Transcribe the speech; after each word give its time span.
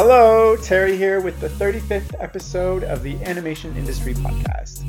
Hello, 0.00 0.56
Terry 0.56 0.96
here 0.96 1.20
with 1.20 1.40
the 1.40 1.48
35th 1.48 2.14
episode 2.20 2.84
of 2.84 3.02
the 3.02 3.16
Animation 3.24 3.76
Industry 3.76 4.14
Podcast. 4.14 4.86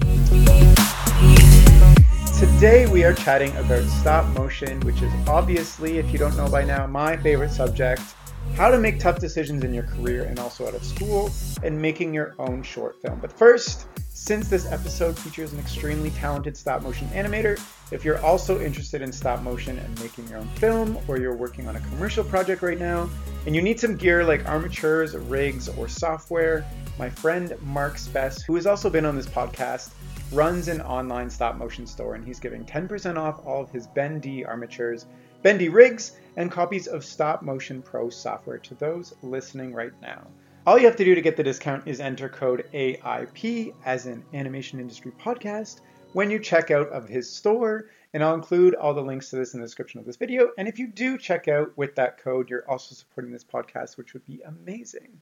Today 2.40 2.86
we 2.86 3.04
are 3.04 3.14
chatting 3.16 3.50
about 3.58 3.84
stop 3.86 4.28
motion, 4.38 4.80
which 4.82 5.02
is 5.02 5.12
obviously, 5.28 5.98
if 5.98 6.12
you 6.14 6.20
don't 6.20 6.38
know 6.38 6.48
by 6.48 6.64
now, 6.64 6.86
my 6.86 7.18
favorite 7.18 7.50
subject. 7.50 8.04
How 8.56 8.70
to 8.70 8.78
make 8.78 9.00
tough 9.00 9.20
decisions 9.20 9.64
in 9.64 9.74
your 9.74 9.84
career 9.84 10.24
and 10.24 10.38
also 10.38 10.68
out 10.68 10.74
of 10.74 10.84
school, 10.84 11.32
and 11.64 11.82
making 11.82 12.14
your 12.14 12.36
own 12.40 12.62
short 12.62 13.02
film. 13.02 13.20
But 13.20 13.32
first, 13.32 13.88
since 14.10 14.50
this 14.50 14.70
episode 14.70 15.18
features 15.18 15.54
an 15.54 15.60
extremely 15.60 16.10
talented 16.12 16.58
stop 16.58 16.82
motion 16.82 17.08
animator, 17.10 17.60
if 17.92 18.04
you're 18.04 18.20
also 18.20 18.60
interested 18.60 19.02
in 19.02 19.12
stop 19.12 19.42
motion 19.42 19.80
and 19.80 20.00
making 20.02 20.28
your 20.28 20.40
own 20.40 20.48
film, 20.50 21.00
or 21.08 21.18
you're 21.18 21.36
working 21.36 21.68
on 21.68 21.78
a 21.78 21.80
commercial 21.80 22.24
project 22.24 22.62
right 22.62 22.78
now, 22.78 23.10
and 23.46 23.56
you 23.56 23.62
need 23.62 23.80
some 23.80 23.96
gear 23.96 24.26
like 24.26 24.48
armatures, 24.48 25.16
rigs, 25.16 25.70
or 25.70 25.88
software, 25.88 26.66
my 27.00 27.10
friend 27.10 27.56
Mark 27.62 27.98
Spess, 27.98 28.44
who 28.44 28.56
has 28.56 28.68
also 28.68 28.90
been 28.90 29.06
on 29.06 29.16
this 29.16 29.26
podcast, 29.26 29.92
runs 30.32 30.68
an 30.68 30.82
online 30.82 31.30
stop 31.30 31.56
motion 31.56 31.88
store 31.88 32.16
and 32.16 32.26
he's 32.26 32.40
giving 32.40 32.64
10% 32.66 33.18
off 33.18 33.40
all 33.46 33.62
of 33.64 33.72
his 33.72 33.88
Bendy 33.88 34.46
armatures, 34.46 35.08
Bendy 35.42 35.70
rigs, 35.70 36.18
and 36.36 36.52
copies 36.52 36.88
of 36.88 37.06
Stop 37.06 37.42
Motion 37.42 37.82
Pro 37.82 38.10
software 38.10 38.58
to 38.58 38.76
those 38.76 39.14
listening 39.22 39.74
right 39.74 39.94
now. 40.02 40.28
All 40.68 40.78
you 40.78 40.86
have 40.86 40.98
to 40.98 41.06
do 41.06 41.16
to 41.16 41.22
get 41.22 41.38
the 41.38 41.44
discount 41.44 41.88
is 41.88 42.02
enter 42.02 42.28
code 42.28 42.66
AIP 42.74 43.74
as 43.86 44.06
an 44.06 44.24
animation 44.34 44.82
industry 44.82 45.14
podcast 45.20 45.80
when 46.12 46.30
you 46.30 46.40
check 46.40 46.72
out 46.72 46.90
of 46.90 47.08
his 47.08 47.30
store, 47.30 47.86
and 48.14 48.22
I'll 48.22 48.36
include 48.36 48.76
all 48.76 48.94
the 48.94 49.02
links 49.02 49.30
to 49.30 49.38
this 49.38 49.54
in 49.54 49.62
the 49.62 49.66
description 49.66 50.02
of 50.02 50.06
this 50.06 50.18
video. 50.18 50.50
And 50.58 50.68
if 50.68 50.78
you 50.78 50.88
do 50.88 51.18
check 51.18 51.48
out 51.48 51.72
with 51.78 51.96
that 51.96 52.18
code, 52.18 52.50
you're 52.50 52.70
also 52.70 52.94
supporting 52.94 53.32
this 53.32 53.46
podcast, 53.46 53.98
which 53.98 54.14
would 54.14 54.26
be 54.26 54.42
amazing. 54.42 55.22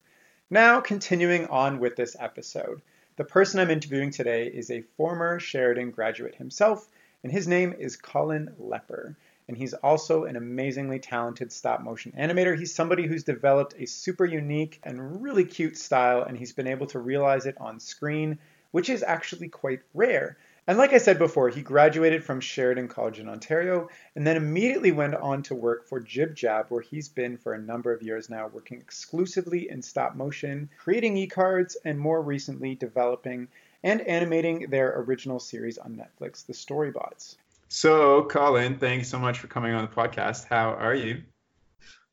Now, 0.50 0.82
continuing 0.82 1.46
on 1.48 1.80
with 1.80 1.96
this 1.96 2.16
episode, 2.20 2.82
the 3.18 3.24
person 3.24 3.60
I'm 3.60 3.70
interviewing 3.70 4.10
today 4.10 4.48
is 4.48 4.72
a 4.72 4.84
former 4.96 5.40
Sheridan 5.40 5.92
graduate 5.92 6.36
himself, 6.36 6.88
and 7.24 7.32
his 7.32 7.48
name 7.48 7.76
is 7.78 7.98
Colin 7.98 8.56
Lepper 8.60 9.16
and 9.48 9.58
he's 9.58 9.74
also 9.74 10.26
an 10.26 10.36
amazingly 10.36 11.00
talented 11.00 11.52
stop 11.52 11.82
motion 11.82 12.14
animator. 12.18 12.58
He's 12.58 12.76
somebody 12.76 13.08
who's 13.08 13.24
developed 13.24 13.76
a 13.78 13.86
super 13.86 14.26
unique 14.26 14.80
and 14.84 15.22
really 15.22 15.46
cute 15.46 15.78
style, 15.78 16.24
and 16.24 16.38
he's 16.38 16.54
been 16.54 16.68
able 16.68 16.88
to 16.88 17.00
realize 17.00 17.46
it 17.46 17.56
on 17.60 17.80
screen, 17.80 18.40
which 18.72 18.90
is 18.90 19.04
actually 19.04 19.48
quite 19.48 19.82
rare. 19.94 20.38
And 20.70 20.78
like 20.78 20.92
I 20.92 20.98
said 20.98 21.18
before, 21.18 21.48
he 21.48 21.62
graduated 21.62 22.26
from 22.26 22.42
Sheridan 22.42 22.90
College 22.90 23.20
in 23.20 23.30
Ontario 23.30 23.88
and 24.18 24.28
then 24.28 24.36
immediately 24.36 24.92
went 24.92 25.16
on 25.16 25.42
to 25.44 25.56
work 25.56 25.88
for 25.88 26.02
JibJab, 26.02 26.66
where 26.68 26.82
he's 26.82 27.08
been 27.08 27.38
for 27.38 27.54
a 27.54 27.58
number 27.58 27.94
of 27.94 28.04
years 28.04 28.30
now, 28.30 28.48
working 28.48 28.80
exclusively 28.80 29.70
in 29.70 29.82
stop 29.82 30.18
motion, 30.18 30.70
creating 30.78 31.16
e 31.16 31.26
cards, 31.26 31.78
and 31.86 31.98
more 31.98 32.22
recently 32.22 32.76
developing 32.76 33.48
and 33.82 34.02
animating 34.02 34.70
their 34.70 35.00
original 35.00 35.40
series 35.40 35.78
on 35.78 35.96
Netflix, 35.96 36.46
The 36.46 36.52
Storybots. 36.52 37.38
So, 37.70 38.24
Colin, 38.24 38.78
thanks 38.80 39.10
so 39.10 39.20
much 39.20 39.40
for 39.40 39.48
coming 39.48 39.74
on 39.74 39.82
the 39.82 39.94
podcast. 39.94 40.46
How 40.46 40.74
are 40.74 40.96
you? 40.96 41.24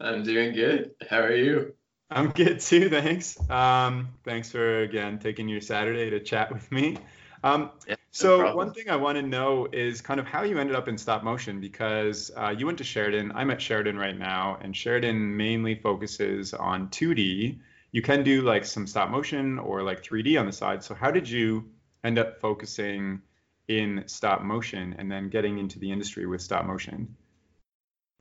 I'm 0.00 0.24
doing 0.24 0.52
good. 0.52 0.90
How 1.08 1.20
are 1.20 1.34
you? 1.34 1.74
I'm 2.10 2.30
good 2.30 2.60
too, 2.60 2.88
thanks. 2.88 3.38
Um, 3.48 4.08
thanks 4.24 4.50
for 4.50 4.82
again 4.82 5.18
taking 5.18 5.48
your 5.48 5.60
Saturday 5.60 6.10
to 6.10 6.20
chat 6.20 6.52
with 6.52 6.70
me. 6.72 6.98
Um, 7.44 7.70
yeah, 7.86 7.96
so 8.10 8.54
one 8.54 8.72
thing 8.72 8.88
I 8.88 8.96
want 8.96 9.16
to 9.16 9.22
know 9.22 9.68
is 9.72 10.00
kind 10.00 10.18
of 10.18 10.26
how 10.26 10.42
you 10.42 10.58
ended 10.58 10.74
up 10.76 10.88
in 10.88 10.96
stop 10.98 11.22
motion 11.22 11.60
because 11.60 12.30
uh, 12.36 12.54
you 12.56 12.66
went 12.66 12.78
to 12.78 12.84
Sheridan. 12.84 13.32
I'm 13.34 13.50
at 13.50 13.60
Sheridan 13.60 13.96
right 13.96 14.18
now, 14.18 14.58
and 14.62 14.76
Sheridan 14.76 15.36
mainly 15.36 15.74
focuses 15.74 16.54
on 16.54 16.88
2D. 16.88 17.58
You 17.92 18.02
can 18.02 18.22
do 18.22 18.42
like 18.42 18.64
some 18.64 18.86
stop 18.86 19.10
motion 19.10 19.58
or 19.58 19.82
like 19.82 20.02
3D 20.02 20.38
on 20.38 20.46
the 20.46 20.52
side. 20.52 20.82
So 20.82 20.94
how 20.94 21.10
did 21.10 21.28
you 21.28 21.68
end 22.02 22.18
up 22.18 22.40
focusing 22.40 23.20
in 23.68 24.04
stop 24.06 24.42
motion 24.42 24.94
and 24.98 25.10
then 25.10 25.28
getting 25.28 25.58
into 25.58 25.78
the 25.78 25.90
industry 25.90 26.26
with 26.26 26.40
stop 26.40 26.66
motion? 26.66 27.16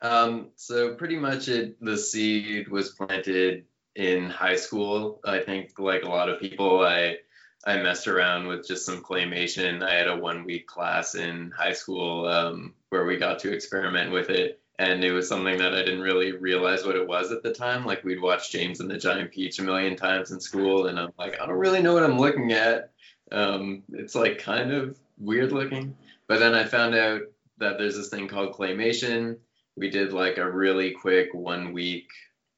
Um, 0.00 0.50
so 0.56 0.94
pretty 0.94 1.16
much 1.16 1.48
it 1.48 1.82
the 1.82 1.96
seed 1.96 2.68
was 2.68 2.90
planted 2.90 3.64
in 3.94 4.28
high 4.28 4.56
school. 4.56 5.20
I 5.24 5.38
think 5.40 5.78
like 5.78 6.02
a 6.02 6.08
lot 6.08 6.28
of 6.28 6.40
people, 6.40 6.84
I 6.84 7.18
I 7.66 7.78
messed 7.78 8.08
around 8.08 8.46
with 8.46 8.66
just 8.66 8.84
some 8.84 9.02
claymation. 9.02 9.82
I 9.82 9.94
had 9.94 10.08
a 10.08 10.16
one 10.16 10.44
week 10.44 10.66
class 10.66 11.14
in 11.14 11.50
high 11.56 11.72
school 11.72 12.26
um, 12.26 12.74
where 12.90 13.06
we 13.06 13.16
got 13.16 13.38
to 13.40 13.52
experiment 13.52 14.12
with 14.12 14.28
it. 14.28 14.60
And 14.78 15.04
it 15.04 15.12
was 15.12 15.28
something 15.28 15.58
that 15.58 15.72
I 15.72 15.84
didn't 15.84 16.00
really 16.00 16.32
realize 16.32 16.84
what 16.84 16.96
it 16.96 17.06
was 17.06 17.30
at 17.30 17.42
the 17.42 17.54
time. 17.54 17.86
Like 17.86 18.04
we'd 18.04 18.20
watch 18.20 18.50
James 18.50 18.80
and 18.80 18.90
the 18.90 18.98
Giant 18.98 19.30
Peach 19.30 19.58
a 19.60 19.62
million 19.62 19.96
times 19.96 20.32
in 20.32 20.40
school, 20.40 20.88
and 20.88 20.98
I'm 20.98 21.12
like, 21.16 21.40
I 21.40 21.46
don't 21.46 21.56
really 21.56 21.80
know 21.80 21.94
what 21.94 22.02
I'm 22.02 22.18
looking 22.18 22.52
at. 22.52 22.90
Um, 23.30 23.84
it's 23.92 24.14
like 24.14 24.38
kind 24.40 24.72
of 24.72 24.98
weird 25.18 25.52
looking. 25.52 25.96
But 26.28 26.40
then 26.40 26.54
I 26.54 26.64
found 26.64 26.94
out 26.94 27.22
that 27.58 27.78
there's 27.78 27.96
this 27.96 28.08
thing 28.08 28.28
called 28.28 28.54
claymation. 28.54 29.38
We 29.76 29.90
did 29.90 30.12
like 30.12 30.38
a 30.38 30.50
really 30.50 30.92
quick 30.92 31.34
one 31.34 31.72
week 31.72 32.08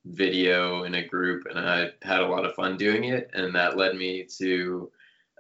video 0.05 0.85
in 0.85 0.95
a 0.95 1.07
group, 1.07 1.45
and 1.49 1.59
I 1.59 1.91
had 2.03 2.21
a 2.21 2.29
lot 2.29 2.45
of 2.45 2.55
fun 2.55 2.77
doing 2.77 3.05
it. 3.05 3.31
And 3.35 3.55
that 3.55 3.77
led 3.77 3.97
me 3.97 4.27
to 4.39 4.91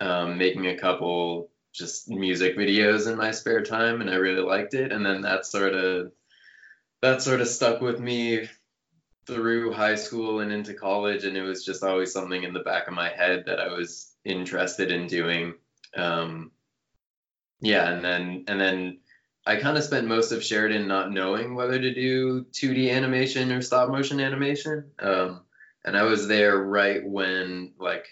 um, 0.00 0.38
making 0.38 0.66
a 0.66 0.78
couple 0.78 1.50
just 1.72 2.08
music 2.08 2.56
videos 2.56 3.10
in 3.10 3.18
my 3.18 3.30
spare 3.30 3.62
time, 3.62 4.00
and 4.00 4.10
I 4.10 4.16
really 4.16 4.42
liked 4.42 4.74
it. 4.74 4.92
And 4.92 5.04
then 5.04 5.22
that 5.22 5.46
sort 5.46 5.74
of 5.74 6.12
that 7.02 7.22
sort 7.22 7.40
of 7.40 7.48
stuck 7.48 7.80
with 7.80 8.00
me 8.00 8.48
through 9.26 9.72
high 9.72 9.96
school 9.96 10.40
and 10.40 10.52
into 10.52 10.74
college, 10.74 11.24
and 11.24 11.36
it 11.36 11.42
was 11.42 11.64
just 11.64 11.82
always 11.82 12.12
something 12.12 12.42
in 12.42 12.52
the 12.52 12.60
back 12.60 12.88
of 12.88 12.94
my 12.94 13.08
head 13.08 13.44
that 13.46 13.60
I 13.60 13.68
was 13.68 14.12
interested 14.24 14.90
in 14.90 15.06
doing. 15.06 15.54
Um, 15.96 16.50
yeah, 17.60 17.90
and 17.90 18.04
then 18.04 18.44
and 18.48 18.60
then 18.60 18.98
I 19.46 19.56
kind 19.56 19.78
of 19.78 19.84
spent 19.84 20.06
most 20.06 20.32
of 20.32 20.44
Sheridan 20.44 20.88
not 20.88 21.12
knowing 21.12 21.54
whether 21.54 21.78
to 21.78 21.94
do 21.94 22.44
2D 22.52 22.90
animation 22.90 23.52
or 23.52 23.62
stop 23.62 23.88
motion 23.88 24.20
animation. 24.20 24.90
Um, 24.98 25.42
and 25.84 25.96
I 25.96 26.02
was 26.02 26.26
there 26.26 26.56
right 26.56 27.06
when 27.06 27.72
like 27.78 28.06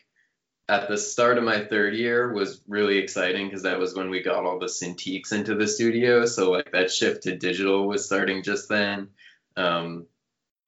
at 0.69 0.89
the 0.89 0.97
start 0.97 1.37
of 1.37 1.45
my 1.45 1.65
third 1.65 1.95
year 1.95 2.33
was 2.33 2.63
really 2.69 2.99
exciting 2.99 3.47
because 3.47 3.65
that 3.65 3.79
was 3.79 3.95
when 3.95 4.11
we 4.11 4.23
got 4.23 4.45
all 4.45 4.59
the 4.59 4.67
Cintiqs 4.67 5.33
into 5.33 5.57
the 5.57 5.67
studio. 5.67 6.25
So 6.25 6.51
like 6.51 6.73
that 6.73 6.91
shift 6.91 7.25
to 7.25 7.37
digital 7.37 7.87
was 7.87 8.07
starting 8.07 8.43
just 8.43 8.69
then. 8.69 9.09
Um, 9.57 10.07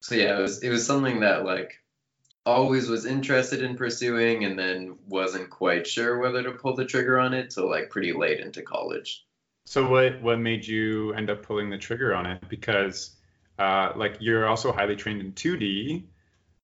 so 0.01 0.17
yeah, 0.17 0.39
it 0.39 0.43
was 0.43 0.63
it 0.63 0.69
was 0.69 0.87
something 0.87 1.21
that 1.21 1.45
like 1.45 1.79
always 2.47 2.89
was 2.89 3.05
interested 3.05 3.61
in 3.61 3.77
pursuing 3.77 4.45
and 4.45 4.59
then 4.59 4.97
wasn't 5.09 5.51
quite 5.51 5.87
sure 5.87 6.19
whether 6.19 6.43
to 6.45 6.53
pull 6.53 6.75
the 6.75 6.85
trigger 6.85 7.19
on 7.19 7.35
it 7.35 7.51
till 7.51 7.69
like 7.69 7.91
pretty 7.91 8.13
late 8.13 8.41
into 8.41 8.63
college. 8.63 9.27
So 9.67 9.89
what 9.89 10.23
what 10.23 10.39
made 10.39 10.67
you 10.67 11.13
end 11.15 11.29
up 11.29 11.43
pulling 11.43 11.69
the 11.69 11.77
trigger 11.77 12.15
on 12.15 12.25
it? 12.25 12.49
Because 12.49 13.17
uh, 13.59 13.93
like 13.97 14.19
you're 14.21 14.47
also 14.47 14.73
highly 14.73 14.95
trained 14.95 15.21
in 15.21 15.33
2D. 15.33 16.05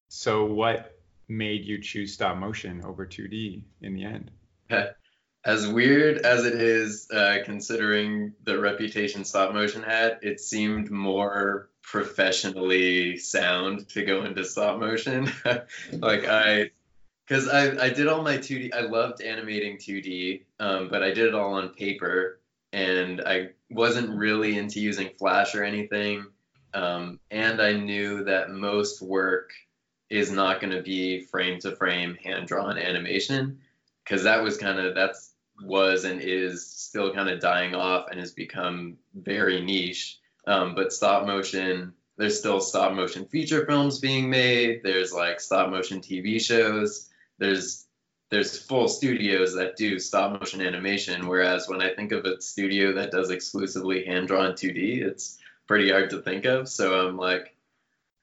So 0.09 0.44
what 0.44 1.00
made 1.28 1.65
you 1.65 1.81
choose 1.81 2.15
stop 2.15 2.37
motion 2.37 2.82
over 2.84 3.04
2D 3.04 3.62
in 3.81 3.94
the 3.94 4.04
end? 4.04 4.31
As 5.44 5.66
weird 5.66 6.19
as 6.19 6.44
it 6.44 6.54
is, 6.54 7.10
uh, 7.10 7.38
considering 7.44 8.32
the 8.44 8.60
reputation 8.60 9.25
stop 9.25 9.53
motion 9.53 9.82
had, 9.82 10.19
it 10.22 10.41
seemed 10.41 10.91
more 10.91 11.69
professionally 11.82 13.16
sound 13.16 13.88
to 13.88 14.04
go 14.04 14.25
into 14.25 14.44
stop 14.44 14.78
motion. 14.78 15.32
like 15.92 16.26
I, 16.26 16.70
because 17.26 17.48
I 17.48 17.86
I 17.86 17.88
did 17.91 18.06
all 18.06 18.22
my 18.22 18.38
2D. 18.38 18.72
I 18.72 18.82
loved 18.82 19.20
animating 19.20 19.78
2D, 19.78 20.42
um, 20.60 20.88
but 20.88 21.03
I 21.03 21.08
did 21.08 21.26
it 21.26 21.34
all 21.34 21.54
on 21.54 21.70
paper, 21.70 22.41
and 22.72 23.20
I 23.20 23.50
wasn't 23.69 24.16
really 24.16 24.56
into 24.56 24.80
using 24.80 25.10
Flash 25.19 25.56
or 25.56 25.64
anything. 25.64 26.26
Um, 26.74 27.19
and 27.30 27.60
I 27.60 27.72
knew 27.72 28.24
that 28.24 28.50
most 28.50 29.03
work 29.03 29.50
is 30.09 30.30
not 30.30 30.60
going 30.60 30.72
to 30.72 30.82
be 30.82 31.22
frame 31.22 31.59
to 31.60 31.74
frame 31.74 32.16
hand 32.22 32.47
drawn 32.47 32.78
animation 32.78 33.59
because 34.04 34.24
that 34.24 34.42
was 34.42 34.56
kind 34.56 34.78
of 34.78 34.95
that's 34.95 35.32
was 35.64 36.04
and 36.04 36.20
is 36.20 36.66
still 36.66 37.14
kind 37.14 37.28
of 37.28 37.41
dying 37.41 37.74
off 37.74 38.09
and 38.10 38.18
has 38.20 38.32
become 38.32 38.97
very 39.14 39.62
niche 39.62 40.18
um, 40.47 40.74
but 40.74 40.92
stop 40.92 41.26
motion, 41.26 41.94
there's 42.16 42.38
still 42.38 42.60
stop 42.60 42.92
motion 42.94 43.26
feature 43.26 43.64
films 43.66 43.98
being 43.98 44.28
made. 44.28 44.82
There's 44.82 45.12
like 45.12 45.41
stop 45.41 45.70
motion 45.70 46.00
TV 46.00 46.41
shows. 46.41 47.09
There's 47.38 47.86
there's 48.30 48.59
full 48.59 48.88
studios 48.88 49.54
that 49.54 49.76
do 49.76 49.98
stop 49.98 50.41
motion 50.41 50.62
animation. 50.62 51.28
Whereas 51.28 51.68
when 51.68 51.82
I 51.82 51.94
think 51.94 52.12
of 52.12 52.24
a 52.24 52.41
studio 52.41 52.94
that 52.94 53.10
does 53.10 53.30
exclusively 53.30 54.04
hand 54.04 54.28
drawn 54.28 54.53
2D, 54.53 55.03
it's 55.03 55.38
pretty 55.66 55.91
hard 55.91 56.10
to 56.10 56.22
think 56.22 56.47
of. 56.47 56.68
So 56.68 57.06
I'm 57.06 57.16
like, 57.16 57.54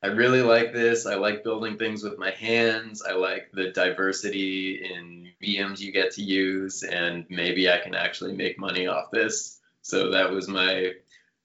I 0.01 0.07
really 0.07 0.41
like 0.41 0.71
this. 0.73 1.05
I 1.05 1.15
like 1.15 1.43
building 1.43 1.77
things 1.77 2.03
with 2.03 2.17
my 2.17 2.31
hands. 2.31 3.01
I 3.01 3.13
like 3.13 3.51
the 3.53 3.71
diversity 3.71 4.75
in 4.83 5.29
VMs 5.43 5.79
you 5.79 5.91
get 5.91 6.11
to 6.13 6.21
use, 6.23 6.83
and 6.83 7.25
maybe 7.29 7.69
I 7.69 7.79
can 7.79 7.95
actually 7.95 8.33
make 8.35 8.57
money 8.57 8.87
off 8.87 9.11
this. 9.11 9.59
So 9.81 10.11
that 10.11 10.31
was 10.31 10.47
my 10.47 10.93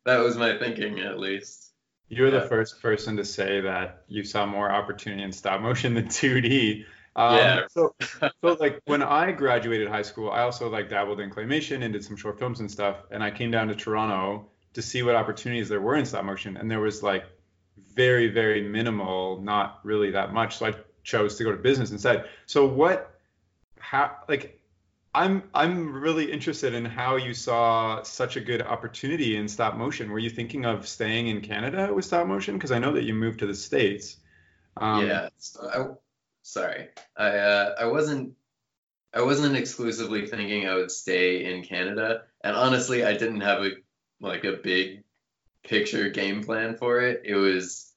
that 0.05 0.19
was 0.19 0.37
my 0.37 0.59
thinking 0.59 1.01
at 1.01 1.19
least. 1.19 1.73
You're 2.09 2.29
Yeah. 2.29 2.41
the 2.41 2.43
first 2.49 2.81
person 2.83 3.17
to 3.17 3.25
say 3.25 3.61
that 3.63 4.05
you 4.09 4.23
saw 4.25 4.47
more 4.47 4.71
opportunity 4.71 5.23
in 5.23 5.33
stop 5.33 5.61
motion 5.61 5.95
than 5.95 6.07
2D. 6.09 6.85
Um, 7.17 7.37
Yeah. 7.37 7.61
So, 7.71 7.95
so 8.21 8.57
like 8.61 8.81
when 8.85 9.03
I 9.03 9.33
graduated 9.33 9.89
high 9.89 10.03
school, 10.03 10.31
I 10.31 10.41
also 10.43 10.69
like 10.69 10.89
dabbled 10.91 11.21
in 11.21 11.31
claymation 11.31 11.83
and 11.83 11.93
did 11.93 12.05
some 12.05 12.17
short 12.17 12.39
films 12.39 12.61
and 12.61 12.71
stuff. 12.71 12.97
And 13.11 13.23
I 13.23 13.31
came 13.31 13.51
down 13.51 13.69
to 13.69 13.75
Toronto 13.75 14.47
to 14.75 14.83
see 14.83 15.03
what 15.03 15.15
opportunities 15.15 15.69
there 15.69 15.81
were 15.81 15.97
in 15.97 16.05
stop 16.05 16.25
motion, 16.25 16.57
and 16.57 16.71
there 16.71 16.81
was 16.81 17.03
like 17.03 17.25
very, 17.95 18.29
very 18.29 18.63
minimal, 18.63 19.41
not 19.41 19.81
really 19.85 20.11
that 20.11 20.33
much. 20.33 20.59
So 20.59 20.67
I 20.67 20.75
chose 21.03 21.37
to 21.37 21.45
go 21.45 21.53
to 21.53 21.59
business 21.59 21.91
instead. 21.91 22.29
So 22.47 22.67
what, 22.67 23.19
how, 23.79 24.17
like, 24.29 24.61
I'm 25.15 25.45
I'm 25.55 25.93
really 25.93 26.31
interested 26.33 26.75
in 26.75 26.85
how 26.85 27.17
you 27.17 27.35
saw 27.35 28.03
such 28.03 28.37
a 28.37 28.41
good 28.41 28.63
opportunity 28.63 29.37
in 29.37 29.47
stop 29.47 29.77
motion. 29.77 30.11
Were 30.11 30.19
you 30.19 30.31
thinking 30.31 30.65
of 30.67 30.89
staying 30.89 31.29
in 31.29 31.41
Canada 31.41 31.95
with 31.95 32.05
stop 32.05 32.27
motion? 32.27 32.55
Because 32.55 32.73
I 32.73 32.81
know 32.81 32.93
that 32.95 33.05
you 33.05 33.15
moved 33.15 33.39
to 33.39 33.47
the 33.47 33.55
States. 33.55 34.17
Um, 34.77 35.07
yeah. 35.07 35.29
So 35.39 35.69
I, 35.69 35.95
sorry, 36.43 36.89
I 37.17 37.29
uh, 37.29 37.75
I 37.79 37.85
wasn't 37.87 38.35
I 39.15 39.23
wasn't 39.23 39.57
exclusively 39.57 40.27
thinking 40.27 40.67
I 40.67 40.75
would 40.75 40.91
stay 40.91 41.45
in 41.45 41.63
Canada, 41.63 42.23
and 42.43 42.57
honestly, 42.57 43.05
I 43.05 43.13
didn't 43.13 43.43
have 43.43 43.63
a 43.63 43.71
like 44.21 44.43
a 44.43 44.55
big 44.55 45.04
picture 45.65 46.09
game 46.11 46.43
plan 46.45 46.77
for 46.77 47.01
it. 47.01 47.23
It 47.25 47.35
was 47.35 47.93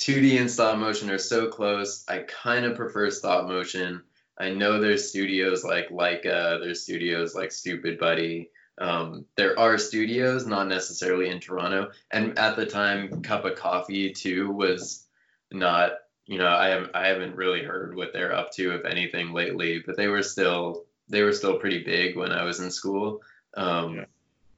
2D 0.00 0.40
and 0.40 0.50
stop 0.50 0.78
motion 0.78 1.10
are 1.10 1.18
so 1.18 1.48
close. 1.48 2.04
I 2.08 2.20
kind 2.20 2.64
of 2.64 2.76
prefer 2.76 3.10
stop 3.10 3.46
motion. 3.46 4.02
I 4.38 4.50
know 4.50 4.80
there's 4.80 5.08
studios 5.08 5.64
like 5.64 5.90
Laika, 5.90 6.60
there's 6.60 6.82
studios 6.82 7.34
like 7.34 7.50
Stoopid 7.50 7.98
Buddy. 7.98 8.50
Um, 8.78 9.26
there 9.36 9.58
are 9.58 9.78
studios, 9.78 10.46
not 10.46 10.66
necessarily 10.66 11.28
in 11.28 11.40
Toronto. 11.40 11.90
And 12.10 12.38
at 12.38 12.56
the 12.56 12.66
time, 12.66 13.22
Cuppa 13.22 13.54
Coffee 13.54 14.12
too 14.12 14.50
was 14.50 15.06
not, 15.52 15.92
you 16.26 16.38
know, 16.38 16.48
I 16.48 16.68
haven't 16.68 16.90
I 16.94 17.06
haven't 17.08 17.36
really 17.36 17.62
heard 17.62 17.94
what 17.94 18.12
they're 18.12 18.34
up 18.34 18.50
to, 18.52 18.74
if 18.74 18.84
anything, 18.84 19.32
lately. 19.32 19.82
But 19.84 19.96
they 19.96 20.08
were 20.08 20.22
still 20.22 20.86
they 21.08 21.22
were 21.22 21.32
still 21.32 21.58
pretty 21.58 21.84
big 21.84 22.16
when 22.16 22.32
I 22.32 22.44
was 22.44 22.60
in 22.60 22.70
school. 22.70 23.20
Um, 23.54 23.96
Yeah. 23.96 24.04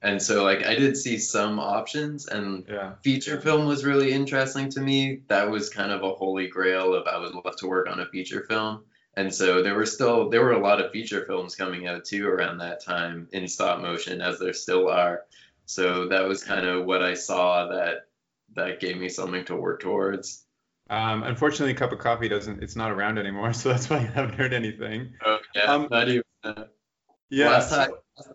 And 0.05 0.21
so 0.21 0.43
like 0.43 0.63
I 0.63 0.75
did 0.75 0.95
see 0.95 1.17
some 1.17 1.59
options, 1.59 2.27
and 2.27 2.63
Yeah. 2.69 2.93
feature 3.03 3.41
film 3.41 3.65
was 3.65 3.83
really 3.83 4.11
interesting 4.11 4.69
to 4.69 4.79
me. 4.79 5.21
That 5.29 5.49
was 5.49 5.71
kind 5.71 5.91
of 5.91 6.03
a 6.03 6.13
holy 6.13 6.47
grail 6.47 6.93
of 6.93 7.07
I 7.07 7.17
would 7.17 7.33
love 7.33 7.55
to 7.57 7.67
work 7.67 7.89
on 7.89 7.99
a 7.99 8.05
feature 8.05 8.45
film. 8.47 8.85
And 9.17 9.33
so 9.33 9.63
there 9.63 9.73
were 9.73 9.87
still 9.87 10.29
there 10.29 10.43
were 10.43 10.51
a 10.51 10.59
lot 10.59 10.79
of 10.79 10.91
feature 10.91 11.25
films 11.25 11.55
coming 11.55 11.87
out 11.87 12.05
too 12.05 12.27
around 12.27 12.59
that 12.59 12.83
time 12.83 13.29
in 13.31 13.47
stop 13.47 13.81
motion 13.81 14.21
as 14.21 14.37
there 14.37 14.53
still 14.53 14.89
are. 14.89 15.23
So 15.65 16.09
that 16.09 16.27
was 16.27 16.43
kind 16.43 16.67
of 16.67 16.85
what 16.85 17.01
I 17.01 17.15
saw 17.15 17.69
that 17.69 18.07
that 18.53 18.79
gave 18.79 18.97
me 18.97 19.09
something 19.09 19.43
to 19.45 19.55
work 19.55 19.81
towards. 19.81 20.45
Um, 20.87 21.23
unfortunately, 21.23 21.73
Cuppa 21.73 21.97
Coffee 21.97 22.29
doesn't. 22.29 22.61
It's 22.61 22.75
not 22.75 22.91
around 22.91 23.17
anymore, 23.17 23.53
so 23.59 23.69
that's 23.69 23.89
why 23.89 23.97
I 23.97 24.01
haven't 24.01 24.35
heard 24.35 24.53
anything. 24.53 25.15
Oh 25.25 25.39
yeah, 25.55 25.63
Um, 25.63 25.87
not 25.89 26.09
even 26.09 26.23
uh, 26.43 26.65
Yeah. 27.31 27.47
last 27.49 27.71
time 27.71 27.89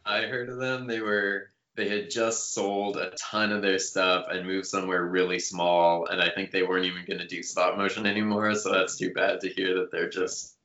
I 0.04 0.22
heard 0.22 0.48
of 0.48 0.58
them, 0.58 0.88
they 0.88 1.00
were 1.00 1.49
they 1.76 1.88
had 1.88 2.10
just 2.10 2.52
sold 2.52 2.96
a 2.96 3.12
ton 3.16 3.52
of 3.52 3.62
their 3.62 3.78
stuff 3.78 4.26
and 4.28 4.46
moved 4.46 4.66
somewhere 4.66 5.04
really 5.04 5.38
small, 5.38 6.06
and 6.06 6.20
I 6.20 6.30
think 6.30 6.50
they 6.50 6.62
weren't 6.62 6.86
even 6.86 7.04
going 7.06 7.20
to 7.20 7.26
do 7.26 7.42
stop 7.42 7.76
motion 7.78 8.06
anymore. 8.06 8.54
So 8.54 8.72
that's 8.72 8.96
too 8.96 9.12
bad 9.12 9.40
to 9.40 9.48
hear 9.48 9.74
that 9.74 9.90
they're 9.92 10.10
just 10.10 10.56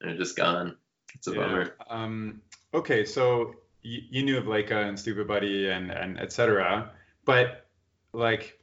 they're 0.00 0.16
just 0.16 0.36
gone. 0.36 0.76
It's 1.14 1.28
a 1.28 1.32
Yeah. 1.32 1.36
bummer. 1.36 1.74
Um, 1.88 2.42
okay, 2.72 3.04
so 3.04 3.54
you, 3.82 4.00
you 4.10 4.22
knew 4.24 4.38
of 4.38 4.44
Laika 4.44 4.88
and 4.88 4.98
Stoopid 4.98 5.26
Buddy 5.26 5.68
and 5.70 5.90
and 5.90 6.18
et 6.18 6.32
cetera, 6.32 6.90
but 7.24 7.66
like 8.12 8.58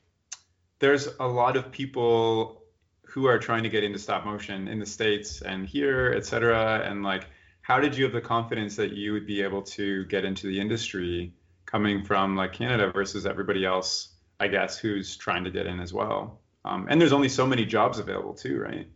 there's 0.79 1.07
a 1.19 1.27
lot 1.27 1.55
of 1.55 1.71
people 1.71 2.63
who 3.03 3.25
are 3.27 3.37
trying 3.37 3.63
to 3.63 3.69
get 3.69 3.83
into 3.83 3.99
stop 3.99 4.25
motion 4.25 4.67
in 4.67 4.79
the 4.79 4.85
States 4.85 5.41
and 5.41 5.67
here, 5.67 6.13
etc. 6.15 6.81
And 6.85 7.03
like, 7.03 7.27
how 7.61 7.79
did 7.79 7.95
you 7.95 8.03
have 8.05 8.13
the 8.13 8.21
confidence 8.21 8.75
that 8.77 8.93
you 8.93 9.11
would 9.13 9.27
be 9.27 9.41
able 9.41 9.61
to 9.63 10.05
get 10.05 10.23
into 10.25 10.47
the 10.47 10.59
industry 10.59 11.33
coming 11.71 12.03
from 12.03 12.35
like 12.35 12.53
Canada 12.53 12.91
versus 12.91 13.25
everybody 13.25 13.65
else, 13.65 14.09
I 14.39 14.47
guess, 14.47 14.77
who's 14.77 15.15
trying 15.15 15.43
to 15.45 15.51
get 15.51 15.65
in 15.65 15.79
as 15.79 15.93
well? 15.93 16.41
Um, 16.65 16.87
and 16.89 16.99
there's 16.99 17.13
only 17.13 17.29
so 17.29 17.47
many 17.47 17.65
jobs 17.65 17.97
available 17.97 18.33
too, 18.33 18.59
right? 18.59 18.87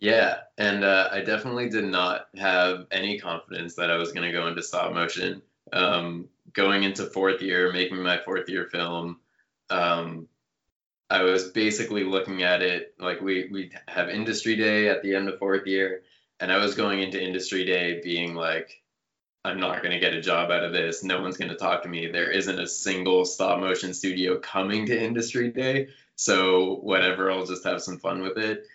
Yeah, 0.00 0.38
and 0.56 0.82
uh, 0.82 1.08
I 1.12 1.20
definitely 1.20 1.68
did 1.68 1.84
not 1.84 2.28
have 2.36 2.86
any 2.90 3.18
confidence 3.18 3.74
that 3.76 3.90
I 3.90 3.96
was 3.96 4.12
going 4.12 4.26
to 4.26 4.32
go 4.32 4.48
into 4.48 4.62
stop 4.62 4.92
motion. 4.92 5.42
Um, 5.72 6.28
going 6.52 6.82
into 6.82 7.04
fourth 7.04 7.42
year, 7.42 7.70
making 7.72 8.02
my 8.02 8.18
fourth 8.18 8.48
year 8.48 8.66
film, 8.66 9.20
um, 9.68 10.26
I 11.10 11.22
was 11.22 11.48
basically 11.48 12.04
looking 12.04 12.42
at 12.42 12.62
it 12.62 12.94
like 12.98 13.20
we 13.20 13.48
we 13.50 13.72
have 13.88 14.08
industry 14.08 14.56
day 14.56 14.88
at 14.88 15.02
the 15.02 15.14
end 15.14 15.28
of 15.28 15.38
fourth 15.38 15.66
year, 15.66 16.02
and 16.40 16.50
I 16.50 16.58
was 16.58 16.74
going 16.74 17.00
into 17.02 17.22
industry 17.22 17.64
day 17.64 18.00
being 18.02 18.34
like, 18.34 18.79
I'm 19.44 19.58
not 19.58 19.82
going 19.82 19.92
to 19.92 19.98
get 19.98 20.14
a 20.14 20.20
job 20.20 20.50
out 20.50 20.64
of 20.64 20.72
this. 20.72 21.02
No 21.02 21.22
one's 21.22 21.36
going 21.36 21.50
to 21.50 21.56
talk 21.56 21.82
to 21.82 21.88
me. 21.88 22.08
There 22.08 22.30
isn't 22.30 22.60
a 22.60 22.66
single 22.66 23.24
stop 23.24 23.58
motion 23.58 23.94
studio 23.94 24.38
coming 24.38 24.86
to 24.86 25.02
industry 25.02 25.50
day, 25.50 25.88
so 26.16 26.76
whatever, 26.82 27.30
I'll 27.30 27.46
just 27.46 27.64
have 27.64 27.82
some 27.82 27.98
fun 27.98 28.20
with 28.20 28.36
it 28.36 28.66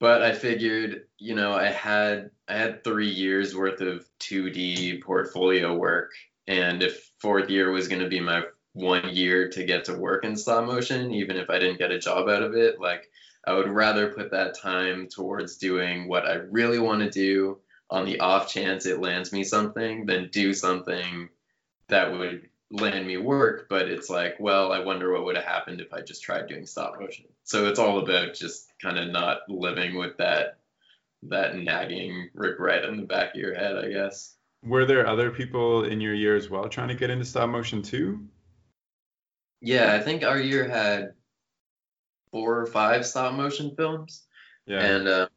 but 0.00 0.22
I 0.22 0.32
figured, 0.32 1.06
you 1.18 1.34
know, 1.34 1.52
I 1.52 1.66
had 1.70 2.30
I 2.48 2.56
had 2.56 2.84
three 2.84 3.10
years 3.10 3.54
worth 3.56 3.80
of 3.80 4.06
2D 4.20 5.02
portfolio 5.02 5.74
work, 5.74 6.12
and 6.46 6.82
if 6.82 7.10
fourth 7.18 7.50
year 7.50 7.70
was 7.70 7.88
going 7.88 8.02
to 8.02 8.08
be 8.08 8.20
my 8.20 8.42
one 8.74 9.08
year 9.14 9.48
to 9.50 9.64
get 9.64 9.84
to 9.86 9.98
work 9.98 10.24
in 10.24 10.36
stop 10.36 10.64
motion, 10.66 11.12
even 11.12 11.36
if 11.36 11.50
I 11.50 11.58
didn't 11.58 11.78
get 11.78 11.90
a 11.90 11.98
job 11.98 12.28
out 12.28 12.42
of 12.42 12.54
it, 12.54 12.80
like 12.80 13.10
I 13.44 13.54
would 13.54 13.68
rather 13.68 14.12
put 14.12 14.30
that 14.30 14.56
time 14.56 15.08
towards 15.08 15.56
doing 15.56 16.08
what 16.08 16.26
I 16.26 16.34
really 16.34 16.78
want 16.78 17.02
to 17.02 17.10
do 17.10 17.58
on 17.90 18.04
the 18.04 18.20
off 18.20 18.52
chance 18.52 18.86
it 18.86 19.00
lands 19.00 19.32
me 19.32 19.44
something 19.44 20.06
then 20.06 20.28
do 20.30 20.52
something 20.52 21.28
that 21.88 22.12
would 22.12 22.48
land 22.70 23.06
me 23.06 23.16
work, 23.16 23.66
but 23.68 23.88
it's 23.88 24.10
like, 24.10 24.36
well, 24.38 24.72
I 24.72 24.80
wonder 24.80 25.12
what 25.12 25.24
would 25.24 25.36
have 25.36 25.44
happened 25.44 25.80
if 25.80 25.92
I 25.92 26.02
just 26.02 26.22
tried 26.22 26.48
doing 26.48 26.66
stop 26.66 27.00
motion. 27.00 27.26
So 27.44 27.66
it's 27.66 27.78
all 27.78 27.98
about 27.98 28.34
just 28.34 28.70
kind 28.80 28.98
of 28.98 29.08
not 29.08 29.38
living 29.48 29.96
with 29.96 30.16
that 30.18 30.58
that 31.24 31.56
nagging 31.56 32.30
regret 32.34 32.84
in 32.84 32.96
the 32.96 33.02
back 33.02 33.34
of 33.34 33.40
your 33.40 33.54
head, 33.54 33.76
I 33.76 33.88
guess. 33.88 34.34
Were 34.62 34.84
there 34.84 35.06
other 35.06 35.30
people 35.30 35.84
in 35.84 36.00
your 36.00 36.14
year 36.14 36.36
as 36.36 36.48
well 36.48 36.68
trying 36.68 36.88
to 36.88 36.94
get 36.94 37.10
into 37.10 37.24
stop 37.24 37.48
motion 37.48 37.82
too? 37.82 38.28
Yeah, 39.60 39.94
I 39.94 40.00
think 40.00 40.22
our 40.22 40.38
year 40.38 40.68
had 40.68 41.14
four 42.30 42.60
or 42.60 42.66
five 42.66 43.04
stop 43.04 43.34
motion 43.34 43.74
films. 43.74 44.26
Yeah. 44.66 44.80
And 44.80 45.08
uh, 45.08 45.28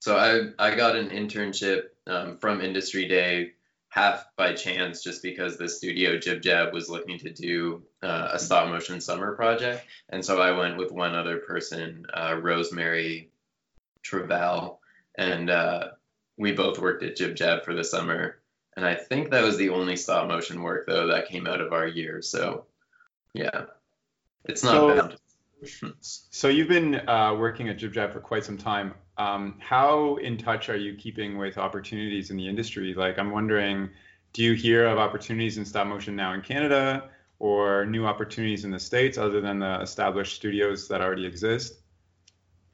so 0.00 0.16
I 0.16 0.70
I 0.70 0.74
got 0.74 0.96
an 0.96 1.10
internship 1.10 1.89
um, 2.06 2.38
from 2.38 2.60
Industry 2.60 3.08
Day 3.08 3.52
half 3.88 4.24
by 4.36 4.52
chance 4.52 5.02
just 5.02 5.20
because 5.22 5.56
the 5.56 5.68
studio 5.68 6.16
JibJab 6.16 6.72
was 6.72 6.88
looking 6.88 7.18
to 7.18 7.30
do 7.30 7.82
uh, 8.02 8.28
a 8.32 8.38
stop 8.38 8.68
motion 8.68 9.00
summer 9.00 9.34
project. 9.34 9.84
And 10.08 10.24
so 10.24 10.40
I 10.40 10.52
went 10.56 10.76
with 10.76 10.92
one 10.92 11.14
other 11.16 11.38
person, 11.38 12.06
uh, 12.14 12.36
Rosemary 12.40 13.30
Travell, 14.02 14.80
and 15.18 15.50
uh, 15.50 15.88
we 16.36 16.52
both 16.52 16.78
worked 16.78 17.02
at 17.02 17.16
JibJab 17.16 17.64
for 17.64 17.74
the 17.74 17.82
summer. 17.84 18.38
And 18.76 18.86
I 18.86 18.94
think 18.94 19.30
that 19.30 19.42
was 19.42 19.56
the 19.56 19.70
only 19.70 19.96
stop 19.96 20.28
motion 20.28 20.62
work 20.62 20.86
though 20.86 21.08
that 21.08 21.28
came 21.28 21.46
out 21.48 21.60
of 21.60 21.72
our 21.72 21.86
year. 21.86 22.22
So 22.22 22.66
yeah, 23.34 23.64
it's 24.44 24.62
not 24.62 24.72
So- 24.72 24.96
bound. 24.96 25.16
So 26.00 26.48
you've 26.48 26.68
been 26.68 27.06
uh, 27.06 27.34
working 27.34 27.68
at 27.68 27.78
JibJab 27.78 28.14
for 28.14 28.20
quite 28.20 28.46
some 28.46 28.56
time. 28.56 28.94
Um, 29.20 29.56
how 29.58 30.16
in 30.16 30.38
touch 30.38 30.70
are 30.70 30.78
you 30.78 30.94
keeping 30.94 31.36
with 31.36 31.58
opportunities 31.58 32.30
in 32.30 32.38
the 32.38 32.48
industry? 32.48 32.94
Like, 32.94 33.18
I'm 33.18 33.30
wondering, 33.30 33.90
do 34.32 34.42
you 34.42 34.54
hear 34.54 34.86
of 34.86 34.98
opportunities 34.98 35.58
in 35.58 35.66
stop 35.66 35.86
motion 35.86 36.16
now 36.16 36.32
in 36.32 36.40
Canada, 36.40 37.10
or 37.38 37.84
new 37.84 38.06
opportunities 38.06 38.64
in 38.64 38.70
the 38.70 38.80
states 38.80 39.18
other 39.18 39.42
than 39.42 39.58
the 39.58 39.78
established 39.82 40.36
studios 40.36 40.88
that 40.88 41.02
already 41.02 41.26
exist? 41.26 41.80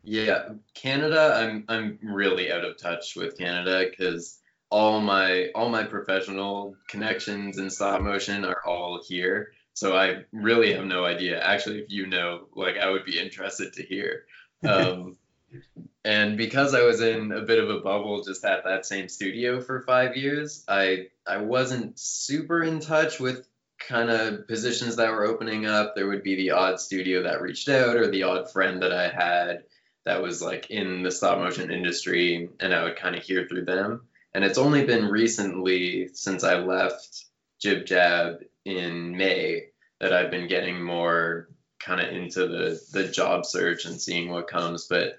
Yeah, 0.04 0.50
Canada, 0.72 1.34
I'm 1.36 1.64
I'm 1.68 1.98
really 2.00 2.52
out 2.52 2.64
of 2.64 2.78
touch 2.78 3.16
with 3.16 3.36
Canada 3.36 3.84
because 3.90 4.38
all 4.70 5.00
my 5.00 5.48
all 5.56 5.68
my 5.68 5.82
professional 5.82 6.76
connections 6.86 7.58
in 7.58 7.70
stop 7.70 8.00
motion 8.02 8.44
are 8.44 8.64
all 8.64 9.02
here. 9.04 9.50
So 9.74 9.96
I 9.96 10.22
really 10.30 10.72
have 10.74 10.84
no 10.84 11.06
idea. 11.06 11.40
Actually, 11.40 11.80
if 11.80 11.90
you 11.90 12.06
know, 12.06 12.46
like 12.54 12.76
I 12.78 12.88
would 12.88 13.04
be 13.04 13.18
interested 13.18 13.72
to 13.72 13.82
hear. 13.82 14.26
Um, 14.66 15.18
and 16.04 16.36
because 16.36 16.74
I 16.74 16.82
was 16.82 17.00
in 17.00 17.32
a 17.32 17.42
bit 17.42 17.58
of 17.58 17.70
a 17.70 17.80
bubble 17.80 18.22
just 18.22 18.44
at 18.44 18.64
that 18.64 18.86
same 18.86 19.08
studio 19.08 19.60
for 19.60 19.82
five 19.82 20.16
years, 20.16 20.64
I 20.68 21.08
I 21.26 21.38
wasn't 21.38 21.98
super 21.98 22.62
in 22.62 22.80
touch 22.80 23.18
with 23.18 23.46
kind 23.78 24.10
of 24.10 24.46
positions 24.46 24.96
that 24.96 25.10
were 25.10 25.24
opening 25.24 25.66
up. 25.66 25.94
There 25.94 26.08
would 26.08 26.22
be 26.22 26.36
the 26.36 26.52
odd 26.52 26.80
studio 26.80 27.24
that 27.24 27.42
reached 27.42 27.68
out 27.68 27.96
or 27.96 28.08
the 28.08 28.22
odd 28.24 28.50
friend 28.50 28.82
that 28.82 28.92
I 28.92 29.08
had 29.08 29.64
that 30.04 30.22
was 30.22 30.40
like 30.40 30.70
in 30.70 31.02
the 31.02 31.10
stop 31.10 31.38
motion 31.38 31.70
industry 31.70 32.48
and 32.60 32.72
I 32.72 32.84
would 32.84 32.96
kind 32.96 33.16
of 33.16 33.22
hear 33.22 33.46
through 33.46 33.64
them. 33.64 34.06
And 34.32 34.44
it's 34.44 34.58
only 34.58 34.84
been 34.84 35.06
recently 35.06 36.08
since 36.14 36.44
I 36.44 36.58
left 36.58 37.24
JibJab 37.62 38.44
in 38.64 39.16
May 39.16 39.68
that 39.98 40.12
I've 40.12 40.30
been 40.30 40.46
getting 40.46 40.82
more 40.82 41.48
kind 41.78 42.00
of 42.00 42.08
into 42.14 42.46
the 42.46 42.80
the 42.92 43.08
job 43.08 43.44
search 43.44 43.84
and 43.84 44.00
seeing 44.00 44.30
what 44.30 44.48
comes. 44.48 44.86
But 44.86 45.16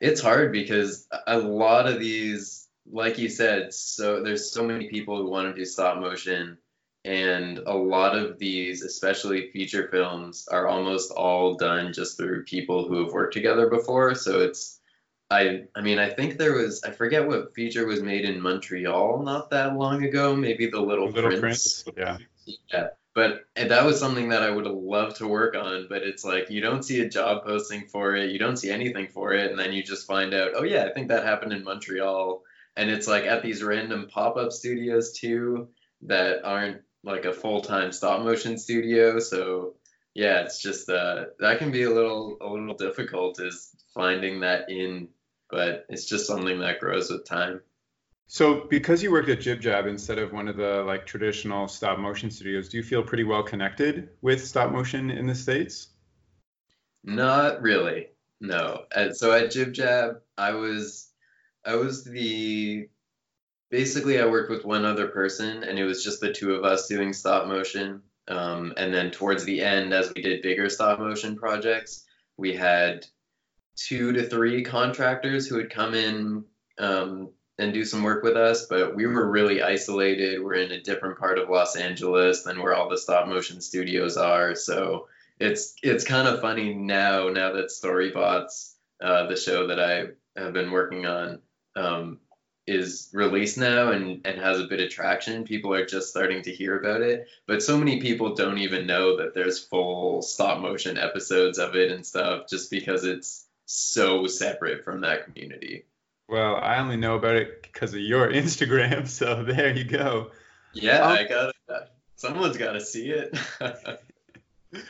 it's 0.00 0.20
hard 0.20 0.52
because 0.52 1.06
a 1.26 1.38
lot 1.38 1.86
of 1.86 2.00
these, 2.00 2.68
like 2.90 3.18
you 3.18 3.28
said, 3.28 3.72
so 3.74 4.22
there's 4.22 4.50
so 4.50 4.64
many 4.64 4.88
people 4.88 5.16
who 5.18 5.30
want 5.30 5.48
to 5.48 5.54
do 5.54 5.64
stop 5.64 5.98
motion, 5.98 6.58
and 7.04 7.58
a 7.58 7.74
lot 7.74 8.16
of 8.16 8.38
these, 8.38 8.82
especially 8.82 9.50
feature 9.50 9.88
films, 9.88 10.48
are 10.50 10.66
almost 10.66 11.10
all 11.12 11.54
done 11.54 11.92
just 11.92 12.16
through 12.16 12.44
people 12.44 12.88
who 12.88 13.04
have 13.04 13.12
worked 13.12 13.34
together 13.34 13.68
before. 13.68 14.14
So 14.14 14.40
it's 14.40 14.80
I 15.30 15.64
I 15.74 15.80
mean 15.80 15.98
I 15.98 16.10
think 16.10 16.36
there 16.36 16.54
was 16.54 16.82
I 16.82 16.90
forget 16.90 17.26
what 17.26 17.54
feature 17.54 17.86
was 17.86 18.02
made 18.02 18.24
in 18.24 18.40
Montreal 18.40 19.22
not 19.22 19.50
that 19.50 19.76
long 19.76 20.04
ago 20.04 20.34
maybe 20.34 20.66
the 20.68 20.80
Little, 20.80 21.08
Little 21.08 21.38
Prince. 21.38 21.82
Prince. 21.82 21.84
Yeah. 21.96 22.18
Yeah, 22.72 22.88
but 23.20 23.68
that 23.68 23.84
was 23.84 24.00
something 24.00 24.30
that 24.30 24.42
I 24.42 24.50
would 24.50 24.64
have 24.64 24.74
loved 24.74 25.16
to 25.16 25.28
work 25.28 25.54
on. 25.54 25.88
But 25.90 26.02
it's 26.02 26.24
like 26.24 26.48
you 26.48 26.62
don't 26.62 26.82
see 26.82 27.00
a 27.00 27.08
job 27.08 27.44
posting 27.44 27.86
for 27.86 28.16
it, 28.16 28.30
you 28.30 28.38
don't 28.38 28.56
see 28.56 28.70
anything 28.70 29.08
for 29.08 29.34
it, 29.34 29.50
and 29.50 29.58
then 29.58 29.74
you 29.74 29.82
just 29.82 30.06
find 30.06 30.32
out, 30.32 30.52
oh 30.54 30.62
yeah, 30.62 30.84
I 30.84 30.92
think 30.94 31.08
that 31.08 31.24
happened 31.24 31.52
in 31.52 31.62
Montreal, 31.62 32.42
and 32.76 32.88
it's 32.88 33.06
like 33.06 33.24
at 33.24 33.42
these 33.42 33.62
random 33.62 34.08
pop-up 34.10 34.52
studios 34.52 35.12
too 35.12 35.68
that 36.02 36.46
aren't 36.46 36.80
like 37.04 37.26
a 37.26 37.32
full-time 37.32 37.92
stop 37.92 38.22
motion 38.22 38.56
studio. 38.56 39.18
So 39.18 39.74
yeah, 40.14 40.40
it's 40.40 40.62
just 40.62 40.88
uh, 40.88 41.26
that 41.40 41.58
can 41.58 41.70
be 41.72 41.82
a 41.82 41.90
little 41.90 42.38
a 42.40 42.48
little 42.48 42.74
difficult 42.74 43.38
is 43.38 43.68
finding 43.94 44.40
that 44.40 44.70
in, 44.70 45.08
but 45.50 45.84
it's 45.90 46.06
just 46.06 46.26
something 46.26 46.60
that 46.60 46.80
grows 46.80 47.10
with 47.10 47.26
time. 47.26 47.60
So, 48.32 48.68
because 48.70 49.02
you 49.02 49.10
worked 49.10 49.28
at 49.28 49.40
JibJab 49.40 49.88
instead 49.88 50.18
of 50.18 50.32
one 50.32 50.46
of 50.46 50.56
the 50.56 50.84
like 50.84 51.04
traditional 51.04 51.66
stop 51.66 51.98
motion 51.98 52.30
studios, 52.30 52.68
do 52.68 52.76
you 52.76 52.84
feel 52.84 53.02
pretty 53.02 53.24
well 53.24 53.42
connected 53.42 54.10
with 54.22 54.46
stop 54.46 54.70
motion 54.70 55.10
in 55.10 55.26
the 55.26 55.34
states? 55.34 55.88
Not 57.02 57.60
really. 57.60 58.10
No. 58.40 58.84
And 58.94 59.16
so 59.16 59.32
at 59.32 59.50
JibJab, 59.50 60.20
I 60.38 60.52
was 60.52 61.08
I 61.64 61.74
was 61.74 62.04
the 62.04 62.88
basically 63.68 64.20
I 64.20 64.26
worked 64.26 64.48
with 64.50 64.64
one 64.64 64.84
other 64.84 65.08
person 65.08 65.64
and 65.64 65.76
it 65.76 65.84
was 65.84 66.04
just 66.04 66.20
the 66.20 66.32
two 66.32 66.54
of 66.54 66.62
us 66.62 66.86
doing 66.86 67.12
stop 67.12 67.48
motion. 67.48 68.00
Um, 68.28 68.74
and 68.76 68.94
then 68.94 69.10
towards 69.10 69.42
the 69.42 69.60
end, 69.60 69.92
as 69.92 70.12
we 70.14 70.22
did 70.22 70.42
bigger 70.42 70.68
stop 70.68 71.00
motion 71.00 71.34
projects, 71.34 72.04
we 72.36 72.54
had 72.54 73.06
two 73.74 74.12
to 74.12 74.22
three 74.22 74.62
contractors 74.62 75.48
who 75.48 75.56
would 75.56 75.70
come 75.70 75.94
in 75.94 76.44
um, 76.78 77.32
and 77.60 77.74
do 77.74 77.84
some 77.84 78.02
work 78.02 78.22
with 78.22 78.36
us, 78.36 78.66
but 78.66 78.96
we 78.96 79.06
were 79.06 79.30
really 79.30 79.62
isolated. 79.62 80.42
We're 80.42 80.54
in 80.54 80.72
a 80.72 80.80
different 80.80 81.18
part 81.18 81.38
of 81.38 81.50
Los 81.50 81.76
Angeles 81.76 82.42
than 82.42 82.62
where 82.62 82.74
all 82.74 82.88
the 82.88 82.98
stop 82.98 83.28
motion 83.28 83.60
studios 83.60 84.16
are. 84.16 84.54
So 84.54 85.08
it's 85.38 85.74
it's 85.82 86.04
kind 86.04 86.26
of 86.26 86.40
funny 86.40 86.74
now 86.74 87.28
now 87.28 87.52
that 87.52 87.66
Storybots, 87.66 88.74
uh, 89.00 89.26
the 89.26 89.36
show 89.36 89.66
that 89.66 89.78
I 89.78 90.40
have 90.40 90.52
been 90.54 90.70
working 90.70 91.04
on, 91.06 91.40
um, 91.76 92.18
is 92.66 93.10
released 93.12 93.58
now 93.58 93.90
and, 93.90 94.20
and 94.24 94.40
has 94.40 94.58
a 94.58 94.66
bit 94.66 94.80
of 94.80 94.90
traction. 94.90 95.44
People 95.44 95.74
are 95.74 95.86
just 95.86 96.08
starting 96.08 96.42
to 96.42 96.52
hear 96.52 96.78
about 96.78 97.02
it, 97.02 97.26
but 97.46 97.62
so 97.62 97.76
many 97.76 98.00
people 98.00 98.34
don't 98.34 98.58
even 98.58 98.86
know 98.86 99.18
that 99.18 99.34
there's 99.34 99.58
full 99.58 100.22
stop 100.22 100.60
motion 100.60 100.96
episodes 100.96 101.58
of 101.58 101.76
it 101.76 101.90
and 101.90 102.06
stuff 102.06 102.48
just 102.48 102.70
because 102.70 103.04
it's 103.04 103.46
so 103.66 104.26
separate 104.26 104.84
from 104.84 105.02
that 105.02 105.26
community. 105.26 105.84
Well, 106.30 106.56
I 106.56 106.78
only 106.78 106.96
know 106.96 107.16
about 107.16 107.34
it 107.34 107.62
because 107.62 107.92
of 107.92 108.00
your 108.00 108.28
Instagram, 108.32 109.08
so 109.08 109.42
there 109.42 109.76
you 109.76 109.84
go. 109.84 110.30
Yeah, 110.72 111.00
um, 111.00 111.12
I 111.12 111.24
got 111.24 111.48
it. 111.48 111.90
Someone's 112.14 112.56
got 112.56 112.72
to 112.72 112.80
see 112.80 113.10
it. 113.10 113.36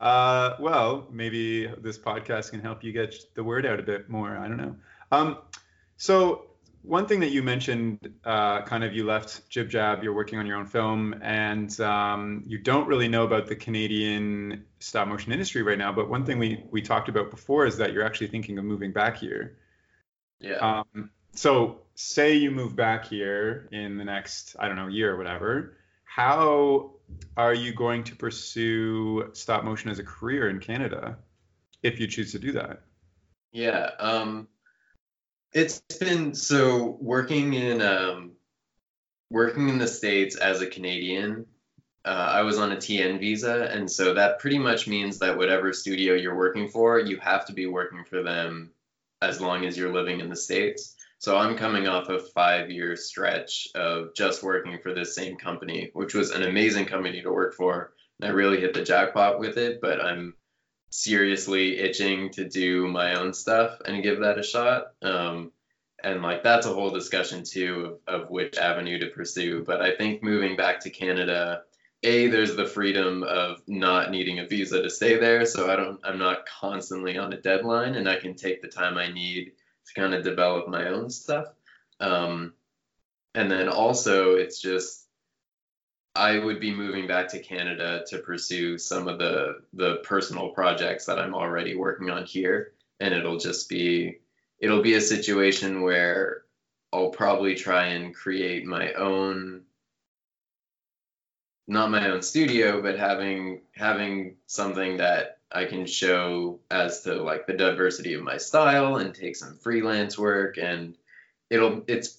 uh, 0.00 0.54
well, 0.60 1.08
maybe 1.10 1.66
this 1.66 1.98
podcast 1.98 2.50
can 2.50 2.60
help 2.60 2.84
you 2.84 2.92
get 2.92 3.14
the 3.34 3.42
word 3.42 3.64
out 3.64 3.80
a 3.80 3.82
bit 3.82 4.10
more. 4.10 4.36
I 4.36 4.48
don't 4.48 4.58
know. 4.58 4.76
Um, 5.10 5.38
so 5.96 6.46
one 6.82 7.06
thing 7.06 7.20
that 7.20 7.30
you 7.30 7.42
mentioned, 7.42 8.12
uh, 8.24 8.60
kind 8.62 8.84
of, 8.84 8.94
you 8.94 9.06
left 9.06 9.48
JibJab. 9.48 10.02
You're 10.02 10.12
working 10.12 10.38
on 10.38 10.46
your 10.46 10.58
own 10.58 10.66
film, 10.66 11.14
and 11.22 11.80
um, 11.80 12.42
you 12.46 12.58
don't 12.58 12.86
really 12.86 13.08
know 13.08 13.24
about 13.24 13.46
the 13.46 13.56
Canadian 13.56 14.64
stop 14.80 15.08
motion 15.08 15.32
industry 15.32 15.62
right 15.62 15.78
now. 15.78 15.92
But 15.92 16.10
one 16.10 16.26
thing 16.26 16.38
we 16.38 16.64
we 16.70 16.82
talked 16.82 17.08
about 17.08 17.30
before 17.30 17.64
is 17.64 17.78
that 17.78 17.94
you're 17.94 18.04
actually 18.04 18.26
thinking 18.26 18.58
of 18.58 18.64
moving 18.64 18.92
back 18.92 19.16
here. 19.16 19.56
Yeah. 20.40 20.82
Um, 20.94 21.10
so 21.32 21.80
say 21.94 22.34
you 22.34 22.50
move 22.50 22.76
back 22.76 23.06
here 23.06 23.68
in 23.72 23.98
the 23.98 24.04
next, 24.04 24.56
I 24.58 24.68
don't 24.68 24.76
know, 24.76 24.88
year 24.88 25.14
or 25.14 25.16
whatever. 25.16 25.76
How 26.04 26.92
are 27.36 27.54
you 27.54 27.72
going 27.72 28.04
to 28.04 28.16
pursue 28.16 29.30
stop 29.32 29.64
motion 29.64 29.90
as 29.90 29.98
a 29.98 30.04
career 30.04 30.48
in 30.48 30.60
Canada 30.60 31.18
if 31.82 32.00
you 32.00 32.06
choose 32.06 32.32
to 32.32 32.38
do 32.38 32.52
that? 32.52 32.82
Yeah. 33.52 33.90
Um, 33.98 34.48
it's 35.52 35.80
been 36.00 36.34
so 36.34 36.98
working 37.00 37.54
in 37.54 37.80
um, 37.80 38.32
working 39.30 39.68
in 39.68 39.78
the 39.78 39.88
states 39.88 40.36
as 40.36 40.60
a 40.60 40.66
Canadian. 40.66 41.46
Uh, 42.04 42.28
I 42.30 42.42
was 42.42 42.58
on 42.58 42.70
a 42.70 42.76
TN 42.76 43.18
visa, 43.18 43.68
and 43.72 43.90
so 43.90 44.14
that 44.14 44.38
pretty 44.38 44.58
much 44.58 44.86
means 44.86 45.18
that 45.18 45.36
whatever 45.36 45.72
studio 45.72 46.14
you're 46.14 46.36
working 46.36 46.68
for, 46.68 47.00
you 47.00 47.18
have 47.18 47.46
to 47.46 47.52
be 47.52 47.66
working 47.66 48.04
for 48.04 48.22
them 48.22 48.70
as 49.26 49.40
long 49.40 49.64
as 49.64 49.76
you're 49.76 49.92
living 49.92 50.20
in 50.20 50.28
the 50.28 50.36
states. 50.36 50.94
So 51.18 51.36
I'm 51.36 51.56
coming 51.56 51.88
off 51.88 52.08
a 52.08 52.20
five 52.20 52.70
year 52.70 52.94
stretch 52.94 53.68
of 53.74 54.14
just 54.14 54.42
working 54.42 54.78
for 54.82 54.94
this 54.94 55.14
same 55.14 55.36
company, 55.36 55.90
which 55.92 56.14
was 56.14 56.30
an 56.30 56.42
amazing 56.42 56.86
company 56.86 57.22
to 57.22 57.32
work 57.32 57.54
for. 57.54 57.92
And 58.20 58.30
I 58.30 58.32
really 58.32 58.60
hit 58.60 58.74
the 58.74 58.84
jackpot 58.84 59.40
with 59.40 59.56
it, 59.56 59.80
but 59.80 60.00
I'm 60.00 60.34
seriously 60.90 61.78
itching 61.78 62.30
to 62.30 62.48
do 62.48 62.86
my 62.86 63.14
own 63.14 63.32
stuff 63.32 63.80
and 63.84 64.02
give 64.02 64.20
that 64.20 64.38
a 64.38 64.42
shot. 64.42 64.92
Um, 65.02 65.52
and 66.04 66.22
like 66.22 66.42
that's 66.42 66.66
a 66.66 66.72
whole 66.72 66.90
discussion 66.90 67.42
too 67.42 67.98
of, 68.06 68.22
of 68.22 68.30
which 68.30 68.56
avenue 68.56 68.98
to 68.98 69.08
pursue. 69.08 69.64
But 69.64 69.80
I 69.80 69.96
think 69.96 70.22
moving 70.22 70.56
back 70.56 70.80
to 70.80 70.90
Canada, 70.90 71.62
a 72.02 72.28
there's 72.28 72.56
the 72.56 72.66
freedom 72.66 73.22
of 73.22 73.62
not 73.66 74.10
needing 74.10 74.38
a 74.38 74.46
visa 74.46 74.82
to 74.82 74.90
stay 74.90 75.18
there, 75.18 75.46
so 75.46 75.70
I 75.70 75.76
don't 75.76 76.00
I'm 76.04 76.18
not 76.18 76.46
constantly 76.46 77.18
on 77.18 77.32
a 77.32 77.40
deadline, 77.40 77.94
and 77.94 78.08
I 78.08 78.16
can 78.16 78.34
take 78.34 78.62
the 78.62 78.68
time 78.68 78.96
I 78.96 79.10
need 79.10 79.52
to 79.86 79.94
kind 79.94 80.14
of 80.14 80.24
develop 80.24 80.68
my 80.68 80.88
own 80.88 81.10
stuff. 81.10 81.48
Um, 82.00 82.52
and 83.34 83.50
then 83.50 83.68
also 83.68 84.34
it's 84.34 84.60
just 84.60 85.06
I 86.14 86.38
would 86.38 86.60
be 86.60 86.74
moving 86.74 87.06
back 87.06 87.28
to 87.28 87.38
Canada 87.38 88.02
to 88.08 88.18
pursue 88.18 88.78
some 88.78 89.08
of 89.08 89.18
the 89.18 89.60
the 89.74 89.96
personal 89.96 90.50
projects 90.50 91.06
that 91.06 91.18
I'm 91.18 91.34
already 91.34 91.76
working 91.76 92.10
on 92.10 92.24
here, 92.24 92.72
and 93.00 93.12
it'll 93.12 93.38
just 93.38 93.68
be 93.68 94.20
it'll 94.58 94.82
be 94.82 94.94
a 94.94 95.00
situation 95.00 95.82
where 95.82 96.42
I'll 96.92 97.10
probably 97.10 97.54
try 97.54 97.88
and 97.88 98.14
create 98.14 98.64
my 98.64 98.92
own 98.94 99.62
not 101.66 101.90
my 101.90 102.10
own 102.10 102.22
studio 102.22 102.80
but 102.80 102.98
having 102.98 103.60
having 103.72 104.36
something 104.46 104.98
that 104.98 105.38
I 105.50 105.64
can 105.64 105.86
show 105.86 106.60
as 106.70 107.02
to 107.02 107.14
like 107.22 107.46
the 107.46 107.54
diversity 107.54 108.14
of 108.14 108.22
my 108.22 108.36
style 108.36 108.96
and 108.96 109.14
take 109.14 109.36
some 109.36 109.58
freelance 109.58 110.18
work 110.18 110.58
and 110.58 110.96
it'll 111.50 111.82
it's 111.86 112.18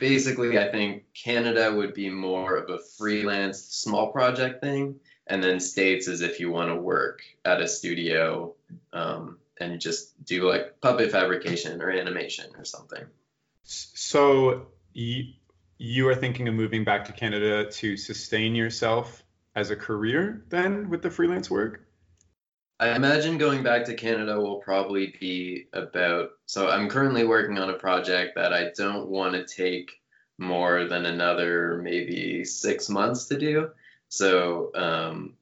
basically, 0.00 0.58
I 0.58 0.72
think 0.72 1.04
Canada 1.14 1.72
would 1.72 1.94
be 1.94 2.08
more 2.10 2.56
of 2.56 2.70
a 2.70 2.82
freelance 2.98 3.60
small 3.60 4.10
project 4.10 4.60
thing, 4.60 4.98
and 5.26 5.44
then 5.44 5.60
states 5.60 6.08
is 6.08 6.22
if 6.22 6.40
you 6.40 6.50
want 6.50 6.70
to 6.70 6.74
work 6.74 7.22
at 7.44 7.60
a 7.60 7.68
studio 7.68 8.54
um, 8.92 9.38
and 9.60 9.80
just 9.80 10.24
do 10.24 10.48
like 10.48 10.80
puppet 10.80 11.12
fabrication 11.12 11.80
or 11.80 11.90
animation 11.90 12.46
or 12.58 12.64
something. 12.64 13.04
So 13.62 14.66
you, 14.94 15.34
you 15.82 16.06
are 16.06 16.14
thinking 16.14 16.46
of 16.46 16.52
moving 16.52 16.84
back 16.84 17.06
to 17.06 17.12
Canada 17.12 17.64
to 17.64 17.96
sustain 17.96 18.54
yourself 18.54 19.24
as 19.54 19.70
a 19.70 19.76
career 19.76 20.44
then 20.50 20.90
with 20.90 21.00
the 21.00 21.10
freelance 21.10 21.50
work? 21.50 21.86
I 22.78 22.94
imagine 22.94 23.38
going 23.38 23.62
back 23.62 23.86
to 23.86 23.94
Canada 23.94 24.38
will 24.38 24.58
probably 24.58 25.14
be 25.18 25.68
about. 25.72 26.32
So 26.44 26.68
I'm 26.68 26.90
currently 26.90 27.24
working 27.24 27.58
on 27.58 27.70
a 27.70 27.78
project 27.78 28.32
that 28.36 28.52
I 28.52 28.72
don't 28.76 29.08
want 29.08 29.32
to 29.34 29.46
take 29.46 29.90
more 30.36 30.84
than 30.84 31.06
another 31.06 31.80
maybe 31.82 32.44
six 32.44 32.90
months 32.90 33.26
to 33.26 33.38
do. 33.38 33.70
So 34.10 34.72
um, 34.74 35.34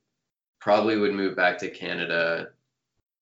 probably 0.61 0.99
would 0.99 1.15
move 1.15 1.35
back 1.35 1.59
to 1.59 1.71
Canada 1.71 2.51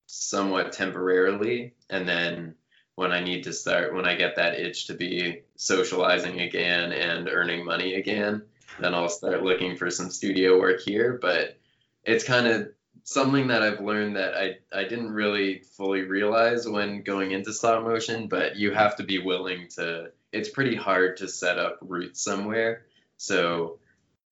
somewhat 0.05 0.73
temporarily, 0.73 1.73
and 1.89 2.07
then 2.07 2.56
when 2.97 3.12
I 3.12 3.21
need 3.21 3.45
to 3.45 3.53
start, 3.53 3.95
when 3.95 4.07
I 4.07 4.17
get 4.17 4.37
that 4.37 4.59
itch 4.59 4.87
to 4.87 4.95
be 4.95 5.43
socializing 5.55 6.41
again 6.41 6.93
and 6.93 7.29
earning 7.29 7.65
money 7.65 7.95
again, 7.95 8.43
then 8.81 8.95
I'll 8.95 9.09
start 9.09 9.43
looking 9.43 9.76
for 9.76 9.91
some 9.91 10.11
studio 10.11 10.59
work 10.59 10.81
here. 10.81 11.19
But 11.21 11.59
it's 12.05 12.25
kind 12.25 12.47
of 12.47 12.71
something 13.05 13.49
that 13.49 13.62
I've 13.62 13.81
learned 13.81 14.17
that 14.17 14.35
I, 14.35 14.57
I 14.73 14.85
didn't 14.85 15.12
really 15.12 15.61
fully 15.76 16.03
realize 16.03 16.67
when 16.67 17.03
going 17.03 17.33
into 17.33 17.53
stop 17.53 17.85
motion, 17.85 18.29
but 18.29 18.57
you 18.57 18.73
have 18.73 18.97
to 18.97 19.05
be 19.05 19.19
willing 19.19 19.69
to, 19.76 20.11
it's 20.33 20.49
pretty 20.49 20.75
hard 20.75 21.19
to 21.19 21.29
set 21.29 21.59
up 21.59 21.79
roots 21.83 22.23
somewhere. 22.23 22.87
So 23.19 23.79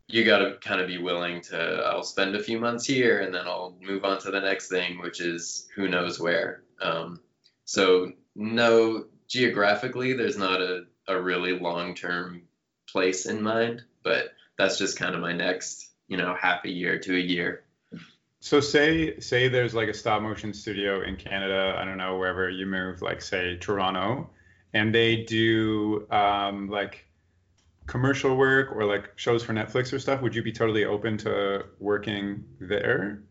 you 0.08 0.24
got 0.24 0.38
to 0.38 0.56
kind 0.56 0.80
of 0.80 0.86
be 0.86 0.98
willing 0.98 1.40
to 1.40 1.58
i'll 1.86 2.02
spend 2.02 2.36
a 2.36 2.42
few 2.42 2.58
months 2.58 2.84
here 2.84 3.20
and 3.20 3.34
then 3.34 3.46
i'll 3.46 3.74
move 3.80 4.04
on 4.04 4.20
to 4.20 4.30
the 4.30 4.38
next 4.38 4.68
thing 4.68 5.00
which 5.00 5.18
is 5.18 5.66
who 5.74 5.88
knows 5.88 6.20
where 6.20 6.62
um, 6.82 7.20
so 7.64 8.12
no 8.34 9.04
geographically 9.28 10.12
there's 10.12 10.38
not 10.38 10.60
a, 10.60 10.84
a 11.08 11.20
really 11.20 11.58
long 11.58 11.94
term 11.94 12.42
place 12.88 13.26
in 13.26 13.42
mind 13.42 13.82
but 14.02 14.28
that's 14.58 14.78
just 14.78 14.98
kind 14.98 15.14
of 15.14 15.20
my 15.20 15.32
next 15.32 15.90
you 16.08 16.16
know 16.16 16.34
half 16.38 16.64
a 16.64 16.70
year 16.70 16.98
to 16.98 17.16
a 17.16 17.20
year 17.20 17.64
so 18.44 18.60
say 18.60 19.18
say 19.20 19.48
there's 19.48 19.74
like 19.74 19.88
a 19.88 19.94
stop 19.94 20.20
motion 20.20 20.52
studio 20.52 21.00
in 21.00 21.16
Canada, 21.16 21.78
I 21.78 21.84
don't 21.86 21.96
know 21.96 22.18
wherever 22.18 22.50
you 22.50 22.66
move, 22.66 23.00
like 23.00 23.22
say 23.22 23.56
Toronto, 23.56 24.28
and 24.74 24.94
they 24.94 25.24
do 25.24 26.06
um, 26.10 26.68
like 26.68 27.06
commercial 27.86 28.36
work 28.36 28.76
or 28.76 28.84
like 28.84 29.12
shows 29.16 29.42
for 29.42 29.54
Netflix 29.54 29.94
or 29.94 29.98
stuff. 29.98 30.20
Would 30.20 30.34
you 30.34 30.42
be 30.42 30.52
totally 30.52 30.84
open 30.84 31.16
to 31.18 31.64
working 31.78 32.44
there 32.60 33.22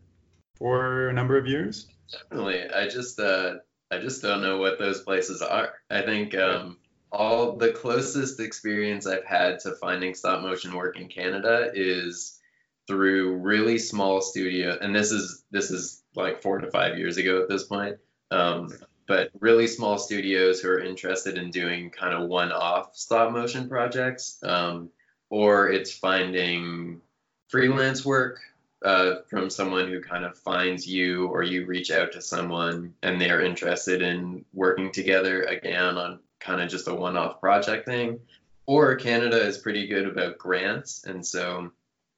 for 0.56 1.10
a 1.10 1.12
number 1.12 1.38
of 1.38 1.46
years? 1.46 1.86
Definitely. 2.10 2.68
I 2.70 2.88
just 2.88 3.20
uh, 3.20 3.58
I 3.94 4.00
just 4.00 4.22
don't 4.22 4.42
know 4.42 4.58
what 4.58 4.78
those 4.78 5.00
places 5.02 5.40
are. 5.40 5.74
I 5.90 6.02
think 6.02 6.36
um, 6.36 6.78
all 7.12 7.56
the 7.56 7.70
closest 7.70 8.40
experience 8.40 9.06
I've 9.06 9.24
had 9.24 9.60
to 9.60 9.76
finding 9.76 10.14
stop 10.14 10.42
motion 10.42 10.74
work 10.74 10.98
in 10.98 11.08
Canada 11.08 11.70
is 11.72 12.40
through 12.86 13.36
really 13.36 13.78
small 13.78 14.20
studio 14.20 14.76
and 14.80 14.94
this 14.94 15.10
is 15.10 15.42
this 15.50 15.70
is 15.70 16.02
like 16.14 16.42
four 16.42 16.58
to 16.58 16.70
five 16.70 16.98
years 16.98 17.16
ago 17.16 17.40
at 17.40 17.48
this 17.48 17.64
point 17.64 17.96
um, 18.30 18.68
but 19.06 19.30
really 19.40 19.66
small 19.66 19.96
studios 19.96 20.60
who 20.60 20.68
are 20.68 20.80
interested 20.80 21.38
in 21.38 21.50
doing 21.50 21.90
kind 21.90 22.12
of 22.14 22.28
one-off 22.28 22.94
stop 22.94 23.32
motion 23.32 23.68
projects 23.68 24.38
um, 24.42 24.90
or 25.30 25.70
it's 25.70 25.96
finding 25.96 27.00
freelance 27.48 28.04
work 28.04 28.40
uh, 28.84 29.22
from 29.28 29.50
someone 29.50 29.88
who 29.88 30.00
kind 30.00 30.24
of 30.24 30.36
finds 30.38 30.86
you 30.86 31.26
or 31.28 31.42
you 31.42 31.66
reach 31.66 31.90
out 31.90 32.12
to 32.12 32.20
someone 32.20 32.94
and 33.02 33.20
they're 33.20 33.40
interested 33.40 34.02
in 34.02 34.44
working 34.52 34.92
together 34.92 35.42
again 35.44 35.96
on 35.96 36.20
kind 36.38 36.60
of 36.60 36.68
just 36.68 36.88
a 36.88 36.94
one-off 36.94 37.40
project 37.40 37.86
thing 37.86 38.20
or 38.66 38.94
canada 38.96 39.40
is 39.40 39.58
pretty 39.58 39.86
good 39.86 40.06
about 40.06 40.36
grants 40.36 41.04
and 41.04 41.24
so 41.24 41.70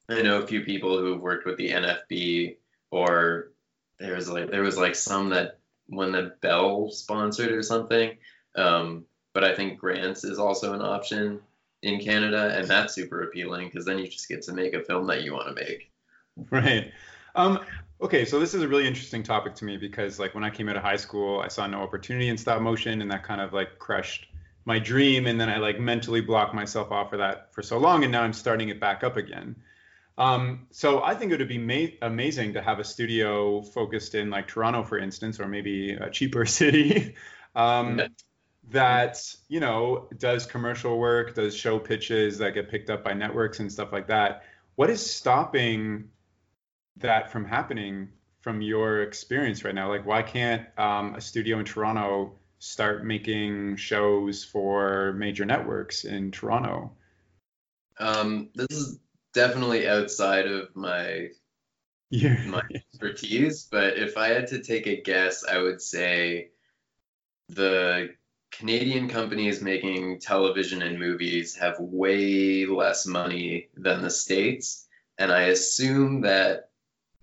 I 0.09 0.23
know 0.23 0.41
a 0.41 0.47
few 0.47 0.63
people 0.63 0.99
who've 0.99 1.21
worked 1.21 1.47
with 1.47 1.57
the 1.57 1.71
NFB 1.71 2.57
or 2.91 3.51
there 3.99 4.15
was 4.15 4.29
like 4.29 4.51
there 4.51 4.63
was 4.63 4.79
like 4.79 4.95
some 4.95 5.31
that 5.31 5.59
when 5.89 6.13
the 6.13 6.35
Bell 6.41 6.91
sponsored 6.91 7.53
or 7.53 7.63
something. 7.63 8.17
Um, 8.55 9.05
but 9.33 9.45
I 9.45 9.55
think 9.55 9.79
grants 9.79 10.25
is 10.25 10.39
also 10.39 10.73
an 10.73 10.81
option 10.81 11.41
in 11.83 12.01
Canada, 12.01 12.57
and 12.57 12.67
that's 12.67 12.95
super 12.95 13.23
appealing 13.23 13.69
because 13.69 13.85
then 13.85 13.99
you 13.99 14.09
just 14.09 14.29
get 14.29 14.43
to 14.43 14.53
make 14.53 14.75
a 14.75 14.83
film 14.83 15.07
that 15.09 15.23
you 15.23 15.33
want 15.33 15.49
to 15.49 15.55
make. 15.55 15.91
Right. 16.51 16.93
Um, 17.35 17.61
okay, 18.01 18.25
so 18.25 18.39
this 18.39 18.55
is 18.55 18.63
a 18.63 18.69
really 18.69 18.87
interesting 18.87 19.23
topic 19.23 19.55
to 19.57 19.65
me 19.65 19.77
because 19.77 20.19
like 20.19 20.35
when 20.35 20.45
I 20.45 20.51
came 20.51 20.69
out 20.69 20.77
of 20.77 20.83
high 20.83 20.97
school, 20.97 21.41
I 21.41 21.49
saw 21.49 21.67
no 21.67 21.83
opportunity 21.83 22.29
in 22.29 22.37
stop 22.37 22.61
motion, 22.63 23.03
and 23.03 23.11
that 23.11 23.25
kind 23.25 23.41
of 23.41 23.53
like 23.53 23.79
crushed 23.79 24.29
my 24.65 24.79
dream, 24.79 25.27
and 25.27 25.41
then 25.41 25.49
I 25.49 25.59
like 25.59 25.79
mentally 25.79 26.21
blocked 26.21 26.55
myself 26.55 26.91
off 26.91 27.11
for 27.11 27.17
that 27.19 27.55
for 27.55 27.63
so 27.63 27.79
long, 27.79 28.03
and 28.03 28.13
now 28.13 28.23
I'm 28.23 28.33
starting 28.33 28.69
it 28.69 28.81
back 28.81 29.05
up 29.05 29.17
again. 29.17 29.57
Um, 30.19 30.67
so 30.71 31.03
I 31.03 31.15
think 31.15 31.33
it 31.33 31.39
would 31.39 31.49
be 31.49 31.59
ma- 31.59 31.95
amazing 32.01 32.55
to 32.55 32.63
have 32.63 32.79
a 32.79 32.85
studio 32.85 33.63
focused 33.63 34.15
in 34.15 34.31
like 34.31 34.49
Toronto, 34.49 34.83
for 34.83 34.99
instance, 34.99 35.39
or 35.39 35.47
maybe 35.47 35.93
a 35.93 36.11
cheaper 36.11 36.47
city 36.47 37.15
um, 37.55 38.01
that 38.71 39.23
you 39.49 39.61
know 39.61 40.09
does 40.19 40.47
commercial 40.47 40.99
work, 40.99 41.35
does 41.35 41.55
show 41.57 41.79
pitches 41.79 42.39
that 42.39 42.55
get 42.55 42.71
picked 42.71 42.91
up 42.91 43.05
by 43.05 43.13
networks 43.13 43.61
and 43.61 43.71
stuff 43.71 43.93
like 43.93 44.09
that. 44.09 44.45
What 44.75 44.91
is 44.91 45.09
stopping 45.09 46.11
that 46.99 47.31
from 47.31 47.45
happening 47.45 48.09
from 48.41 48.61
your 48.61 49.03
experience 49.03 49.65
right 49.65 49.75
now? 49.75 49.89
Like, 49.89 50.07
why 50.07 50.23
can't 50.23 50.67
um, 50.79 51.15
a 51.15 51.21
studio 51.21 51.59
in 51.59 51.65
Toronto 51.65 52.33
start 52.59 53.05
making 53.05 53.77
shows 53.77 54.45
for 54.45 55.13
major 55.15 55.45
networks 55.45 56.05
in 56.05 56.31
Toronto? 56.31 56.93
Um, 57.99 58.51
this 58.55 58.69
is 58.71 58.99
definitely 59.33 59.89
outside 59.89 60.47
of 60.47 60.75
my 60.75 61.31
yeah. 62.11 62.47
my 62.47 62.63
expertise. 62.75 63.69
But 63.71 63.99
if 63.99 64.17
I 64.17 64.29
had 64.29 64.49
to 64.49 64.63
take 64.63 64.87
a 64.87 65.01
guess, 65.01 65.45
I 65.45 65.59
would 65.59 65.83
say 65.83 66.51
the 67.49 68.11
Canadian 68.53 69.09
companies 69.09 69.61
making 69.61 70.21
television 70.21 70.83
and 70.83 70.99
movies 70.99 71.57
have 71.57 71.77
way 71.79 72.65
less 72.67 73.07
money 73.07 73.69
than 73.77 74.03
the 74.03 74.11
states, 74.11 74.87
and 75.19 75.31
I 75.33 75.43
assume 75.43 76.23
that 76.23 76.66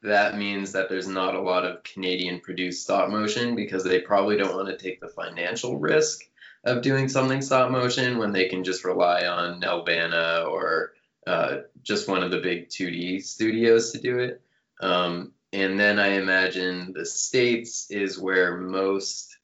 that 0.04 0.38
means 0.38 0.74
that 0.74 0.90
there's 0.90 1.08
not 1.08 1.36
a 1.36 1.42
lot 1.42 1.66
of 1.66 1.84
Canadian 1.84 2.42
produced 2.42 2.84
stop 2.84 3.10
motion 3.10 3.56
because 3.56 3.84
they 3.84 4.02
probably 4.02 4.38
don't 4.38 4.56
want 4.56 4.68
to 4.68 4.78
take 4.78 5.00
the 5.00 5.08
financial 5.08 5.78
risk 5.78 6.22
of 6.66 6.82
doing 6.82 7.08
something 7.08 7.42
stop 7.42 7.72
motion 7.72 8.18
when 8.18 8.32
they 8.32 8.48
can 8.48 8.64
just 8.64 8.84
rely 8.84 9.26
on 9.26 9.62
Nelvana 9.62 10.46
or 10.48 10.94
uh, 11.26 11.58
just 11.84 12.08
one 12.08 12.24
of 12.24 12.32
the 12.32 12.40
big 12.40 12.70
2D 12.70 13.24
studios 13.24 13.92
to 13.92 14.00
do 14.00 14.20
it. 14.20 14.42
Um, 14.82 15.32
and 15.54 15.80
then 15.80 16.00
I 16.00 16.16
imagine 16.16 16.94
the 16.94 17.06
States 17.06 17.90
is 17.90 18.20
where 18.20 18.58
most, 18.58 19.38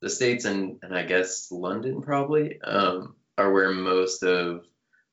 the 0.00 0.10
States 0.10 0.44
and, 0.44 0.78
and 0.82 0.96
I 0.96 1.04
guess 1.04 1.50
London 1.50 2.02
probably, 2.02 2.60
um, 2.60 3.16
are 3.36 3.52
where 3.52 3.72
most 3.72 4.22
of 4.22 4.64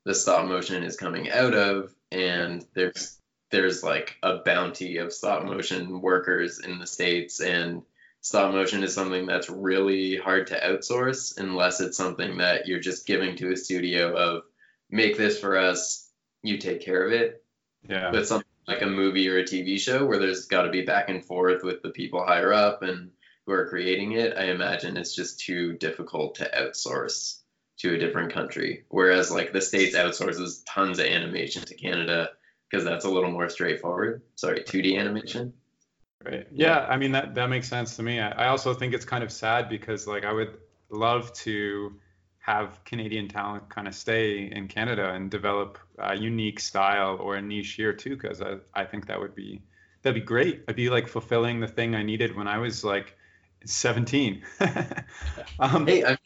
the 0.03 0.13
stop 0.13 0.47
motion 0.47 0.83
is 0.83 0.97
coming 0.97 1.31
out 1.31 1.55
of. 1.55 1.93
And 2.11 2.65
there's, 2.75 3.20
there's 3.51 3.83
like 3.83 4.17
a 4.23 4.37
bounty 4.37 4.97
of 4.97 5.13
stop 5.13 5.45
motion 5.45 6.01
workers 6.01 6.59
in 6.59 6.79
the 6.79 6.87
States. 6.87 7.39
And 7.39 7.83
stop 8.21 8.53
motion 8.53 8.83
is 8.83 8.95
something 8.95 9.25
that's 9.25 9.49
really 9.49 10.15
hard 10.17 10.47
to 10.47 10.59
outsource 10.59 11.37
unless 11.37 11.81
it's 11.81 11.97
something 11.97 12.37
that 12.37 12.67
you're 12.67 12.79
just 12.79 13.05
giving 13.05 13.35
to 13.37 13.51
a 13.51 13.57
studio 13.57 14.15
of 14.15 14.43
make 14.89 15.17
this 15.17 15.39
for 15.39 15.57
us 15.57 16.09
you 16.41 16.57
take 16.57 16.81
care 16.81 17.05
of 17.05 17.13
it. 17.13 17.43
Yeah. 17.87 18.11
But 18.11 18.27
something 18.27 18.47
like 18.67 18.81
a 18.81 18.87
movie 18.87 19.27
or 19.29 19.37
a 19.37 19.43
TV 19.43 19.79
show 19.79 20.05
where 20.05 20.19
there's 20.19 20.45
got 20.45 20.63
to 20.63 20.71
be 20.71 20.83
back 20.83 21.09
and 21.09 21.23
forth 21.23 21.63
with 21.63 21.81
the 21.81 21.89
people 21.89 22.23
higher 22.23 22.53
up 22.53 22.83
and 22.83 23.11
who 23.45 23.53
are 23.53 23.67
creating 23.69 24.13
it, 24.13 24.37
I 24.37 24.45
imagine 24.45 24.97
it's 24.97 25.15
just 25.15 25.39
too 25.39 25.73
difficult 25.73 26.35
to 26.35 26.49
outsource 26.55 27.39
to 27.79 27.95
a 27.95 27.97
different 27.97 28.33
country. 28.33 28.85
Whereas 28.89 29.31
like 29.31 29.51
the 29.51 29.61
states 29.61 29.95
outsources 29.95 30.61
tons 30.67 30.99
of 30.99 31.05
animation 31.05 31.63
to 31.63 31.73
Canada 31.73 32.29
because 32.71 32.86
that's 32.86 33.05
a 33.05 33.10
little 33.10 33.31
more 33.31 33.49
straightforward. 33.49 34.21
Sorry, 34.36 34.62
2D 34.63 34.97
animation. 34.97 35.53
Right. 36.23 36.47
Yeah, 36.51 36.86
I 36.88 36.97
mean 36.97 37.12
that 37.13 37.34
that 37.36 37.49
makes 37.49 37.67
sense 37.67 37.95
to 37.95 38.03
me. 38.03 38.19
I, 38.19 38.45
I 38.45 38.47
also 38.47 38.73
think 38.73 38.93
it's 38.93 39.05
kind 39.05 39.23
of 39.23 39.31
sad 39.31 39.69
because 39.69 40.07
like 40.07 40.23
I 40.23 40.31
would 40.31 40.57
love 40.89 41.34
to 41.34 41.93
have 42.39 42.84
Canadian 42.86 43.27
talent 43.27 43.69
kind 43.69 43.88
of 43.88 43.95
stay 43.95 44.51
in 44.51 44.67
Canada 44.67 45.12
and 45.13 45.31
develop 45.31 45.79
a 45.97 46.15
unique 46.15 46.60
style 46.60 47.17
or 47.19 47.36
a 47.36 47.41
niche 47.41 47.73
here 47.73 47.93
too, 47.93 48.15
because 48.15 48.41
I, 48.41 48.57
I 48.73 48.84
think 48.84 49.07
that 49.07 49.19
would 49.19 49.36
be 49.36 49.62
that'd 50.03 50.21
be 50.21 50.25
great. 50.25 50.63
I'd 50.67 50.75
be 50.75 50.89
like 50.89 51.07
fulfilling 51.07 51.60
the 51.60 51.67
thing 51.67 51.95
I 51.95 52.03
needed 52.03 52.36
when 52.36 52.47
I 52.47 52.60
was 52.60 52.84
like 52.84 53.17
17. 53.65 54.43
um, 55.60 55.88
hey, 55.88 56.03
I, 56.03 56.17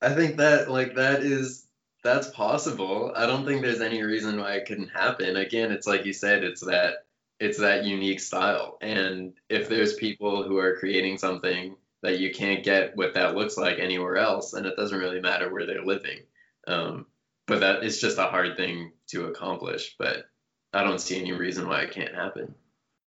I 0.00 0.14
think 0.14 0.38
that 0.38 0.70
like 0.70 0.94
that 0.96 1.22
is 1.22 1.66
that's 2.02 2.28
possible. 2.30 3.12
I 3.14 3.26
don't 3.26 3.46
think 3.46 3.62
there's 3.62 3.80
any 3.80 4.02
reason 4.02 4.40
why 4.40 4.54
it 4.54 4.66
couldn't 4.66 4.88
happen. 4.88 5.36
Again, 5.36 5.70
it's 5.70 5.86
like 5.86 6.04
you 6.04 6.12
said, 6.12 6.44
it's 6.44 6.62
that 6.62 7.06
it's 7.38 7.58
that 7.58 7.84
unique 7.84 8.20
style, 8.20 8.78
and 8.80 9.32
if 9.48 9.68
there's 9.68 9.94
people 9.94 10.44
who 10.44 10.58
are 10.58 10.76
creating 10.76 11.18
something 11.18 11.76
that 12.02 12.18
you 12.18 12.32
can't 12.32 12.64
get 12.64 12.96
what 12.96 13.14
that 13.14 13.34
looks 13.34 13.56
like 13.56 13.78
anywhere 13.78 14.16
else, 14.16 14.52
and 14.52 14.66
it 14.66 14.76
doesn't 14.76 14.98
really 14.98 15.20
matter 15.20 15.52
where 15.52 15.66
they're 15.66 15.84
living. 15.84 16.20
Um, 16.66 17.06
but 17.46 17.60
that 17.60 17.82
is 17.82 18.00
just 18.00 18.18
a 18.18 18.26
hard 18.26 18.56
thing 18.56 18.92
to 19.08 19.26
accomplish. 19.26 19.96
But 19.98 20.26
I 20.72 20.84
don't 20.84 21.00
see 21.00 21.20
any 21.20 21.32
reason 21.32 21.68
why 21.68 21.82
it 21.82 21.92
can't 21.92 22.14
happen. 22.14 22.54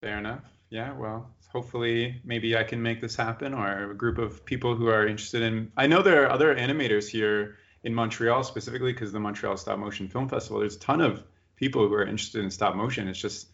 Fair 0.01 0.19
enough. 0.19 0.43
Yeah. 0.71 0.93
Well, 0.93 1.31
hopefully, 1.53 2.21
maybe 2.25 2.57
I 2.57 2.65
can 2.65 2.83
make 2.83 3.01
this 3.01 3.15
happen, 3.15 3.55
or 3.55 3.91
a 3.91 3.95
group 3.95 4.19
of 4.19 4.45
people 4.45 4.75
who 4.75 4.89
are 4.89 5.07
interested 5.07 5.43
in. 5.43 5.71
I 5.77 5.87
know 5.87 6.03
there 6.03 6.25
are 6.25 6.31
other 6.31 6.55
animators 6.55 7.09
here 7.09 7.57
in 7.85 7.95
Montreal 7.95 8.43
specifically 8.43 8.93
because 8.93 9.13
the 9.13 9.21
Montreal 9.21 9.57
Stop 9.57 9.79
Motion 9.79 10.09
Film 10.09 10.29
Festival. 10.29 10.61
There's 10.61 10.77
a 10.77 10.81
ton 10.81 11.01
of 11.01 11.23
people 11.57 11.87
who 11.87 11.95
are 11.95 12.05
interested 12.05 12.43
in 12.43 12.51
stop 12.51 12.75
motion. 12.75 13.07
It's 13.09 13.19
just, 13.19 13.49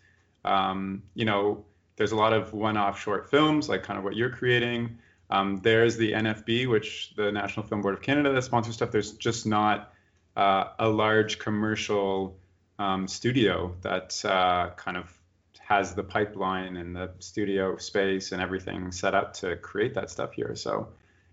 um, 0.44 1.02
you 1.14 1.24
know, 1.24 1.64
there's 1.96 2.12
a 2.12 2.16
lot 2.16 2.32
of 2.32 2.54
one-off 2.54 2.98
short 2.98 3.30
films, 3.30 3.68
like 3.68 3.82
kind 3.82 3.98
of 3.98 4.04
what 4.04 4.16
you're 4.16 4.30
creating. 4.30 4.98
Um, 5.28 5.60
there's 5.62 5.96
the 5.96 6.12
NFB, 6.12 6.68
which 6.68 7.12
the 7.16 7.30
National 7.30 7.66
Film 7.66 7.82
Board 7.82 7.94
of 7.94 8.02
Canada 8.02 8.32
that 8.32 8.42
sponsors 8.42 8.74
stuff. 8.74 8.90
There's 8.90 9.12
just 9.12 9.46
not 9.46 9.92
uh, 10.36 10.68
a 10.78 10.88
large 10.88 11.38
commercial 11.38 12.38
um, 12.78 13.06
studio 13.06 13.76
that 13.82 14.24
uh, 14.24 14.70
kind 14.76 14.96
of 14.96 15.12
has 15.58 15.94
the 15.94 16.02
pipeline 16.02 16.76
and 16.76 16.96
the 16.96 17.10
studio 17.18 17.76
space 17.76 18.32
and 18.32 18.42
everything 18.42 18.90
set 18.90 19.14
up 19.14 19.34
to 19.34 19.56
create 19.56 19.94
that 19.94 20.10
stuff 20.10 20.32
here. 20.32 20.56
So 20.56 20.88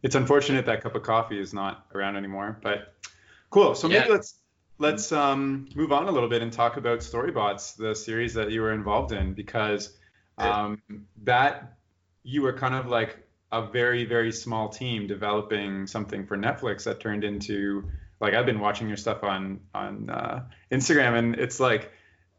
it's 0.07 0.15
unfortunate 0.15 0.65
that 0.67 0.81
Cuppa 0.81 1.03
Coffee 1.03 1.37
is 1.37 1.53
not 1.53 1.85
around 1.93 2.15
anymore, 2.15 2.57
but 2.63 2.93
cool. 3.49 3.75
So 3.75 3.89
maybe 3.89 4.05
yeah. 4.05 4.13
let's 4.13 4.39
let's 4.77 5.11
um, 5.11 5.67
move 5.75 5.91
on 5.91 6.07
a 6.07 6.11
little 6.11 6.29
bit 6.29 6.41
and 6.41 6.53
talk 6.53 6.77
about 6.77 6.99
Storybots, 6.99 7.75
the 7.75 7.93
series 7.93 8.33
that 8.35 8.49
you 8.49 8.61
were 8.61 8.71
involved 8.71 9.11
in, 9.11 9.33
because 9.33 9.97
um, 10.37 10.81
that 11.23 11.77
you 12.23 12.41
were 12.41 12.53
kind 12.53 12.73
of 12.73 12.87
like 12.87 13.27
a 13.51 13.67
very 13.67 14.05
very 14.05 14.31
small 14.31 14.69
team 14.69 15.07
developing 15.07 15.87
something 15.87 16.25
for 16.25 16.37
Netflix 16.37 16.85
that 16.85 17.01
turned 17.01 17.25
into 17.25 17.83
like 18.21 18.33
I've 18.33 18.45
been 18.45 18.61
watching 18.61 18.87
your 18.87 18.95
stuff 18.95 19.25
on 19.25 19.59
on 19.75 20.09
uh, 20.09 20.45
Instagram 20.71 21.19
and 21.19 21.35
it's 21.35 21.59
like 21.59 21.91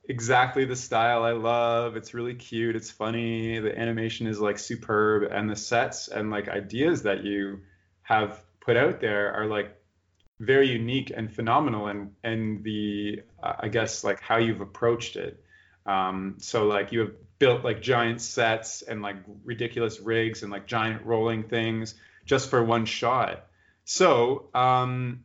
exactly 0.09 0.65
the 0.65 0.77
style 0.77 1.23
I 1.23 1.33
love. 1.33 1.97
It's 1.97 2.15
really 2.15 2.35
cute. 2.35 2.75
It's 2.75 2.91
funny. 2.91 3.61
The 3.61 3.79
animation 3.79 4.27
is 4.27 4.41
like 4.41 4.59
superb, 4.59 5.31
and 5.31 5.49
the 5.49 5.57
sets 5.57 6.09
and 6.09 6.31
like 6.31 6.49
ideas 6.49 7.03
that 7.03 7.25
you 7.25 7.61
have 8.03 8.43
put 8.61 8.77
out 8.77 9.01
there 9.01 9.33
are 9.35 9.47
like 9.47 9.79
very 10.41 10.69
unique 10.69 11.13
and 11.15 11.33
phenomenal 11.33 11.89
and 11.89 12.13
and 12.23 12.63
the 12.63 13.23
uh, 13.43 13.55
i 13.61 13.69
guess 13.69 14.05
like 14.05 14.21
how 14.21 14.37
you've 14.37 14.61
approached 14.61 15.17
it 15.17 15.43
um, 15.87 16.35
so 16.39 16.67
like 16.67 16.93
you 16.93 17.01
have 17.01 17.13
built 17.39 17.65
like 17.65 17.81
giant 17.81 18.21
sets 18.21 18.83
and 18.83 19.01
like 19.01 19.17
ridiculous 19.43 20.01
rigs 20.01 20.43
and 20.43 20.53
like 20.53 20.67
giant 20.67 21.05
rolling 21.07 21.45
things 21.45 21.95
just 22.27 22.51
for 22.51 22.63
one 22.63 22.85
shot 22.85 23.47
so 23.85 24.51
um, 24.55 25.25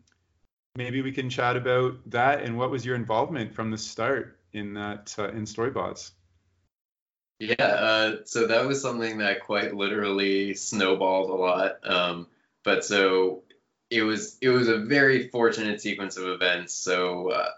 maybe 0.75 1.01
we 1.01 1.11
can 1.11 1.29
chat 1.29 1.57
about 1.57 1.97
that 2.09 2.41
and 2.43 2.57
what 2.57 2.71
was 2.71 2.85
your 2.85 2.95
involvement 2.95 3.53
from 3.53 3.71
the 3.71 3.77
start 3.77 4.39
in 4.53 4.73
that 4.73 5.13
uh, 5.17 5.29
in 5.29 5.45
storybots 5.45 6.11
yeah 7.39 7.63
uh, 7.63 8.15
so 8.25 8.47
that 8.47 8.65
was 8.65 8.81
something 8.81 9.17
that 9.17 9.41
quite 9.41 9.73
literally 9.73 10.53
snowballed 10.53 11.29
a 11.29 11.33
lot 11.33 11.89
um, 11.89 12.27
but 12.63 12.85
so 12.85 13.43
it 13.93 14.03
was 14.03 14.37
it 14.41 14.49
was 14.49 14.67
a 14.67 14.79
very 14.79 15.27
fortunate 15.29 15.81
sequence 15.81 16.17
of 16.17 16.27
events. 16.27 16.73
So 16.73 17.29
uh, 17.29 17.49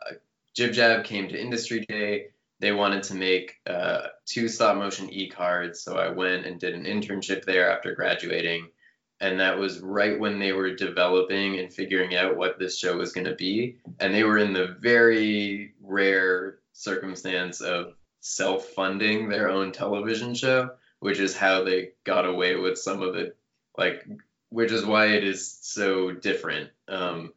JibJab 0.58 1.05
came 1.05 1.29
to 1.29 1.41
Industry 1.41 1.86
Day. 1.88 2.27
They 2.60 2.71
wanted 2.71 3.03
to 3.03 3.15
make 3.15 3.60
uh, 3.67 4.08
two 4.25 4.47
stop 4.47 4.77
motion 4.77 5.12
e 5.12 5.29
cards, 5.29 5.81
so 5.81 5.95
I 5.95 6.10
went 6.10 6.45
and 6.45 6.60
did 6.60 6.73
an 6.73 6.86
internship 6.86 7.45
there 7.45 7.71
after 7.71 7.95
graduating, 7.95 8.69
and 9.19 9.39
that 9.39 9.58
was 9.58 9.79
right 9.79 10.19
when 10.19 10.39
they 10.39 10.51
were 10.51 10.75
developing 10.75 11.60
and 11.60 11.71
figuring 11.71 12.15
out 12.15 12.38
what 12.38 12.60
this 12.60 12.77
show 12.77 12.97
was 12.97 13.12
going 13.12 13.27
to 13.27 13.36
be, 13.36 13.77
and 13.99 14.13
they 14.13 14.23
were 14.23 14.38
in 14.38 14.53
the 14.53 14.75
very 14.79 15.73
rare 15.81 16.60
circumstance 16.75 17.61
of 17.61 17.93
self-funding 18.19 19.29
their 19.29 19.49
own 19.49 19.71
television 19.71 20.35
show, 20.35 20.71
which 20.99 21.19
is 21.19 21.35
how 21.35 21.63
they 21.63 21.91
got 22.03 22.25
away 22.25 22.55
with 22.55 22.77
some 22.77 23.01
of 23.01 23.15
it, 23.15 23.38
like 23.77 24.05
which 24.49 24.71
is 24.71 24.85
why 24.85 25.07
it 25.07 25.23
is 25.23 25.57
so 25.61 26.11
different. 26.11 26.69
Um, 26.88 27.33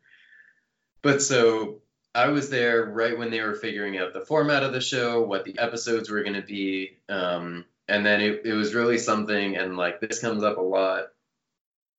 but 1.03 1.22
so 1.22 1.83
I 2.14 2.29
was 2.29 2.51
there 2.51 2.85
right 2.85 3.16
when 3.16 3.31
they 3.31 3.40
were 3.40 3.55
figuring 3.55 3.96
out 3.96 4.12
the 4.12 4.20
format 4.20 4.64
of 4.64 4.72
the 4.72 4.81
show, 4.81 5.22
what 5.22 5.44
the 5.44 5.59
episodes 5.59 6.11
were 6.11 6.22
going 6.22 6.35
to 6.35 6.42
be. 6.42 6.98
Um, 7.09 7.64
and 7.87 8.05
then 8.05 8.20
it, 8.20 8.42
it 8.44 8.53
was 8.53 8.74
really 8.74 8.98
something, 8.98 9.57
and 9.57 9.77
like 9.77 10.01
this 10.01 10.18
comes 10.18 10.42
up 10.42 10.59
a 10.59 10.62
lot 10.62 11.05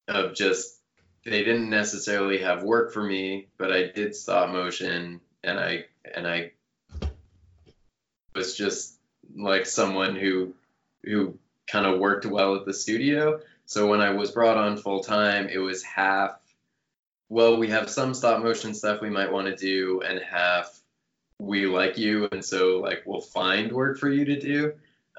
of 0.07 0.35
just 0.35 0.75
they 1.23 1.43
didn't 1.43 1.69
necessarily 1.69 2.39
have 2.39 2.63
work 2.63 2.91
for 2.91 3.03
me, 3.03 3.47
but 3.57 3.71
I 3.71 3.87
did 3.87 4.15
stop 4.15 4.49
motion 4.49 5.21
and 5.43 5.59
I 5.59 5.85
and 6.15 6.27
I 6.27 6.51
was 8.35 8.55
just 8.55 8.95
like 9.35 9.65
someone 9.65 10.15
who 10.15 10.53
who 11.03 11.37
kind 11.67 11.85
of 11.85 11.99
worked 11.99 12.25
well 12.25 12.55
at 12.55 12.65
the 12.65 12.73
studio. 12.73 13.39
So 13.65 13.87
when 13.87 14.01
I 14.01 14.11
was 14.11 14.31
brought 14.31 14.57
on 14.57 14.77
full 14.77 15.01
time, 15.03 15.47
it 15.47 15.59
was 15.59 15.83
half, 15.83 16.39
well, 17.29 17.57
we 17.57 17.69
have 17.69 17.89
some 17.89 18.13
stop 18.15 18.41
motion 18.41 18.73
stuff 18.73 19.01
we 19.01 19.11
might 19.11 19.31
want 19.31 19.47
to 19.47 19.55
do, 19.55 20.01
and 20.01 20.19
half 20.19 20.79
we 21.37 21.67
like 21.67 21.97
you, 21.97 22.27
and 22.31 22.43
so 22.43 22.79
like 22.79 23.03
we'll 23.05 23.21
find 23.21 23.71
work 23.71 23.97
for 23.97 24.09
you 24.09 24.25
to 24.25 24.39
do. 24.39 24.73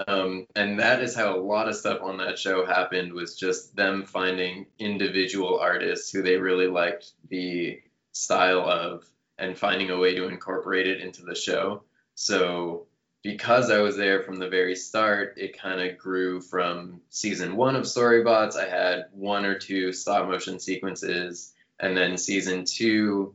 Um, 0.09 0.47
and 0.57 0.81
that 0.81 1.03
is 1.03 1.15
how 1.15 1.37
a 1.37 1.41
lot 1.41 1.69
of 1.69 1.77
stuff 1.77 2.01
on 2.03 2.17
that 2.19 2.39
show 2.39 2.65
happened 2.65 3.13
was 3.13 3.37
just 3.37 3.77
them 3.77 4.05
finding 4.05 4.67
individual 4.79 5.59
artists 5.59 6.11
who 6.11 6.23
they 6.23 6.37
really 6.37 6.69
liked 6.69 7.13
the 7.29 7.81
style 8.13 8.69
of 8.69 9.05
and 9.39 9.57
finding 9.57 9.91
a 9.91 9.99
way 9.99 10.15
to 10.15 10.29
incorporate 10.29 10.87
it 10.87 11.01
into 11.01 11.23
the 11.23 11.35
show. 11.35 11.83
So 12.15 12.87
because 13.23 13.71
I 13.71 13.81
was 13.81 13.97
there 13.97 14.23
from 14.23 14.39
the 14.39 14.49
very 14.49 14.75
start, 14.75 15.35
it 15.37 15.59
kind 15.59 15.81
of 15.81 15.99
grew 15.99 16.41
from 16.41 17.01
season 17.11 17.57
one 17.57 17.77
of 17.77 17.85
Storybots. 17.85 18.57
I 18.57 18.69
had 18.69 19.07
one 19.13 19.45
or 19.45 19.59
two 19.59 19.93
stop 19.93 20.27
motion 20.27 20.59
sequences, 20.59 21.53
and 21.79 21.97
then 21.97 22.17
season 22.17 22.65
two, 22.65 23.35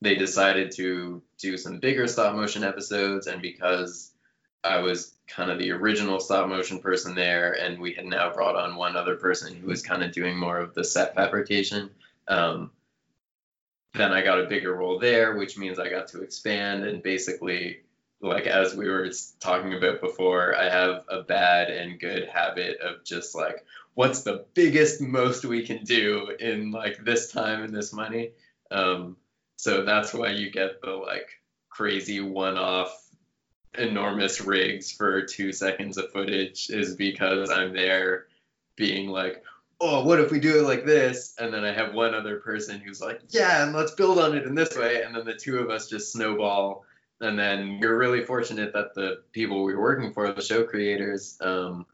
they 0.00 0.16
decided 0.16 0.72
to 0.72 1.22
do 1.38 1.56
some 1.56 1.78
bigger 1.78 2.08
stop 2.08 2.34
motion 2.34 2.64
episodes. 2.64 3.28
And 3.28 3.40
because 3.40 4.10
I 4.64 4.78
was 4.80 5.14
kind 5.28 5.50
of 5.50 5.58
the 5.58 5.70
original 5.70 6.18
stop 6.18 6.48
motion 6.48 6.80
person 6.80 7.14
there, 7.14 7.52
and 7.52 7.80
we 7.80 7.92
had 7.92 8.04
now 8.04 8.32
brought 8.32 8.56
on 8.56 8.76
one 8.76 8.96
other 8.96 9.14
person 9.14 9.54
who 9.54 9.68
was 9.68 9.82
kind 9.82 10.02
of 10.02 10.10
doing 10.10 10.36
more 10.36 10.58
of 10.58 10.74
the 10.74 10.82
set 10.82 11.14
fabrication. 11.14 11.90
Um, 12.26 12.72
then 13.94 14.12
I 14.12 14.22
got 14.22 14.40
a 14.40 14.46
bigger 14.46 14.74
role 14.74 14.98
there, 14.98 15.36
which 15.36 15.56
means 15.56 15.78
I 15.78 15.88
got 15.88 16.08
to 16.08 16.22
expand 16.22 16.84
and 16.84 17.02
basically 17.02 17.80
like 18.20 18.46
as 18.46 18.74
we 18.74 18.88
were 18.88 19.10
talking 19.40 19.74
about 19.74 20.00
before, 20.00 20.56
I 20.56 20.68
have 20.68 21.04
a 21.08 21.22
bad 21.22 21.70
and 21.70 22.00
good 22.00 22.28
habit 22.28 22.80
of 22.80 23.04
just 23.04 23.34
like, 23.34 23.64
what's 23.94 24.22
the 24.22 24.44
biggest 24.54 25.00
most 25.00 25.44
we 25.44 25.64
can 25.64 25.84
do 25.84 26.30
in 26.40 26.70
like 26.70 27.04
this 27.04 27.30
time 27.30 27.62
and 27.62 27.74
this 27.74 27.92
money? 27.92 28.32
Um, 28.70 29.16
so 29.56 29.84
that's 29.84 30.12
why 30.12 30.30
you 30.30 30.50
get 30.50 30.80
the 30.80 30.90
like 30.90 31.28
crazy 31.68 32.20
one-off 32.20 33.08
enormous 33.76 34.40
rigs 34.40 34.90
for 34.90 35.22
two 35.22 35.52
seconds 35.52 35.96
of 35.98 36.10
footage 36.10 36.70
is 36.70 36.96
because 36.96 37.50
I'm 37.50 37.72
there 37.72 38.26
being 38.76 39.08
like, 39.08 39.44
oh, 39.80 40.04
what 40.04 40.18
if 40.18 40.32
we 40.32 40.40
do 40.40 40.58
it 40.58 40.62
like 40.62 40.84
this? 40.84 41.34
And 41.38 41.54
then 41.54 41.64
I 41.64 41.72
have 41.72 41.94
one 41.94 42.14
other 42.14 42.40
person 42.40 42.80
who's 42.80 43.00
like, 43.00 43.20
yeah, 43.28 43.62
and 43.62 43.72
let's 43.72 43.92
build 43.92 44.18
on 44.18 44.36
it 44.36 44.44
in 44.44 44.54
this 44.54 44.76
way. 44.76 45.02
And 45.02 45.14
then 45.14 45.24
the 45.24 45.34
two 45.34 45.58
of 45.58 45.70
us 45.70 45.88
just 45.88 46.12
snowball 46.12 46.84
and 47.20 47.38
then 47.38 47.78
we 47.80 47.86
are 47.86 47.96
really 47.96 48.24
fortunate 48.24 48.72
that 48.72 48.94
the 48.94 49.22
people 49.32 49.64
we 49.64 49.74
were 49.74 49.82
working 49.82 50.12
for, 50.12 50.32
the 50.32 50.42
show 50.42 50.64
creators, 50.64 51.36
um, 51.40 51.86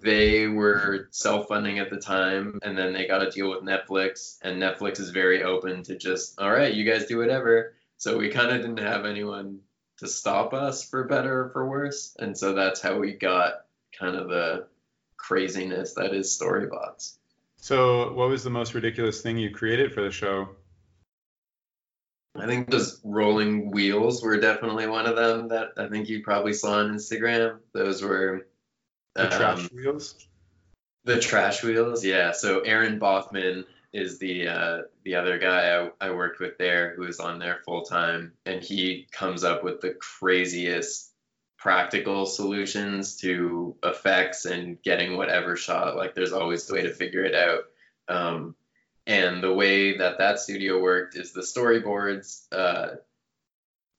they 0.00 0.46
were 0.46 1.08
self-funding 1.10 1.78
at 1.78 1.90
the 1.90 1.98
time, 1.98 2.58
and 2.62 2.76
then 2.76 2.92
they 2.92 3.06
got 3.06 3.22
a 3.22 3.30
deal 3.30 3.50
with 3.50 3.62
Netflix, 3.62 4.38
and 4.42 4.60
Netflix 4.60 5.00
is 5.00 5.10
very 5.10 5.42
open 5.42 5.82
to 5.84 5.96
just, 5.96 6.40
all 6.40 6.50
right, 6.50 6.72
you 6.72 6.90
guys 6.90 7.06
do 7.06 7.18
whatever. 7.18 7.74
So 7.98 8.16
we 8.16 8.30
kind 8.30 8.50
of 8.50 8.62
didn't 8.62 8.78
have 8.78 9.04
anyone 9.04 9.60
to 9.98 10.08
stop 10.08 10.54
us 10.54 10.88
for 10.88 11.04
better 11.04 11.44
or 11.44 11.50
for 11.50 11.68
worse, 11.68 12.16
and 12.18 12.36
so 12.36 12.54
that's 12.54 12.80
how 12.80 12.98
we 12.98 13.12
got 13.12 13.66
kind 13.98 14.16
of 14.16 14.28
the 14.28 14.66
craziness 15.16 15.94
that 15.94 16.14
is 16.14 16.28
Storybots. 16.28 17.16
So, 17.58 18.14
what 18.14 18.30
was 18.30 18.42
the 18.42 18.48
most 18.48 18.72
ridiculous 18.72 19.20
thing 19.20 19.36
you 19.36 19.50
created 19.50 19.92
for 19.92 20.00
the 20.00 20.10
show? 20.10 20.48
I 22.36 22.46
think 22.46 22.70
those 22.70 23.00
rolling 23.04 23.70
wheels 23.70 24.22
were 24.22 24.38
definitely 24.38 24.86
one 24.86 25.06
of 25.06 25.16
them 25.16 25.48
that 25.48 25.70
I 25.76 25.88
think 25.88 26.08
you 26.08 26.22
probably 26.22 26.52
saw 26.52 26.78
on 26.78 26.94
Instagram. 26.94 27.58
Those 27.72 28.02
were 28.02 28.46
the 29.14 29.24
um, 29.24 29.30
trash 29.30 29.72
wheels. 29.72 30.26
The 31.04 31.18
trash 31.18 31.62
wheels, 31.62 32.04
yeah. 32.04 32.32
So 32.32 32.60
Aaron 32.60 32.98
Bothman 32.98 33.64
is 33.92 34.18
the 34.18 34.46
uh, 34.46 34.82
the 35.04 35.16
other 35.16 35.38
guy 35.38 35.90
I, 36.00 36.08
I 36.08 36.10
worked 36.10 36.40
with 36.40 36.56
there 36.58 36.94
who 36.94 37.04
is 37.04 37.18
on 37.18 37.38
there 37.38 37.60
full 37.64 37.82
time, 37.82 38.32
and 38.46 38.62
he 38.62 39.08
comes 39.10 39.42
up 39.42 39.64
with 39.64 39.80
the 39.80 39.94
craziest 39.94 41.12
practical 41.58 42.26
solutions 42.26 43.16
to 43.16 43.76
effects 43.82 44.44
and 44.44 44.80
getting 44.82 45.16
whatever 45.16 45.56
shot. 45.56 45.96
Like 45.96 46.14
there's 46.14 46.32
always 46.32 46.68
a 46.70 46.74
way 46.74 46.82
to 46.82 46.94
figure 46.94 47.24
it 47.24 47.34
out. 47.34 47.64
Um, 48.08 48.54
and 49.10 49.42
the 49.42 49.52
way 49.52 49.98
that 49.98 50.18
that 50.18 50.38
studio 50.38 50.80
worked 50.80 51.16
is 51.16 51.32
the 51.32 51.40
storyboards 51.40 52.44
uh, 52.52 52.94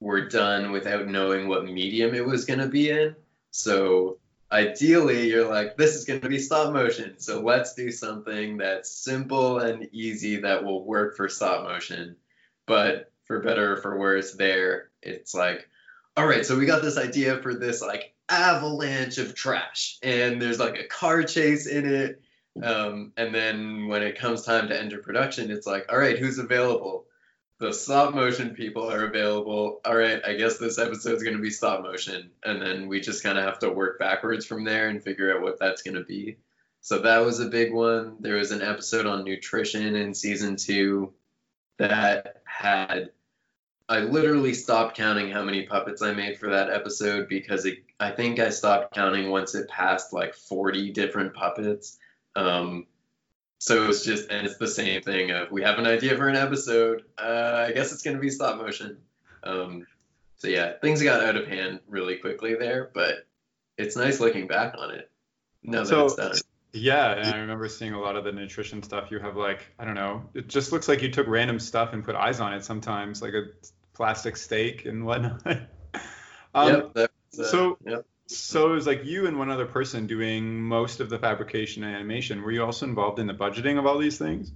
were 0.00 0.26
done 0.26 0.72
without 0.72 1.06
knowing 1.06 1.48
what 1.48 1.66
medium 1.66 2.14
it 2.14 2.24
was 2.24 2.46
going 2.46 2.60
to 2.60 2.68
be 2.68 2.88
in. 2.88 3.14
So 3.50 4.16
ideally, 4.50 5.28
you're 5.28 5.46
like, 5.46 5.76
this 5.76 5.96
is 5.96 6.06
going 6.06 6.22
to 6.22 6.30
be 6.30 6.38
stop 6.38 6.72
motion. 6.72 7.16
So 7.18 7.42
let's 7.42 7.74
do 7.74 7.90
something 7.90 8.56
that's 8.56 8.90
simple 8.90 9.58
and 9.58 9.86
easy 9.92 10.40
that 10.40 10.64
will 10.64 10.82
work 10.82 11.14
for 11.14 11.28
stop 11.28 11.64
motion. 11.64 12.16
But 12.66 13.12
for 13.24 13.40
better 13.40 13.74
or 13.74 13.76
for 13.82 13.98
worse, 13.98 14.32
there, 14.32 14.88
it's 15.02 15.34
like, 15.34 15.68
all 16.16 16.26
right, 16.26 16.46
so 16.46 16.56
we 16.56 16.64
got 16.64 16.80
this 16.80 16.96
idea 16.96 17.36
for 17.42 17.52
this 17.52 17.82
like 17.82 18.14
avalanche 18.30 19.18
of 19.18 19.34
trash, 19.34 19.98
and 20.02 20.40
there's 20.40 20.58
like 20.58 20.78
a 20.78 20.84
car 20.84 21.22
chase 21.22 21.66
in 21.66 21.84
it 21.84 22.22
um, 22.60 23.12
and 23.16 23.34
then 23.34 23.88
when 23.88 24.02
it 24.02 24.18
comes 24.18 24.42
time 24.42 24.68
to 24.68 24.78
enter 24.78 24.98
production, 24.98 25.50
it's 25.50 25.66
like, 25.66 25.90
all 25.90 25.98
right, 25.98 26.18
who's 26.18 26.38
available? 26.38 27.06
The 27.58 27.72
stop 27.72 28.12
motion 28.14 28.54
people 28.54 28.90
are 28.90 29.04
available. 29.04 29.80
All 29.84 29.96
right, 29.96 30.20
I 30.24 30.34
guess 30.34 30.58
this 30.58 30.78
episode 30.78 31.14
is 31.14 31.22
going 31.22 31.36
to 31.36 31.42
be 31.42 31.50
stop 31.50 31.82
motion. 31.82 32.30
And 32.44 32.60
then 32.60 32.88
we 32.88 33.00
just 33.00 33.22
kind 33.22 33.38
of 33.38 33.44
have 33.44 33.60
to 33.60 33.70
work 33.70 33.98
backwards 33.98 34.44
from 34.44 34.64
there 34.64 34.88
and 34.88 35.02
figure 35.02 35.34
out 35.34 35.42
what 35.42 35.60
that's 35.60 35.82
going 35.82 35.96
to 35.96 36.04
be. 36.04 36.38
So 36.80 36.98
that 36.98 37.24
was 37.24 37.38
a 37.38 37.46
big 37.46 37.72
one. 37.72 38.16
There 38.18 38.36
was 38.36 38.50
an 38.50 38.62
episode 38.62 39.06
on 39.06 39.24
nutrition 39.24 39.94
in 39.94 40.14
season 40.14 40.56
two 40.56 41.12
that 41.78 42.42
had 42.44 43.10
I 43.88 44.00
literally 44.00 44.54
stopped 44.54 44.96
counting 44.96 45.30
how 45.30 45.42
many 45.42 45.64
puppets 45.66 46.02
I 46.02 46.12
made 46.12 46.38
for 46.38 46.50
that 46.50 46.70
episode 46.70 47.28
because 47.28 47.66
it, 47.66 47.84
I 48.00 48.10
think 48.10 48.38
I 48.38 48.48
stopped 48.48 48.94
counting 48.94 49.30
once 49.30 49.54
it 49.54 49.68
passed 49.68 50.12
like 50.12 50.34
40 50.34 50.92
different 50.92 51.34
puppets. 51.34 51.98
Um, 52.34 52.86
so 53.58 53.88
it's 53.88 54.04
just, 54.04 54.30
and 54.30 54.46
it's 54.46 54.58
the 54.58 54.68
same 54.68 55.02
thing 55.02 55.30
of 55.30 55.50
we 55.50 55.62
have 55.62 55.78
an 55.78 55.86
idea 55.86 56.16
for 56.16 56.28
an 56.28 56.36
episode. 56.36 57.04
Uh, 57.16 57.66
I 57.68 57.72
guess 57.72 57.92
it's 57.92 58.02
going 58.02 58.16
to 58.16 58.20
be 58.20 58.30
stop 58.30 58.56
motion. 58.58 58.98
Um, 59.44 59.86
so 60.36 60.48
yeah, 60.48 60.72
things 60.80 61.02
got 61.02 61.22
out 61.22 61.36
of 61.36 61.46
hand 61.46 61.80
really 61.88 62.16
quickly 62.16 62.54
there, 62.56 62.90
but 62.92 63.26
it's 63.78 63.96
nice 63.96 64.18
looking 64.18 64.46
back 64.48 64.74
on 64.76 64.90
it 64.92 65.10
now 65.62 65.84
that 65.84 66.04
it's 66.04 66.14
done. 66.16 66.34
Yeah, 66.74 67.12
and 67.12 67.34
I 67.34 67.38
remember 67.38 67.68
seeing 67.68 67.92
a 67.92 68.00
lot 68.00 68.16
of 68.16 68.24
the 68.24 68.32
nutrition 68.32 68.82
stuff. 68.82 69.10
You 69.10 69.18
have 69.20 69.36
like, 69.36 69.70
I 69.78 69.84
don't 69.84 69.94
know, 69.94 70.24
it 70.34 70.48
just 70.48 70.72
looks 70.72 70.88
like 70.88 71.02
you 71.02 71.10
took 71.10 71.26
random 71.28 71.60
stuff 71.60 71.92
and 71.92 72.02
put 72.02 72.16
eyes 72.16 72.40
on 72.40 72.54
it 72.54 72.64
sometimes, 72.64 73.20
like 73.22 73.34
a 73.34 73.44
plastic 73.92 74.36
steak 74.36 74.86
and 74.86 75.04
whatnot. 75.04 75.42
um, 76.54 76.68
yep, 76.68 76.90
uh, 76.96 77.06
so- 77.30 77.78
yep. 77.86 78.06
So 78.36 78.70
it 78.70 78.74
was 78.74 78.86
like 78.86 79.04
you 79.04 79.26
and 79.26 79.38
one 79.38 79.50
other 79.50 79.66
person 79.66 80.06
doing 80.06 80.62
most 80.62 81.00
of 81.00 81.08
the 81.10 81.18
fabrication 81.18 81.84
and 81.84 81.94
animation. 81.94 82.42
Were 82.42 82.50
you 82.50 82.64
also 82.64 82.86
involved 82.86 83.18
in 83.18 83.26
the 83.26 83.34
budgeting 83.34 83.78
of 83.78 83.86
all 83.86 83.98
these 83.98 84.18
things? 84.18 84.52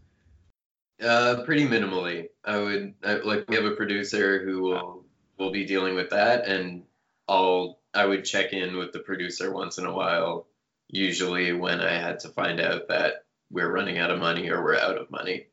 Uh, 1.02 1.42
pretty 1.44 1.66
minimally. 1.66 2.28
I 2.44 2.58
would 2.58 2.94
I, 3.04 3.14
like 3.16 3.48
we 3.48 3.56
have 3.56 3.64
a 3.64 3.72
producer 3.72 4.44
who 4.44 4.62
will 4.62 5.04
will 5.38 5.52
be 5.52 5.66
dealing 5.66 5.94
with 5.94 6.10
that, 6.10 6.46
and 6.46 6.84
I'll 7.28 7.78
I 7.92 8.06
would 8.06 8.24
check 8.24 8.52
in 8.52 8.76
with 8.76 8.92
the 8.92 9.00
producer 9.00 9.52
once 9.52 9.78
in 9.78 9.86
a 9.86 9.92
while, 9.92 10.46
usually 10.88 11.52
when 11.52 11.80
I 11.80 11.98
had 11.98 12.20
to 12.20 12.30
find 12.30 12.60
out 12.60 12.88
that 12.88 13.24
we're 13.50 13.70
running 13.70 13.98
out 13.98 14.10
of 14.10 14.18
money 14.18 14.48
or 14.50 14.62
we're 14.62 14.78
out 14.78 14.96
of 14.96 15.10
money. 15.10 15.48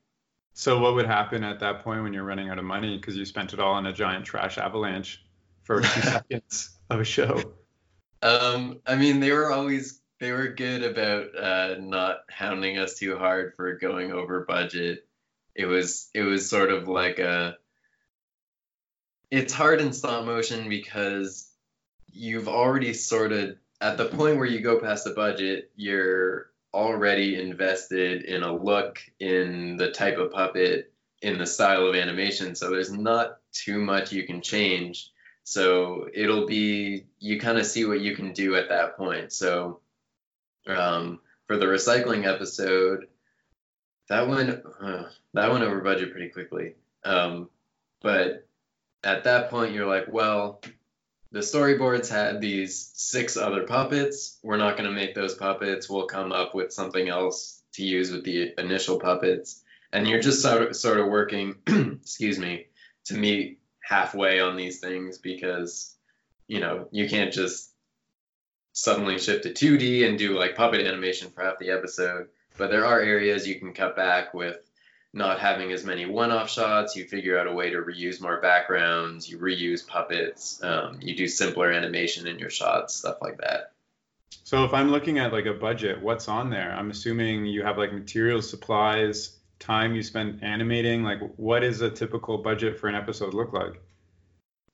So 0.53 0.79
what 0.79 0.93
would 0.95 1.07
happen 1.07 1.43
at 1.43 1.59
that 1.61 1.83
point 1.83 2.03
when 2.03 2.13
you're 2.13 2.23
running 2.23 2.49
out 2.49 2.59
of 2.59 2.65
money 2.65 2.97
because 2.97 3.17
you 3.17 3.25
spent 3.25 3.53
it 3.53 3.59
all 3.59 3.73
on 3.73 3.85
a 3.85 3.93
giant 3.93 4.25
trash 4.25 4.57
avalanche 4.57 5.23
for 5.63 5.81
two 5.81 6.01
seconds 6.01 6.77
of 6.89 6.99
a 6.99 7.03
show? 7.03 7.53
Um, 8.23 8.79
I 8.87 8.95
mean, 8.95 9.19
they 9.19 9.31
were 9.31 9.51
always 9.51 10.01
they 10.19 10.31
were 10.31 10.47
good 10.47 10.83
about 10.83 11.37
uh, 11.37 11.75
not 11.79 12.19
hounding 12.29 12.77
us 12.77 12.97
too 12.97 13.17
hard 13.17 13.53
for 13.55 13.75
going 13.75 14.13
over 14.13 14.45
budget. 14.45 15.05
It 15.53 15.65
was 15.65 16.09
it 16.13 16.23
was 16.23 16.49
sort 16.49 16.71
of 16.71 16.87
like 16.87 17.19
a. 17.19 17.57
It's 19.29 19.53
hard 19.53 19.81
in 19.81 19.91
stop 19.91 20.25
motion 20.25 20.69
because 20.69 21.51
you've 22.11 22.47
already 22.47 22.93
sort 22.93 23.33
of 23.33 23.57
at 23.81 23.97
the 23.97 24.05
point 24.05 24.37
where 24.37 24.45
you 24.45 24.61
go 24.61 24.79
past 24.79 25.03
the 25.03 25.11
budget, 25.11 25.71
you're 25.75 26.51
already 26.73 27.39
invested 27.39 28.23
in 28.23 28.43
a 28.43 28.55
look, 28.55 28.99
in 29.19 29.75
the 29.75 29.91
type 29.91 30.17
of 30.17 30.31
puppet, 30.31 30.93
in 31.21 31.37
the 31.37 31.45
style 31.45 31.87
of 31.87 31.95
animation. 31.95 32.55
So 32.55 32.69
there's 32.69 32.91
not 32.91 33.39
too 33.51 33.79
much 33.79 34.13
you 34.13 34.25
can 34.25 34.41
change. 34.41 35.11
So 35.43 36.07
it'll 36.13 36.45
be 36.45 37.05
you 37.19 37.39
kind 37.39 37.57
of 37.57 37.65
see 37.65 37.85
what 37.85 38.01
you 38.01 38.15
can 38.15 38.33
do 38.33 38.55
at 38.55 38.69
that 38.69 38.97
point. 38.97 39.33
So 39.33 39.81
um, 40.67 41.19
for 41.47 41.57
the 41.57 41.65
recycling 41.65 42.25
episode, 42.25 43.07
that 44.09 44.27
went 44.27 44.63
uh, 44.81 45.03
that 45.33 45.51
went 45.51 45.63
over 45.63 45.81
budget 45.81 46.11
pretty 46.11 46.29
quickly. 46.29 46.75
Um, 47.03 47.49
but 48.01 48.47
at 49.03 49.25
that 49.25 49.49
point, 49.49 49.73
you're 49.73 49.87
like, 49.87 50.11
well, 50.11 50.61
the 51.31 51.39
storyboards 51.39 52.09
had 52.09 52.39
these 52.39 52.91
six 52.93 53.37
other 53.37 53.63
puppets. 53.63 54.39
We're 54.43 54.57
not 54.57 54.77
going 54.77 54.89
to 54.89 54.95
make 54.95 55.15
those 55.15 55.33
puppets. 55.33 55.89
We'll 55.89 56.05
come 56.05 56.31
up 56.31 56.53
with 56.53 56.71
something 56.71 57.09
else 57.09 57.61
to 57.73 57.83
use 57.83 58.11
with 58.11 58.23
the 58.23 58.53
initial 58.57 58.99
puppets. 58.99 59.61
And 59.91 60.07
you're 60.07 60.21
just 60.21 60.41
sort 60.41 60.61
of, 60.61 60.75
sort 60.75 60.99
of 60.99 61.07
working, 61.07 61.55
excuse 61.67 62.37
me, 62.37 62.67
to 63.05 63.15
meet 63.15 63.59
halfway 63.93 64.39
on 64.39 64.55
these 64.55 64.79
things 64.79 65.19
because, 65.19 65.95
you 66.47 66.59
know, 66.59 66.87
you 66.91 67.07
can't 67.07 67.31
just 67.31 67.69
suddenly 68.71 69.19
shift 69.19 69.43
to 69.43 69.49
2D 69.51 70.07
and 70.07 70.17
do 70.17 70.37
like 70.37 70.55
puppet 70.55 70.81
animation 70.81 71.29
for 71.29 71.43
half 71.43 71.59
the 71.59 71.69
episode. 71.69 72.27
But 72.57 72.71
there 72.71 72.85
are 72.85 72.99
areas 72.99 73.47
you 73.47 73.59
can 73.59 73.73
cut 73.73 73.95
back 73.95 74.33
with 74.33 74.57
not 75.13 75.39
having 75.39 75.71
as 75.71 75.85
many 75.85 76.07
one-off 76.07 76.49
shots. 76.49 76.95
You 76.95 77.05
figure 77.05 77.37
out 77.37 77.45
a 77.45 77.53
way 77.53 77.69
to 77.69 77.77
reuse 77.77 78.19
more 78.19 78.41
backgrounds. 78.41 79.29
You 79.29 79.37
reuse 79.37 79.85
puppets. 79.85 80.61
Um, 80.63 80.97
you 80.99 81.15
do 81.15 81.27
simpler 81.27 81.71
animation 81.71 82.25
in 82.25 82.39
your 82.39 82.49
shots, 82.49 82.95
stuff 82.95 83.17
like 83.21 83.37
that. 83.41 83.73
So 84.43 84.65
if 84.65 84.73
I'm 84.73 84.89
looking 84.89 85.19
at 85.19 85.31
like 85.31 85.45
a 85.45 85.53
budget, 85.53 86.01
what's 86.01 86.27
on 86.27 86.49
there? 86.49 86.73
I'm 86.73 86.89
assuming 86.89 87.45
you 87.45 87.63
have 87.63 87.77
like 87.77 87.93
materials, 87.93 88.49
supplies, 88.49 89.37
time 89.59 89.95
you 89.95 90.03
spend 90.03 90.43
animating. 90.43 91.03
Like 91.03 91.19
what 91.37 91.63
is 91.63 91.81
a 91.81 91.89
typical 91.89 92.37
budget 92.37 92.79
for 92.79 92.87
an 92.87 92.95
episode 92.95 93.33
look 93.33 93.53
like? 93.53 93.81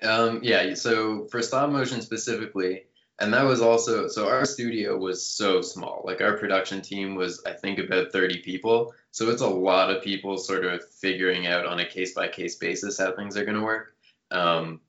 Um, 0.02 0.40
yeah, 0.44 0.74
so 0.76 1.26
for 1.26 1.42
stop 1.42 1.70
motion 1.70 2.02
specifically, 2.02 2.84
and 3.20 3.34
that 3.34 3.44
was 3.44 3.62
also 3.62 4.08
so 4.08 4.30
our 4.30 4.46
studio 4.46 4.98
was 4.98 5.26
so 5.26 5.62
small. 5.62 6.04
Like 6.06 6.22
our 6.22 6.38
production 6.38 6.82
team 6.82 7.16
was, 7.16 7.44
I 7.46 7.52
think, 7.52 7.80
about 7.80 8.12
30 8.12 8.40
people. 8.40 8.94
So 9.12 9.30
it's 9.30 9.42
a 9.42 9.48
lot 9.48 9.90
of 9.90 10.04
people 10.04 10.38
sort 10.38 10.66
of 10.66 10.88
figuring 10.90 11.48
out 11.48 11.66
on 11.66 11.80
a 11.80 11.86
case 11.86 12.14
by 12.14 12.30
case 12.30 12.56
basis 12.56 12.98
how 12.98 13.12
things 13.12 13.36
are 13.36 13.44
going 13.44 13.58
to 13.58 13.64
work. 13.64 13.96
Um, 14.32 14.80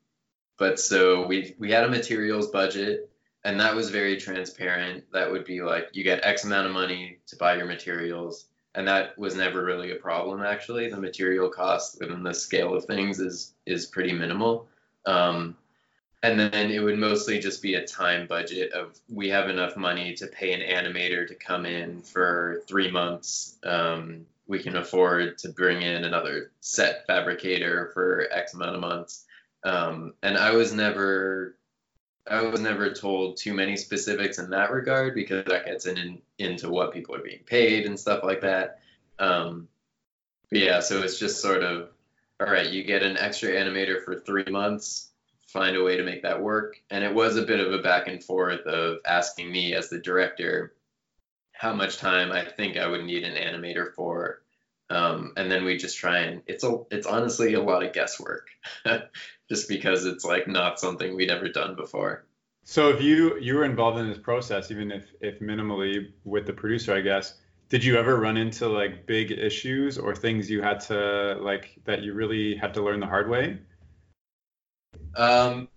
but 0.57 0.79
so 0.79 1.25
we 1.25 1.55
we 1.59 1.71
had 1.71 1.83
a 1.83 1.89
materials 1.89 2.47
budget, 2.47 3.09
and 3.43 3.59
that 3.59 3.75
was 3.75 3.89
very 3.89 4.17
transparent. 4.17 5.11
That 5.11 5.31
would 5.31 5.43
be 5.43 5.61
like 5.61 5.89
you 5.93 6.03
get 6.03 6.23
X 6.23 6.45
amount 6.45 6.67
of 6.67 6.73
money 6.73 7.17
to 7.27 7.35
buy 7.35 7.57
your 7.57 7.65
materials, 7.65 8.45
and 8.75 8.87
that 8.87 9.17
was 9.17 9.35
never 9.35 9.63
really 9.63 9.91
a 9.91 9.95
problem. 9.95 10.41
Actually, 10.41 10.89
the 10.89 10.97
material 10.97 11.49
cost 11.49 11.99
within 11.99 12.23
the 12.23 12.33
scale 12.33 12.73
of 12.73 12.85
things 12.85 13.19
is 13.19 13.53
is 13.65 13.85
pretty 13.85 14.13
minimal. 14.13 14.67
Um, 15.05 15.57
and 16.23 16.39
then 16.39 16.69
it 16.69 16.79
would 16.79 16.99
mostly 16.99 17.39
just 17.39 17.63
be 17.63 17.73
a 17.73 17.85
time 17.85 18.27
budget 18.27 18.73
of 18.73 18.99
we 19.09 19.29
have 19.29 19.49
enough 19.49 19.75
money 19.75 20.13
to 20.15 20.27
pay 20.27 20.53
an 20.53 20.61
animator 20.61 21.27
to 21.27 21.35
come 21.35 21.65
in 21.65 22.01
for 22.01 22.61
three 22.67 22.91
months. 22.91 23.57
Um, 23.63 24.27
we 24.47 24.59
can 24.59 24.75
afford 24.75 25.39
to 25.39 25.49
bring 25.49 25.81
in 25.81 26.03
another 26.03 26.51
set 26.59 27.07
fabricator 27.07 27.89
for 27.93 28.27
X 28.31 28.53
amount 28.53 28.75
of 28.75 28.81
months. 28.81 29.25
Um, 29.63 30.13
and 30.21 30.37
I 30.37 30.51
was 30.51 30.73
never, 30.73 31.55
I 32.29 32.41
was 32.43 32.59
never 32.59 32.91
told 32.93 33.37
too 33.37 33.53
many 33.53 33.77
specifics 33.77 34.37
in 34.37 34.51
that 34.51 34.71
regard 34.71 35.15
because 35.15 35.45
that 35.45 35.65
gets 35.65 35.85
in, 35.85 36.21
into 36.37 36.69
what 36.69 36.93
people 36.93 37.15
are 37.15 37.23
being 37.23 37.43
paid 37.45 37.85
and 37.85 37.99
stuff 37.99 38.23
like 38.23 38.41
that. 38.41 38.79
Um, 39.19 39.67
yeah, 40.51 40.81
so 40.81 41.01
it's 41.01 41.17
just 41.17 41.41
sort 41.41 41.63
of, 41.63 41.89
all 42.39 42.51
right, 42.51 42.69
you 42.69 42.83
get 42.83 43.03
an 43.03 43.17
extra 43.17 43.51
animator 43.51 44.03
for 44.03 44.19
three 44.19 44.45
months 44.45 45.11
find 45.51 45.75
a 45.75 45.83
way 45.83 45.97
to 45.97 46.03
make 46.03 46.23
that 46.23 46.41
work. 46.41 46.77
And 46.89 47.03
it 47.03 47.13
was 47.13 47.37
a 47.37 47.43
bit 47.43 47.59
of 47.59 47.73
a 47.73 47.81
back 47.81 48.07
and 48.07 48.23
forth 48.23 48.61
of 48.61 48.99
asking 49.05 49.51
me 49.51 49.75
as 49.75 49.89
the 49.89 49.99
director 49.99 50.73
how 51.51 51.73
much 51.73 51.97
time 51.97 52.31
I 52.31 52.45
think 52.45 52.77
I 52.77 52.87
would 52.87 53.03
need 53.03 53.23
an 53.23 53.35
animator 53.35 53.93
for. 53.93 54.41
Um, 54.89 55.33
and 55.37 55.51
then 55.51 55.63
we 55.63 55.77
just 55.77 55.97
try 55.97 56.19
and 56.19 56.41
it's 56.47 56.65
a 56.65 56.79
it's 56.89 57.07
honestly 57.07 57.53
a 57.53 57.61
lot 57.61 57.83
of 57.83 57.93
guesswork 57.93 58.47
just 59.51 59.67
because 59.67 60.05
it's 60.05 60.23
like 60.23 60.47
not 60.47 60.79
something 60.79 61.13
we'd 61.13 61.29
ever 61.29 61.49
done 61.49 61.75
before. 61.75 62.23
So 62.63 62.87
if 62.87 63.01
you 63.01 63.37
you 63.37 63.55
were 63.55 63.65
involved 63.65 63.97
in 63.97 64.07
this 64.07 64.17
process, 64.17 64.71
even 64.71 64.91
if 64.93 65.11
if 65.19 65.41
minimally 65.41 66.13
with 66.23 66.45
the 66.45 66.53
producer, 66.53 66.95
I 66.95 67.01
guess, 67.01 67.33
did 67.67 67.83
you 67.83 67.97
ever 67.97 68.17
run 68.17 68.37
into 68.37 68.69
like 68.69 69.05
big 69.05 69.29
issues 69.31 69.97
or 69.97 70.15
things 70.15 70.49
you 70.49 70.61
had 70.61 70.79
to 70.81 71.37
like 71.41 71.75
that 71.83 72.01
you 72.01 72.13
really 72.13 72.55
had 72.55 72.73
to 72.75 72.81
learn 72.81 73.01
the 73.01 73.07
hard 73.07 73.29
way? 73.29 73.57
Um, 75.17 75.67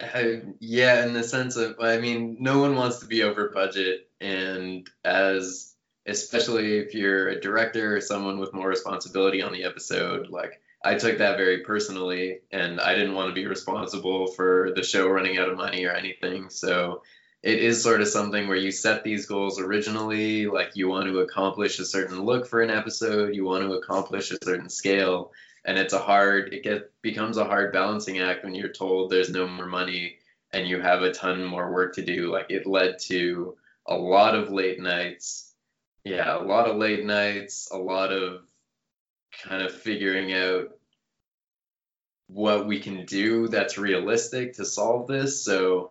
I, 0.00 0.40
yeah, 0.58 1.04
in 1.04 1.12
the 1.12 1.22
sense 1.22 1.56
of, 1.56 1.76
I 1.78 1.98
mean, 1.98 2.38
no 2.40 2.60
one 2.60 2.74
wants 2.74 3.00
to 3.00 3.06
be 3.06 3.22
over 3.22 3.50
budget, 3.50 4.08
and 4.18 4.88
as 5.04 5.74
especially 6.06 6.78
if 6.78 6.94
you're 6.94 7.28
a 7.28 7.38
director 7.38 7.96
or 7.96 8.00
someone 8.00 8.38
with 8.38 8.54
more 8.54 8.68
responsibility 8.68 9.42
on 9.42 9.52
the 9.52 9.64
episode, 9.64 10.30
like 10.30 10.62
I 10.82 10.94
took 10.94 11.18
that 11.18 11.36
very 11.36 11.58
personally, 11.58 12.40
and 12.50 12.80
I 12.80 12.94
didn't 12.94 13.14
want 13.14 13.28
to 13.28 13.34
be 13.34 13.46
responsible 13.46 14.28
for 14.28 14.72
the 14.74 14.82
show 14.82 15.08
running 15.08 15.38
out 15.38 15.50
of 15.50 15.56
money 15.56 15.84
or 15.84 15.92
anything. 15.92 16.48
So 16.48 17.02
it 17.42 17.58
is 17.58 17.82
sort 17.82 18.00
of 18.00 18.08
something 18.08 18.48
where 18.48 18.56
you 18.56 18.70
set 18.70 19.04
these 19.04 19.26
goals 19.26 19.60
originally, 19.60 20.46
like 20.46 20.76
you 20.76 20.88
want 20.88 21.06
to 21.06 21.20
accomplish 21.20 21.78
a 21.78 21.84
certain 21.84 22.22
look 22.22 22.46
for 22.46 22.62
an 22.62 22.70
episode, 22.70 23.34
you 23.34 23.44
want 23.44 23.64
to 23.64 23.74
accomplish 23.74 24.30
a 24.30 24.38
certain 24.42 24.68
scale, 24.70 25.32
and 25.64 25.78
it's 25.78 25.92
a 25.92 25.98
hard 25.98 26.52
it 26.52 26.62
get 26.62 26.90
becomes 27.02 27.36
a 27.36 27.44
hard 27.44 27.72
balancing 27.72 28.18
act 28.18 28.44
when 28.44 28.54
you're 28.54 28.68
told 28.68 29.10
there's 29.10 29.30
no 29.30 29.46
more 29.46 29.66
money 29.66 30.16
and 30.52 30.66
you 30.66 30.80
have 30.80 31.02
a 31.02 31.12
ton 31.12 31.44
more 31.44 31.72
work 31.72 31.94
to 31.94 32.02
do 32.02 32.32
like 32.32 32.46
it 32.50 32.66
led 32.66 32.98
to 32.98 33.56
a 33.86 33.94
lot 33.94 34.34
of 34.34 34.50
late 34.50 34.80
nights 34.80 35.52
yeah 36.04 36.36
a 36.36 36.42
lot 36.42 36.68
of 36.68 36.76
late 36.76 37.04
nights 37.04 37.68
a 37.72 37.76
lot 37.76 38.12
of 38.12 38.42
kind 39.44 39.62
of 39.62 39.72
figuring 39.72 40.32
out 40.32 40.68
what 42.26 42.66
we 42.66 42.80
can 42.80 43.04
do 43.06 43.48
that's 43.48 43.78
realistic 43.78 44.54
to 44.54 44.64
solve 44.64 45.08
this 45.08 45.44
so 45.44 45.90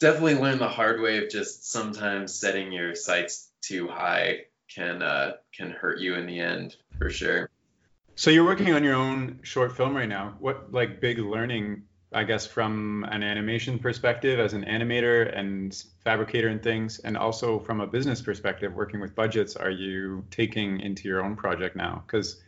definitely 0.00 0.34
learn 0.34 0.58
the 0.58 0.68
hard 0.68 1.00
way 1.00 1.18
of 1.18 1.30
just 1.30 1.70
sometimes 1.70 2.34
setting 2.34 2.72
your 2.72 2.94
sights 2.94 3.48
too 3.60 3.86
high 3.88 4.40
can 4.74 5.02
uh, 5.02 5.32
can 5.56 5.70
hurt 5.70 6.00
you 6.00 6.14
in 6.14 6.26
the 6.26 6.40
end 6.40 6.76
for 6.98 7.10
sure 7.10 7.48
So 8.16 8.30
you're 8.30 8.44
working 8.46 8.72
on 8.72 8.82
your 8.82 8.94
own 8.94 9.40
short 9.42 9.76
film 9.76 9.94
right 9.94 10.08
now. 10.08 10.36
What 10.38 10.72
like 10.72 11.00
big 11.02 11.18
learning, 11.18 11.82
I 12.12 12.24
guess, 12.24 12.46
from 12.46 13.04
an 13.10 13.22
animation 13.22 13.78
perspective 13.78 14.38
as 14.38 14.52
an 14.52 14.64
animator 14.64 15.36
and 15.36 15.74
fabricator 16.04 16.48
and 16.48 16.62
things, 16.62 17.00
and 17.00 17.16
also 17.16 17.58
from 17.58 17.80
a 17.80 17.86
business 17.86 18.22
perspective, 18.22 18.74
working 18.74 19.00
with 19.00 19.14
budgets, 19.14 19.56
are 19.56 19.70
you 19.70 20.24
taking 20.30 20.80
into 20.80 21.08
your 21.08 21.24
own 21.24 21.34
project 21.36 21.74
now? 21.74 22.04
Because 22.06 22.42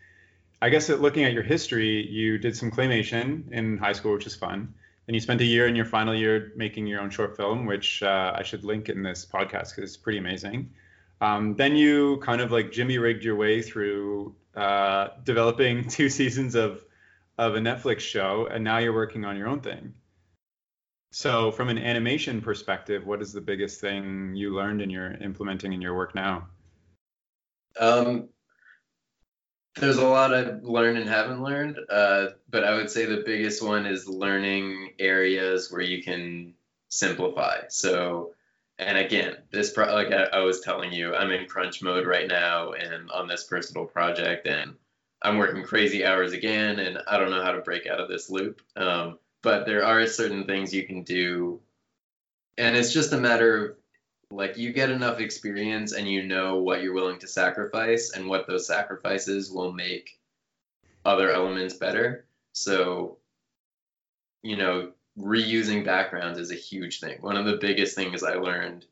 I 0.62 0.68
guess 0.68 0.86
that 0.86 1.00
looking 1.00 1.24
at 1.24 1.32
your 1.32 1.42
history, 1.42 2.06
you 2.08 2.38
did 2.38 2.56
some 2.56 2.70
claymation 2.70 3.50
in 3.52 3.78
high 3.78 3.92
school, 3.92 4.12
which 4.12 4.26
is 4.26 4.34
fun. 4.34 4.74
Then 5.06 5.14
you 5.14 5.20
spent 5.20 5.40
a 5.40 5.44
year 5.44 5.66
in 5.66 5.74
your 5.74 5.86
final 5.86 6.14
year 6.14 6.52
making 6.54 6.86
your 6.86 7.00
own 7.00 7.10
short 7.10 7.36
film, 7.36 7.66
which 7.66 8.02
uh, 8.02 8.34
I 8.36 8.42
should 8.42 8.62
link 8.64 8.88
in 8.88 9.02
this 9.02 9.24
podcast 9.24 9.74
because 9.74 9.84
it's 9.84 9.96
pretty 9.96 10.18
amazing. 10.18 10.70
Um, 11.20 11.56
then 11.56 11.76
you 11.76 12.18
kind 12.18 12.40
of 12.40 12.52
like 12.52 12.70
Jimmy 12.70 12.98
rigged 12.98 13.24
your 13.24 13.36
way 13.36 13.62
through 13.62 14.34
uh, 14.54 15.08
developing 15.24 15.88
two 15.88 16.08
seasons 16.08 16.54
of 16.54 16.84
of 17.38 17.54
a 17.54 17.58
Netflix 17.58 18.00
show, 18.00 18.48
and 18.50 18.62
now 18.62 18.78
you're 18.78 18.92
working 18.92 19.24
on 19.24 19.36
your 19.36 19.48
own 19.48 19.60
thing. 19.60 19.94
So, 21.10 21.50
from 21.50 21.68
an 21.70 21.78
animation 21.78 22.42
perspective, 22.42 23.06
what 23.06 23.22
is 23.22 23.32
the 23.32 23.40
biggest 23.40 23.80
thing 23.80 24.34
you 24.34 24.54
learned 24.54 24.82
and 24.82 24.92
you're 24.92 25.12
implementing 25.12 25.72
in 25.72 25.80
your 25.80 25.94
work 25.94 26.14
now? 26.14 26.48
Um, 27.80 28.28
there's 29.76 29.96
a 29.96 30.06
lot 30.06 30.34
I've 30.34 30.64
learned 30.64 30.98
and 30.98 31.08
haven't 31.08 31.42
learned, 31.42 31.78
uh, 31.88 32.28
but 32.50 32.64
I 32.64 32.74
would 32.74 32.90
say 32.90 33.06
the 33.06 33.22
biggest 33.24 33.62
one 33.62 33.86
is 33.86 34.08
learning 34.08 34.94
areas 34.98 35.70
where 35.70 35.80
you 35.80 36.02
can 36.02 36.54
simplify. 36.88 37.60
So, 37.68 38.34
and 38.78 38.98
again, 38.98 39.36
this 39.50 39.72
pro- 39.72 39.94
like 39.94 40.12
I, 40.12 40.24
I, 40.24 40.40
was 40.40 40.60
telling 40.60 40.92
you, 40.92 41.14
I'm 41.14 41.30
in 41.30 41.46
crunch 41.46 41.82
mode 41.82 42.06
right 42.06 42.28
now 42.28 42.72
and 42.72 43.10
on 43.10 43.28
this 43.28 43.44
personal 43.44 43.86
project, 43.86 44.46
and 44.46 44.74
I'm 45.22 45.38
working 45.38 45.64
crazy 45.64 46.04
hours 46.04 46.32
again, 46.32 46.78
and 46.78 46.98
I 47.06 47.18
don't 47.18 47.30
know 47.30 47.42
how 47.42 47.52
to 47.52 47.60
break 47.60 47.86
out 47.86 48.00
of 48.00 48.08
this 48.08 48.30
loop. 48.30 48.62
Um, 48.76 49.18
but 49.42 49.66
there 49.66 49.84
are 49.84 50.06
certain 50.06 50.44
things 50.44 50.72
you 50.72 50.86
can 50.86 51.02
do, 51.02 51.60
and 52.56 52.76
it's 52.76 52.92
just 52.92 53.12
a 53.12 53.18
matter 53.18 53.64
of 53.64 53.76
like 54.30 54.58
you 54.58 54.72
get 54.72 54.90
enough 54.90 55.20
experience 55.20 55.92
and 55.92 56.08
you 56.08 56.22
know 56.22 56.58
what 56.58 56.82
you're 56.82 56.92
willing 56.92 57.18
to 57.18 57.26
sacrifice 57.26 58.12
and 58.14 58.28
what 58.28 58.46
those 58.46 58.66
sacrifices 58.66 59.50
will 59.50 59.72
make 59.72 60.18
other 61.04 61.30
elements 61.30 61.74
better. 61.74 62.26
So, 62.52 63.16
you 64.42 64.56
know, 64.56 64.92
reusing 65.18 65.84
backgrounds 65.84 66.38
is 66.38 66.50
a 66.50 66.56
huge 66.56 67.00
thing. 67.00 67.18
One 67.20 67.36
of 67.36 67.46
the 67.46 67.56
biggest 67.56 67.96
things 67.96 68.22
I 68.22 68.34
learned 68.34 68.84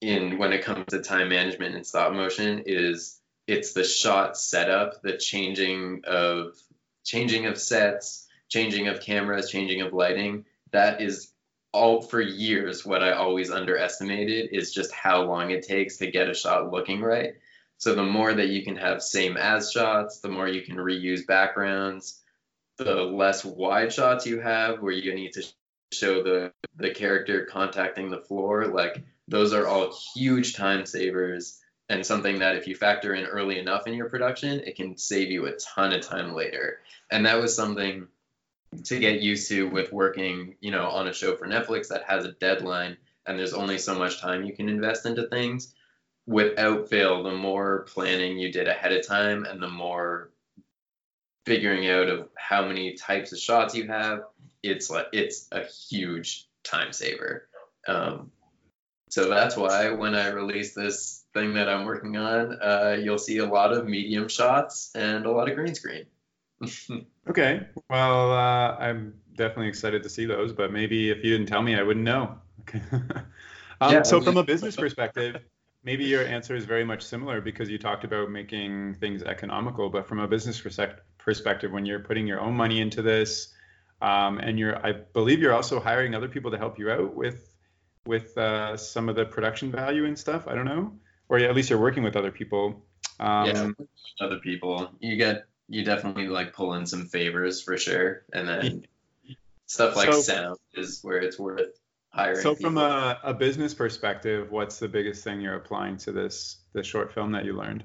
in 0.00 0.38
when 0.38 0.52
it 0.52 0.64
comes 0.64 0.86
to 0.88 1.02
time 1.02 1.28
management 1.28 1.74
and 1.74 1.86
stop 1.86 2.12
motion 2.12 2.62
is 2.66 3.20
it's 3.46 3.72
the 3.72 3.84
shot 3.84 4.36
setup, 4.36 5.02
the 5.02 5.16
changing 5.16 6.02
of 6.06 6.54
changing 7.04 7.46
of 7.46 7.58
sets, 7.58 8.26
changing 8.48 8.88
of 8.88 9.00
cameras, 9.00 9.50
changing 9.50 9.82
of 9.82 9.92
lighting. 9.92 10.44
That 10.72 11.00
is 11.00 11.32
all 11.72 12.02
for 12.02 12.20
years 12.20 12.84
what 12.84 13.02
I 13.02 13.12
always 13.12 13.50
underestimated 13.50 14.50
is 14.52 14.72
just 14.72 14.92
how 14.92 15.22
long 15.22 15.50
it 15.50 15.66
takes 15.66 15.98
to 15.98 16.10
get 16.10 16.28
a 16.28 16.34
shot 16.34 16.72
looking 16.72 17.00
right. 17.00 17.34
So 17.78 17.94
the 17.94 18.02
more 18.02 18.32
that 18.32 18.48
you 18.48 18.64
can 18.64 18.76
have 18.76 19.02
same 19.02 19.36
as 19.36 19.70
shots, 19.70 20.20
the 20.20 20.30
more 20.30 20.48
you 20.48 20.62
can 20.62 20.76
reuse 20.76 21.26
backgrounds, 21.26 22.22
the 22.78 22.94
less 22.94 23.44
wide 23.44 23.92
shots 23.92 24.26
you 24.26 24.40
have 24.40 24.80
where 24.80 24.92
you 24.92 25.14
need 25.14 25.32
to 25.32 25.42
show 25.92 26.22
the 26.22 26.52
the 26.76 26.90
character 26.90 27.46
contacting 27.46 28.10
the 28.10 28.20
floor 28.20 28.66
like 28.66 29.04
those 29.28 29.52
are 29.52 29.66
all 29.66 29.96
huge 30.14 30.54
time 30.54 30.84
savers 30.84 31.60
and 31.88 32.04
something 32.04 32.40
that 32.40 32.56
if 32.56 32.66
you 32.66 32.74
factor 32.74 33.14
in 33.14 33.24
early 33.24 33.58
enough 33.58 33.86
in 33.86 33.94
your 33.94 34.08
production 34.08 34.60
it 34.60 34.76
can 34.76 34.96
save 34.96 35.30
you 35.30 35.46
a 35.46 35.56
ton 35.56 35.92
of 35.92 36.00
time 36.00 36.34
later 36.34 36.80
and 37.10 37.26
that 37.26 37.40
was 37.40 37.54
something 37.54 38.06
to 38.84 38.98
get 38.98 39.20
used 39.20 39.48
to 39.48 39.68
with 39.68 39.92
working 39.92 40.54
you 40.60 40.70
know 40.70 40.88
on 40.88 41.08
a 41.08 41.12
show 41.12 41.36
for 41.36 41.46
netflix 41.46 41.88
that 41.88 42.04
has 42.04 42.24
a 42.24 42.32
deadline 42.32 42.96
and 43.26 43.38
there's 43.38 43.54
only 43.54 43.78
so 43.78 43.94
much 43.94 44.20
time 44.20 44.44
you 44.44 44.52
can 44.52 44.68
invest 44.68 45.06
into 45.06 45.26
things 45.28 45.74
without 46.26 46.88
fail 46.88 47.22
the 47.22 47.32
more 47.32 47.86
planning 47.92 48.38
you 48.38 48.52
did 48.52 48.66
ahead 48.66 48.92
of 48.92 49.06
time 49.06 49.44
and 49.44 49.62
the 49.62 49.68
more 49.68 50.30
figuring 51.44 51.88
out 51.88 52.08
of 52.08 52.28
how 52.36 52.66
many 52.66 52.94
types 52.94 53.32
of 53.32 53.38
shots 53.38 53.74
you 53.74 53.86
have 53.86 54.24
it's 54.62 54.90
like 54.90 55.06
it's 55.12 55.48
a 55.52 55.64
huge 55.64 56.46
time 56.66 56.92
saver. 56.92 57.48
Um, 57.86 58.30
so 59.10 59.28
that's 59.28 59.56
why 59.56 59.90
when 59.90 60.14
I 60.14 60.28
release 60.28 60.74
this 60.74 61.24
thing 61.36 61.54
that 61.54 61.68
I'm 61.68 61.84
working 61.84 62.16
on, 62.16 62.58
uh, 62.62 62.96
you'll 63.00 63.18
see 63.18 63.38
a 63.38 63.46
lot 63.46 63.72
of 63.72 63.86
medium 63.86 64.28
shots 64.28 64.90
and 64.94 65.26
a 65.26 65.30
lot 65.30 65.48
of 65.48 65.54
green 65.54 65.74
screen. 65.74 66.06
okay, 67.28 67.66
well, 67.90 68.32
uh, 68.32 68.76
I'm 68.76 69.14
definitely 69.36 69.68
excited 69.68 70.02
to 70.02 70.08
see 70.08 70.24
those, 70.24 70.52
but 70.52 70.72
maybe 70.72 71.10
if 71.10 71.18
you 71.18 71.30
didn't 71.30 71.46
tell 71.46 71.62
me, 71.62 71.76
I 71.76 71.82
wouldn't 71.82 72.04
know. 72.04 72.38
um, 72.72 73.92
yeah, 73.92 74.02
so 74.02 74.20
from 74.20 74.38
a 74.38 74.42
business 74.42 74.76
perspective, 74.76 75.36
maybe 75.84 76.04
your 76.04 76.24
answer 76.24 76.56
is 76.56 76.64
very 76.64 76.84
much 76.84 77.02
similar 77.02 77.40
because 77.42 77.68
you 77.68 77.78
talked 77.78 78.04
about 78.04 78.30
making 78.30 78.94
things 78.94 79.22
economical, 79.22 79.90
but 79.90 80.08
from 80.08 80.20
a 80.20 80.26
business 80.26 80.60
perspective, 80.60 81.70
when 81.70 81.84
you're 81.84 82.00
putting 82.00 82.26
your 82.26 82.40
own 82.40 82.54
money 82.54 82.80
into 82.80 83.02
this, 83.02 83.52
um, 84.00 84.38
and 84.38 84.58
you're, 84.58 84.84
I 84.84 84.92
believe 84.92 85.40
you're 85.40 85.54
also 85.54 85.78
hiring 85.80 86.14
other 86.14 86.28
people 86.28 86.50
to 86.50 86.58
help 86.58 86.78
you 86.78 86.90
out 86.90 87.14
with 87.14 87.52
with 88.06 88.38
uh, 88.38 88.76
some 88.76 89.08
of 89.08 89.16
the 89.16 89.24
production 89.24 89.72
value 89.72 90.04
and 90.04 90.16
stuff. 90.16 90.46
I 90.46 90.54
don't 90.54 90.64
know, 90.64 90.92
or 91.28 91.38
at 91.38 91.54
least 91.54 91.70
you're 91.70 91.80
working 91.80 92.02
with 92.02 92.16
other 92.16 92.30
people. 92.30 92.82
Um, 93.18 93.46
yeah, 93.46 93.70
other 94.20 94.38
people. 94.38 94.90
You 95.00 95.16
get 95.16 95.46
you 95.68 95.84
definitely 95.84 96.28
like 96.28 96.52
pull 96.52 96.74
in 96.74 96.86
some 96.86 97.06
favors 97.06 97.62
for 97.62 97.76
sure, 97.76 98.24
and 98.32 98.48
then 98.48 98.86
stuff 99.66 99.96
like 99.96 100.12
so, 100.12 100.20
sound 100.20 100.58
is 100.74 101.00
where 101.02 101.18
it's 101.18 101.38
worth 101.38 101.78
hiring. 102.10 102.40
So 102.40 102.54
from 102.54 102.78
a, 102.78 103.18
a 103.22 103.34
business 103.34 103.74
perspective, 103.74 104.50
what's 104.50 104.78
the 104.78 104.88
biggest 104.88 105.24
thing 105.24 105.40
you're 105.40 105.56
applying 105.56 105.96
to 105.98 106.12
this 106.12 106.58
this 106.72 106.86
short 106.86 107.12
film 107.12 107.32
that 107.32 107.44
you 107.44 107.54
learned? 107.54 107.84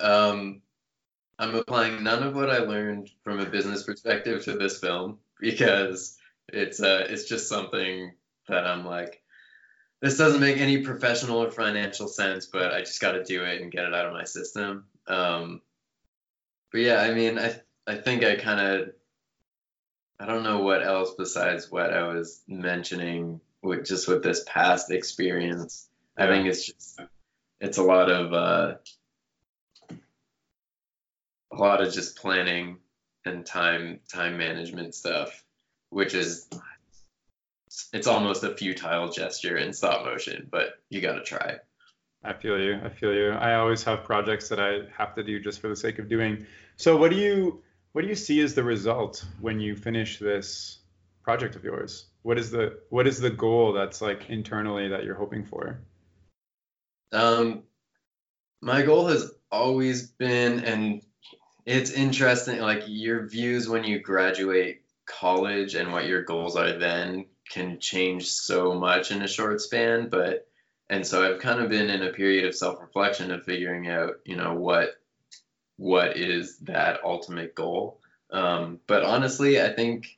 Um, 0.00 0.62
I'm 1.38 1.54
applying 1.54 2.02
none 2.02 2.22
of 2.22 2.34
what 2.34 2.50
I 2.50 2.58
learned 2.58 3.10
from 3.22 3.40
a 3.40 3.46
business 3.46 3.82
perspective 3.82 4.44
to 4.44 4.56
this 4.56 4.78
film 4.78 5.18
because 5.38 6.16
it's 6.48 6.80
uh 6.80 7.06
it's 7.08 7.24
just 7.24 7.48
something 7.48 8.12
that 8.48 8.66
I'm 8.66 8.84
like 8.84 9.22
this 10.00 10.16
doesn't 10.16 10.40
make 10.40 10.58
any 10.58 10.78
professional 10.78 11.42
or 11.42 11.50
financial 11.50 12.08
sense, 12.08 12.46
but 12.46 12.72
I 12.72 12.80
just 12.80 13.00
got 13.00 13.12
to 13.12 13.24
do 13.24 13.44
it 13.44 13.60
and 13.60 13.70
get 13.70 13.84
it 13.84 13.94
out 13.94 14.06
of 14.06 14.12
my 14.12 14.24
system. 14.24 14.86
Um, 15.06 15.60
but 16.72 16.80
yeah, 16.80 17.00
I 17.00 17.12
mean, 17.12 17.38
I 17.38 17.60
I 17.86 17.96
think 17.96 18.24
I 18.24 18.36
kind 18.36 18.60
of 18.60 18.92
I 20.18 20.26
don't 20.26 20.42
know 20.42 20.60
what 20.60 20.82
else 20.82 21.14
besides 21.16 21.70
what 21.70 21.92
I 21.92 22.06
was 22.08 22.42
mentioning 22.46 23.40
with 23.62 23.86
just 23.86 24.08
with 24.08 24.22
this 24.22 24.44
past 24.46 24.90
experience. 24.90 25.88
Yeah. 26.18 26.24
I 26.24 26.28
think 26.28 26.46
it's 26.46 26.66
just 26.66 27.00
it's 27.60 27.78
a 27.78 27.82
lot 27.82 28.10
of 28.10 28.32
uh, 28.32 28.74
a 31.52 31.56
lot 31.56 31.82
of 31.82 31.92
just 31.92 32.16
planning 32.16 32.78
and 33.24 33.44
time 33.44 34.00
time 34.10 34.38
management 34.38 34.94
stuff, 34.94 35.44
which 35.90 36.14
is 36.14 36.48
it's 37.92 38.06
almost 38.06 38.42
a 38.42 38.56
futile 38.56 39.10
gesture 39.10 39.56
in 39.56 39.72
stop 39.72 40.04
motion, 40.04 40.48
but 40.50 40.74
you 40.88 41.00
got 41.00 41.14
to 41.14 41.22
try. 41.22 41.58
I 42.22 42.34
feel 42.34 42.58
you. 42.58 42.78
I 42.84 42.88
feel 42.88 43.14
you. 43.14 43.30
I 43.30 43.54
always 43.54 43.82
have 43.84 44.04
projects 44.04 44.48
that 44.48 44.60
I 44.60 44.80
have 44.96 45.14
to 45.14 45.22
do 45.22 45.40
just 45.40 45.60
for 45.60 45.68
the 45.68 45.76
sake 45.76 45.98
of 45.98 46.08
doing. 46.08 46.46
So 46.76 46.96
what 46.96 47.10
do 47.10 47.16
you 47.16 47.62
what 47.92 48.02
do 48.02 48.08
you 48.08 48.14
see 48.14 48.40
as 48.40 48.54
the 48.54 48.62
result 48.62 49.24
when 49.40 49.58
you 49.58 49.74
finish 49.74 50.18
this 50.18 50.78
project 51.22 51.56
of 51.56 51.64
yours? 51.64 52.06
What 52.22 52.38
is 52.38 52.50
the 52.50 52.78
what 52.90 53.06
is 53.06 53.20
the 53.20 53.30
goal 53.30 53.72
that's 53.72 54.02
like 54.02 54.28
internally 54.28 54.88
that 54.88 55.04
you're 55.04 55.14
hoping 55.14 55.44
for? 55.44 55.80
Um 57.12 57.62
my 58.60 58.82
goal 58.82 59.06
has 59.06 59.32
always 59.50 60.08
been 60.08 60.60
and 60.64 61.02
it's 61.64 61.90
interesting 61.90 62.60
like 62.60 62.82
your 62.86 63.26
views 63.26 63.68
when 63.68 63.84
you 63.84 64.00
graduate 64.00 64.82
college 65.06 65.74
and 65.74 65.92
what 65.92 66.06
your 66.06 66.22
goals 66.22 66.56
are 66.56 66.78
then 66.78 67.26
can 67.50 67.78
change 67.78 68.28
so 68.28 68.74
much 68.74 69.10
in 69.10 69.22
a 69.22 69.28
short 69.28 69.60
span 69.60 70.08
but 70.08 70.46
and 70.88 71.06
so 71.06 71.22
i've 71.22 71.40
kind 71.40 71.60
of 71.60 71.68
been 71.68 71.90
in 71.90 72.02
a 72.02 72.12
period 72.12 72.44
of 72.44 72.54
self-reflection 72.54 73.30
of 73.30 73.44
figuring 73.44 73.88
out 73.88 74.14
you 74.24 74.36
know 74.36 74.54
what 74.54 74.90
what 75.76 76.16
is 76.16 76.58
that 76.60 77.00
ultimate 77.04 77.54
goal 77.54 78.00
um, 78.32 78.78
but 78.86 79.02
honestly 79.02 79.60
i 79.60 79.68
think 79.68 80.16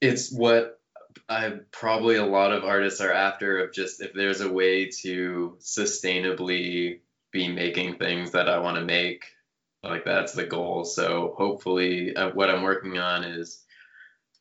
it's 0.00 0.32
what 0.32 0.80
i 1.28 1.52
probably 1.70 2.16
a 2.16 2.26
lot 2.26 2.52
of 2.52 2.64
artists 2.64 3.00
are 3.00 3.12
after 3.12 3.64
of 3.64 3.72
just 3.72 4.00
if 4.00 4.12
there's 4.14 4.40
a 4.40 4.52
way 4.52 4.88
to 4.88 5.56
sustainably 5.60 7.00
be 7.30 7.48
making 7.48 7.96
things 7.96 8.32
that 8.32 8.48
i 8.48 8.58
want 8.58 8.76
to 8.76 8.84
make 8.84 9.24
like 9.82 10.04
that's 10.04 10.32
the 10.32 10.44
goal. 10.44 10.84
So 10.84 11.34
hopefully, 11.36 12.14
uh, 12.14 12.30
what 12.30 12.50
I'm 12.50 12.62
working 12.62 12.98
on 12.98 13.24
is 13.24 13.62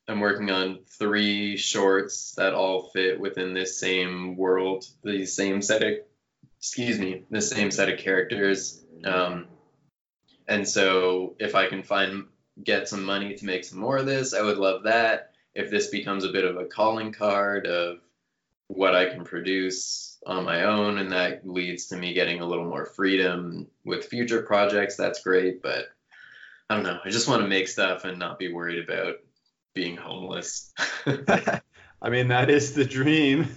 I'm 0.09 0.19
working 0.19 0.49
on 0.49 0.79
three 0.97 1.55
shorts 1.55 2.33
that 2.35 2.53
all 2.53 2.89
fit 2.89 3.19
within 3.19 3.53
this 3.53 3.79
same 3.79 4.35
world, 4.35 4.85
the 5.03 5.25
same 5.25 5.61
set 5.61 5.83
of, 5.83 5.93
excuse 6.57 6.97
me, 6.99 7.23
the 7.29 7.41
same 7.41 7.69
set 7.71 7.89
of 7.89 7.99
characters. 7.99 8.83
Um, 9.05 9.45
And 10.47 10.67
so 10.67 11.35
if 11.39 11.53
I 11.53 11.67
can 11.67 11.83
find 11.83 12.25
get 12.61 12.89
some 12.89 13.05
money 13.05 13.35
to 13.35 13.45
make 13.45 13.63
some 13.63 13.79
more 13.79 13.97
of 13.97 14.07
this, 14.07 14.33
I 14.33 14.41
would 14.41 14.57
love 14.57 14.83
that. 14.83 15.31
If 15.53 15.69
this 15.69 15.87
becomes 15.87 16.23
a 16.23 16.31
bit 16.31 16.43
of 16.43 16.57
a 16.57 16.65
calling 16.65 17.11
card 17.11 17.67
of 17.67 17.99
what 18.67 18.95
I 18.95 19.09
can 19.09 19.23
produce 19.23 20.17
on 20.25 20.43
my 20.43 20.63
own 20.63 20.97
and 20.97 21.11
that 21.11 21.47
leads 21.47 21.87
to 21.87 21.97
me 21.97 22.13
getting 22.13 22.41
a 22.41 22.47
little 22.47 22.65
more 22.65 22.85
freedom 22.85 23.67
with 23.85 24.05
future 24.05 24.41
projects, 24.41 24.95
that's 24.97 25.23
great. 25.23 25.61
But 25.61 25.85
I 26.67 26.75
don't 26.75 26.83
know. 26.83 26.99
I 27.05 27.09
just 27.09 27.27
want 27.27 27.43
to 27.43 27.47
make 27.47 27.67
stuff 27.67 28.03
and 28.03 28.17
not 28.17 28.39
be 28.39 28.51
worried 28.51 28.83
about 28.83 29.17
being 29.73 29.97
homeless. 29.97 30.73
I 32.01 32.09
mean, 32.09 32.29
that 32.29 32.49
is 32.49 32.73
the 32.73 32.85
dream, 32.85 33.47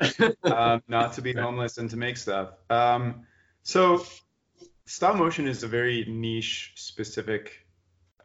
um, 0.44 0.82
not 0.88 1.14
to 1.14 1.22
be 1.22 1.34
homeless 1.34 1.78
and 1.78 1.90
to 1.90 1.96
make 1.96 2.16
stuff. 2.16 2.52
Um, 2.70 3.26
so, 3.62 4.04
stop 4.86 5.16
motion 5.16 5.46
is 5.46 5.62
a 5.62 5.68
very 5.68 6.06
niche, 6.08 6.72
specific 6.76 7.66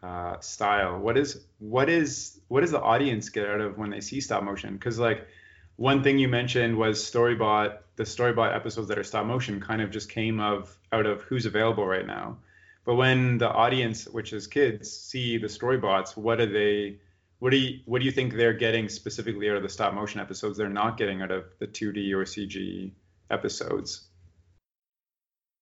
uh, 0.02 0.40
style. 0.40 1.00
What 1.00 1.18
is 1.18 1.46
what 1.60 1.90
is 1.90 2.40
what 2.48 2.62
does 2.62 2.72
the 2.72 2.82
audience 2.82 3.30
get 3.30 3.48
out 3.48 3.60
of 3.60 3.78
when 3.78 3.90
they 3.90 4.02
see 4.02 4.22
stop 4.22 4.44
motion? 4.44 4.74
Because 4.74 5.00
like 5.00 5.28
one 5.78 6.04
thing 6.04 6.20
you 6.20 6.28
mentioned 6.28 6.78
was 6.78 7.04
Storybot. 7.04 7.80
The 7.96 8.04
Storybot 8.04 8.56
episodes 8.56 8.88
that 8.90 9.00
are 9.00 9.04
stop 9.04 9.26
motion 9.26 9.60
kind 9.60 9.82
of 9.82 9.92
just 9.92 10.10
came 10.10 10.40
of 10.40 10.78
out 10.92 11.06
of 11.06 11.22
who's 11.24 11.46
available 11.46 11.86
right 11.86 12.06
now. 12.06 12.38
But 12.86 12.96
when 12.96 13.40
the 13.40 13.50
audience, 13.50 14.06
which 14.06 14.32
is 14.32 14.48
kids, 14.48 14.92
see 14.92 15.38
the 15.38 15.48
Storybots, 15.48 16.16
what 16.16 16.40
are 16.40 16.46
they? 16.46 17.00
What 17.46 17.52
do 17.52 17.58
you 17.58 17.82
what 17.86 18.00
do 18.00 18.06
you 18.06 18.12
think 18.12 18.34
they're 18.34 18.56
getting 18.56 18.90
specifically 18.90 19.52
out 19.52 19.56
of 19.56 19.62
the 19.62 19.70
stop 19.70 19.94
motion 19.94 20.20
episodes? 20.20 20.58
They're 20.58 20.68
not 20.68 20.98
getting 20.98 21.22
out 21.22 21.30
of 21.30 21.44
the 21.60 21.68
2D 21.68 22.12
or 22.12 22.24
CG 22.24 22.92
episodes. 23.30 24.08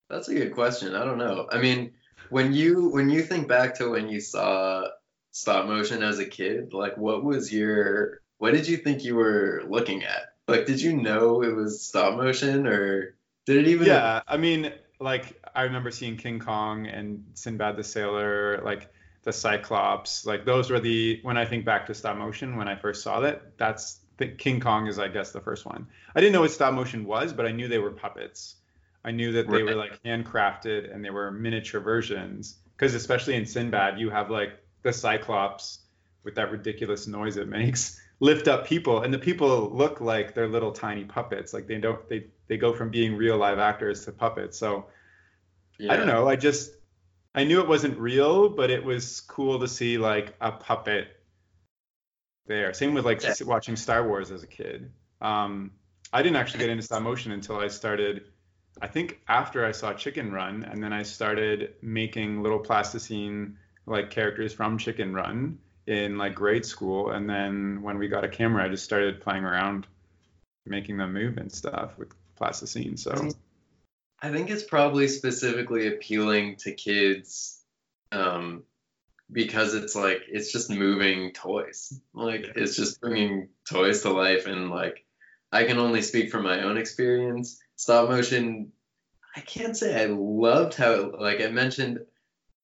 That's 0.08 0.28
a 0.28 0.34
good 0.34 0.54
question. 0.54 0.94
I 0.94 1.04
don't 1.04 1.18
know. 1.18 1.46
I 1.52 1.58
mean, 1.58 1.92
when 2.30 2.54
you 2.54 2.88
when 2.88 3.10
you 3.10 3.22
think 3.22 3.48
back 3.48 3.74
to 3.74 3.90
when 3.90 4.08
you 4.08 4.22
saw 4.22 4.86
stop 5.32 5.66
motion 5.66 6.02
as 6.02 6.18
a 6.20 6.24
kid, 6.24 6.72
like 6.72 6.96
what 6.96 7.22
was 7.22 7.52
your 7.52 8.22
what 8.38 8.54
did 8.54 8.66
you 8.66 8.78
think 8.78 9.04
you 9.04 9.16
were 9.16 9.62
looking 9.68 10.04
at? 10.04 10.22
Like 10.48 10.64
did 10.64 10.80
you 10.80 10.94
know 10.94 11.42
it 11.42 11.54
was 11.54 11.86
stop 11.86 12.16
motion 12.16 12.66
or 12.66 13.14
did 13.44 13.58
it 13.58 13.66
even 13.66 13.88
Yeah, 13.88 14.22
I 14.26 14.38
mean, 14.38 14.72
like 15.00 15.38
I 15.54 15.64
remember 15.64 15.90
seeing 15.90 16.16
King 16.16 16.38
Kong 16.38 16.86
and 16.86 17.26
Sinbad 17.34 17.76
the 17.76 17.84
Sailor, 17.84 18.62
like 18.64 18.88
the 19.24 19.32
Cyclops, 19.32 20.26
like 20.26 20.44
those 20.44 20.70
were 20.70 20.80
the 20.80 21.18
when 21.22 21.36
I 21.36 21.44
think 21.46 21.64
back 21.64 21.86
to 21.86 21.94
stop 21.94 22.16
motion 22.16 22.56
when 22.56 22.68
I 22.68 22.76
first 22.76 23.02
saw 23.02 23.20
that, 23.20 23.56
that's 23.58 24.00
the, 24.18 24.28
King 24.28 24.60
Kong 24.60 24.86
is 24.86 24.98
I 24.98 25.08
guess 25.08 25.32
the 25.32 25.40
first 25.40 25.64
one. 25.64 25.86
I 26.14 26.20
didn't 26.20 26.34
know 26.34 26.42
what 26.42 26.50
stop 26.50 26.74
motion 26.74 27.04
was, 27.04 27.32
but 27.32 27.46
I 27.46 27.50
knew 27.50 27.66
they 27.66 27.78
were 27.78 27.90
puppets. 27.90 28.56
I 29.04 29.10
knew 29.10 29.32
that 29.32 29.48
they 29.48 29.62
right. 29.62 29.64
were 29.64 29.74
like 29.74 30.02
handcrafted 30.02 30.94
and 30.94 31.04
they 31.04 31.10
were 31.10 31.30
miniature 31.30 31.80
versions. 31.80 32.56
Because 32.76 32.94
especially 32.94 33.34
in 33.36 33.46
Sinbad, 33.46 33.98
you 33.98 34.10
have 34.10 34.30
like 34.30 34.58
the 34.82 34.92
Cyclops 34.92 35.80
with 36.22 36.34
that 36.36 36.50
ridiculous 36.50 37.06
noise 37.06 37.36
it 37.36 37.48
makes 37.48 38.00
lift 38.20 38.48
up 38.48 38.66
people, 38.66 39.02
and 39.02 39.12
the 39.12 39.18
people 39.18 39.70
look 39.70 40.00
like 40.00 40.34
they're 40.34 40.48
little 40.48 40.72
tiny 40.72 41.04
puppets. 41.04 41.52
Like 41.52 41.66
they 41.66 41.78
don't 41.78 42.06
they 42.08 42.26
they 42.46 42.56
go 42.56 42.72
from 42.72 42.90
being 42.90 43.16
real 43.16 43.36
live 43.36 43.58
actors 43.58 44.04
to 44.04 44.12
puppets. 44.12 44.58
So 44.58 44.86
yeah. 45.78 45.92
I 45.92 45.96
don't 45.96 46.06
know. 46.06 46.28
I 46.28 46.36
just 46.36 46.72
I 47.34 47.44
knew 47.44 47.60
it 47.60 47.68
wasn't 47.68 47.98
real, 47.98 48.48
but 48.48 48.70
it 48.70 48.84
was 48.84 49.20
cool 49.22 49.58
to 49.60 49.68
see 49.68 49.98
like 49.98 50.34
a 50.40 50.52
puppet 50.52 51.08
there. 52.46 52.72
Same 52.72 52.94
with 52.94 53.04
like 53.04 53.22
yeah. 53.22 53.34
watching 53.44 53.76
Star 53.76 54.06
Wars 54.06 54.30
as 54.30 54.42
a 54.42 54.46
kid. 54.46 54.92
Um, 55.20 55.72
I 56.12 56.22
didn't 56.22 56.36
actually 56.36 56.60
get 56.60 56.68
into 56.70 56.82
stop 56.82 57.02
motion 57.02 57.32
until 57.32 57.56
I 57.56 57.68
started 57.68 58.24
I 58.80 58.88
think 58.88 59.20
after 59.28 59.64
I 59.64 59.72
saw 59.72 59.92
Chicken 59.92 60.32
Run, 60.32 60.64
and 60.64 60.82
then 60.82 60.92
I 60.92 61.02
started 61.02 61.74
making 61.80 62.42
little 62.42 62.58
plasticine 62.58 63.56
like 63.86 64.10
characters 64.10 64.52
from 64.52 64.78
Chicken 64.78 65.14
Run 65.14 65.58
in 65.86 66.18
like 66.18 66.34
grade 66.34 66.64
school, 66.64 67.10
and 67.10 67.28
then 67.28 67.82
when 67.82 67.98
we 67.98 68.08
got 68.08 68.24
a 68.24 68.28
camera, 68.28 68.64
I 68.64 68.68
just 68.68 68.84
started 68.84 69.20
playing 69.20 69.44
around, 69.44 69.86
making 70.66 70.96
them 70.96 71.12
move 71.12 71.38
and 71.38 71.52
stuff 71.52 71.96
with 71.98 72.12
plasticine. 72.36 72.96
So 72.96 73.30
I 74.22 74.30
think 74.30 74.50
it's 74.50 74.62
probably 74.62 75.08
specifically 75.08 75.88
appealing 75.88 76.56
to 76.60 76.72
kids 76.72 77.60
um, 78.12 78.62
because 79.30 79.74
it's 79.74 79.94
like 79.94 80.22
it's 80.28 80.52
just 80.52 80.70
moving 80.70 81.32
toys. 81.32 81.98
Like 82.14 82.46
yeah. 82.46 82.52
it's 82.56 82.76
just 82.76 83.00
bringing 83.00 83.48
toys 83.68 84.02
to 84.02 84.10
life, 84.10 84.46
and 84.46 84.70
like 84.70 85.04
I 85.52 85.64
can 85.64 85.78
only 85.78 86.02
speak 86.02 86.30
from 86.30 86.44
my 86.44 86.62
own 86.62 86.76
experience 86.78 87.60
stop 87.76 88.08
motion 88.08 88.72
i 89.36 89.40
can't 89.40 89.76
say 89.76 90.00
i 90.00 90.06
loved 90.06 90.74
how 90.74 91.12
like 91.18 91.40
i 91.40 91.48
mentioned 91.48 92.00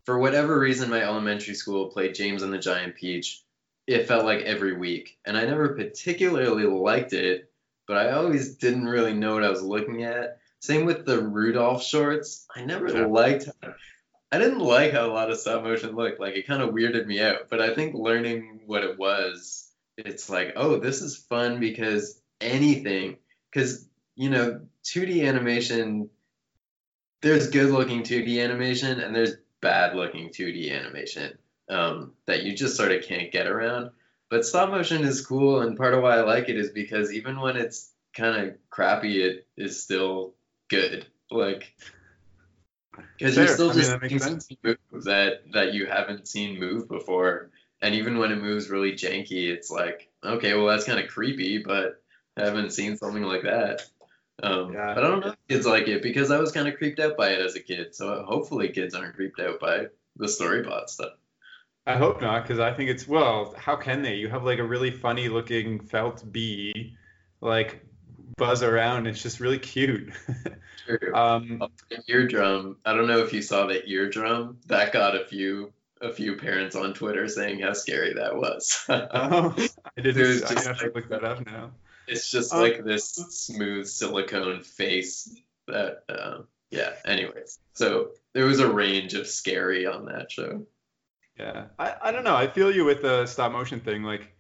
for 0.05 0.19
whatever 0.19 0.59
reason 0.59 0.91
my 0.91 1.03
elementary 1.03 1.55
school 1.55 1.89
played 1.89 2.15
james 2.15 2.43
and 2.43 2.53
the 2.53 2.59
giant 2.59 2.95
peach 2.95 3.43
it 3.87 4.07
felt 4.07 4.25
like 4.25 4.43
every 4.43 4.77
week 4.77 5.19
and 5.25 5.37
i 5.37 5.45
never 5.45 5.71
particularly 5.71 6.65
liked 6.65 7.13
it 7.13 7.51
but 7.87 7.97
i 7.97 8.13
always 8.13 8.57
didn't 8.57 8.87
really 8.87 9.15
know 9.15 9.35
what 9.35 9.45
i 9.45 9.51
was 9.51 9.63
looking 9.63 10.05
at 10.05 10.40
same 10.61 10.87
with 10.87 11.05
the 11.05 11.21
rudolph 11.21 11.83
shorts 11.83 12.47
i 12.55 12.63
never 12.63 12.89
yeah. 12.89 13.07
liked 13.07 13.49
i 14.33 14.39
didn't 14.39 14.61
like 14.61 14.93
how 14.93 15.07
a 15.07 15.13
lot 15.13 15.31
of 15.31 15.39
stop 15.39 15.63
motion 15.63 15.95
looked 15.95 16.21
like 16.21 16.35
it 16.35 16.47
kind 16.47 16.63
of 16.63 16.71
weirded 16.71 17.07
me 17.07 17.21
out 17.21 17.49
but 17.49 17.61
i 17.61 17.75
think 17.75 17.95
learning 17.95 18.61
what 18.67 18.85
it 18.85 18.99
was 18.99 19.71
it's 19.97 20.31
like 20.31 20.53
oh 20.57 20.79
this 20.79 21.03
is 21.03 21.17
fun 21.17 21.61
because 21.61 22.21
anything 22.41 23.17
because 23.51 23.87
you 24.21 24.29
know, 24.29 24.61
2D 24.85 25.27
animation, 25.27 26.11
there's 27.23 27.49
good 27.49 27.71
looking 27.71 28.03
2D 28.03 28.45
animation 28.45 29.01
and 29.01 29.15
there's 29.15 29.37
bad 29.63 29.97
looking 29.97 30.29
2D 30.29 30.79
animation 30.79 31.39
um, 31.71 32.13
that 32.27 32.43
you 32.43 32.55
just 32.55 32.77
sort 32.77 32.93
of 32.93 33.03
can't 33.03 33.33
get 33.33 33.47
around. 33.47 33.93
But 34.29 34.45
stop 34.45 34.69
motion 34.69 35.05
is 35.05 35.25
cool, 35.25 35.63
and 35.63 35.75
part 35.75 35.95
of 35.95 36.03
why 36.03 36.19
I 36.19 36.21
like 36.21 36.51
it 36.51 36.59
is 36.59 36.71
because 36.71 37.15
even 37.15 37.41
when 37.41 37.57
it's 37.57 37.91
kind 38.15 38.47
of 38.47 38.57
crappy, 38.69 39.23
it 39.23 39.47
is 39.57 39.83
still 39.83 40.35
good. 40.71 41.07
Like, 41.31 41.75
because 43.19 43.37
you're 43.37 43.47
still 43.49 43.73
just 43.73 43.93
I 43.93 43.99
mean, 43.99 44.19
that, 44.19 44.79
that 45.05 45.41
that 45.53 45.75
you 45.75 45.87
haven't 45.87 46.27
seen 46.27 46.59
move 46.59 46.89
before, 46.89 47.51
and 47.83 47.95
even 47.95 48.19
when 48.19 48.33
it 48.33 48.41
moves 48.41 48.71
really 48.71 48.93
janky, 48.93 49.49
it's 49.49 49.71
like, 49.71 50.09
okay, 50.25 50.55
well 50.55 50.67
that's 50.67 50.85
kind 50.85 50.99
of 50.99 51.11
creepy, 51.11 51.59
but 51.59 52.03
I 52.37 52.45
haven't 52.47 52.73
seen 52.73 52.97
something 52.97 53.23
like 53.23 53.43
that. 53.43 53.83
Um, 54.43 54.73
yeah. 54.73 54.95
But 54.95 55.05
I 55.05 55.09
don't 55.09 55.21
know 55.21 55.33
if 55.33 55.37
kids 55.49 55.67
like 55.67 55.87
it 55.89 56.03
because 56.03 56.31
I 56.31 56.39
was 56.39 56.53
kind 56.53 56.67
of 56.67 56.77
creeped 56.77 56.99
out 56.99 57.17
by 57.17 57.31
it 57.31 57.41
as 57.45 57.57
a 57.57 57.61
kid. 57.61 57.95
So 57.95 58.25
hopefully 58.27 58.71
kids 58.71 58.95
aren't 58.95 59.15
creeped 59.15 59.39
out 59.39 59.61
by 59.61 59.89
the 60.17 60.27
storybot 60.27 60.89
stuff. 60.89 61.13
I 61.87 61.97
hope 61.97 62.21
not, 62.21 62.43
because 62.43 62.61
I 62.61 62.73
think 62.73 62.91
it's 62.91 63.09
well. 63.09 63.55
How 63.57 63.77
can 63.77 64.03
they? 64.03 64.15
You 64.15 64.29
have 64.29 64.45
like 64.45 64.59
a 64.59 64.65
really 64.65 64.91
funny 64.91 65.29
looking 65.29 65.81
felt 65.81 66.31
bee, 66.31 66.97
like 67.41 67.85
buzz 68.41 68.65
around. 68.65 69.07
It's 69.07 69.23
just 69.23 69.39
really 69.39 69.59
cute. 69.61 70.13
True. 70.87 71.15
um, 71.15 71.63
eardrum. 72.09 72.79
I 72.85 72.95
don't 72.95 73.07
know 73.07 73.21
if 73.21 73.33
you 73.33 73.43
saw 73.43 73.67
the 73.67 73.87
eardrum. 73.89 74.59
That 74.67 74.93
got 74.93 75.15
a 75.15 75.25
few 75.25 75.73
a 76.01 76.13
few 76.13 76.37
parents 76.37 76.75
on 76.75 76.95
Twitter 76.95 77.29
saying 77.29 77.61
how 77.61 77.75
scary 77.75 78.15
that 78.15 78.35
was. 78.35 78.85
oh, 78.89 79.55
I 79.97 80.01
didn't. 80.01 80.45
I 80.45 80.63
have 80.63 80.79
to 80.79 80.91
look 80.95 81.11
that 81.11 81.23
up 81.23 81.47
now. 81.47 81.71
It's 82.09 82.31
just 82.31 82.53
um, 82.53 82.61
like 82.61 82.83
this 82.83 83.11
smooth 83.11 83.87
silicone 83.87 84.63
face 84.63 85.33
that, 85.69 86.03
uh, 86.09 86.39
yeah. 86.71 86.95
Anyways, 87.05 87.59
so 87.75 88.13
there 88.33 88.47
was 88.47 88.59
a 88.59 88.73
range 88.73 89.15
of 89.15 89.27
scary 89.29 89.87
on 89.87 90.07
that 90.07 90.33
show. 90.33 90.67
Yeah, 91.39 91.67
I, 91.79 91.95
I 92.03 92.11
don't 92.11 92.25
know. 92.25 92.35
I 92.35 92.49
feel 92.49 92.75
you 92.75 92.85
with 92.85 93.03
the 93.03 93.27
stop 93.27 93.53
motion 93.53 93.81
thing. 93.81 94.03
Like, 94.03 94.33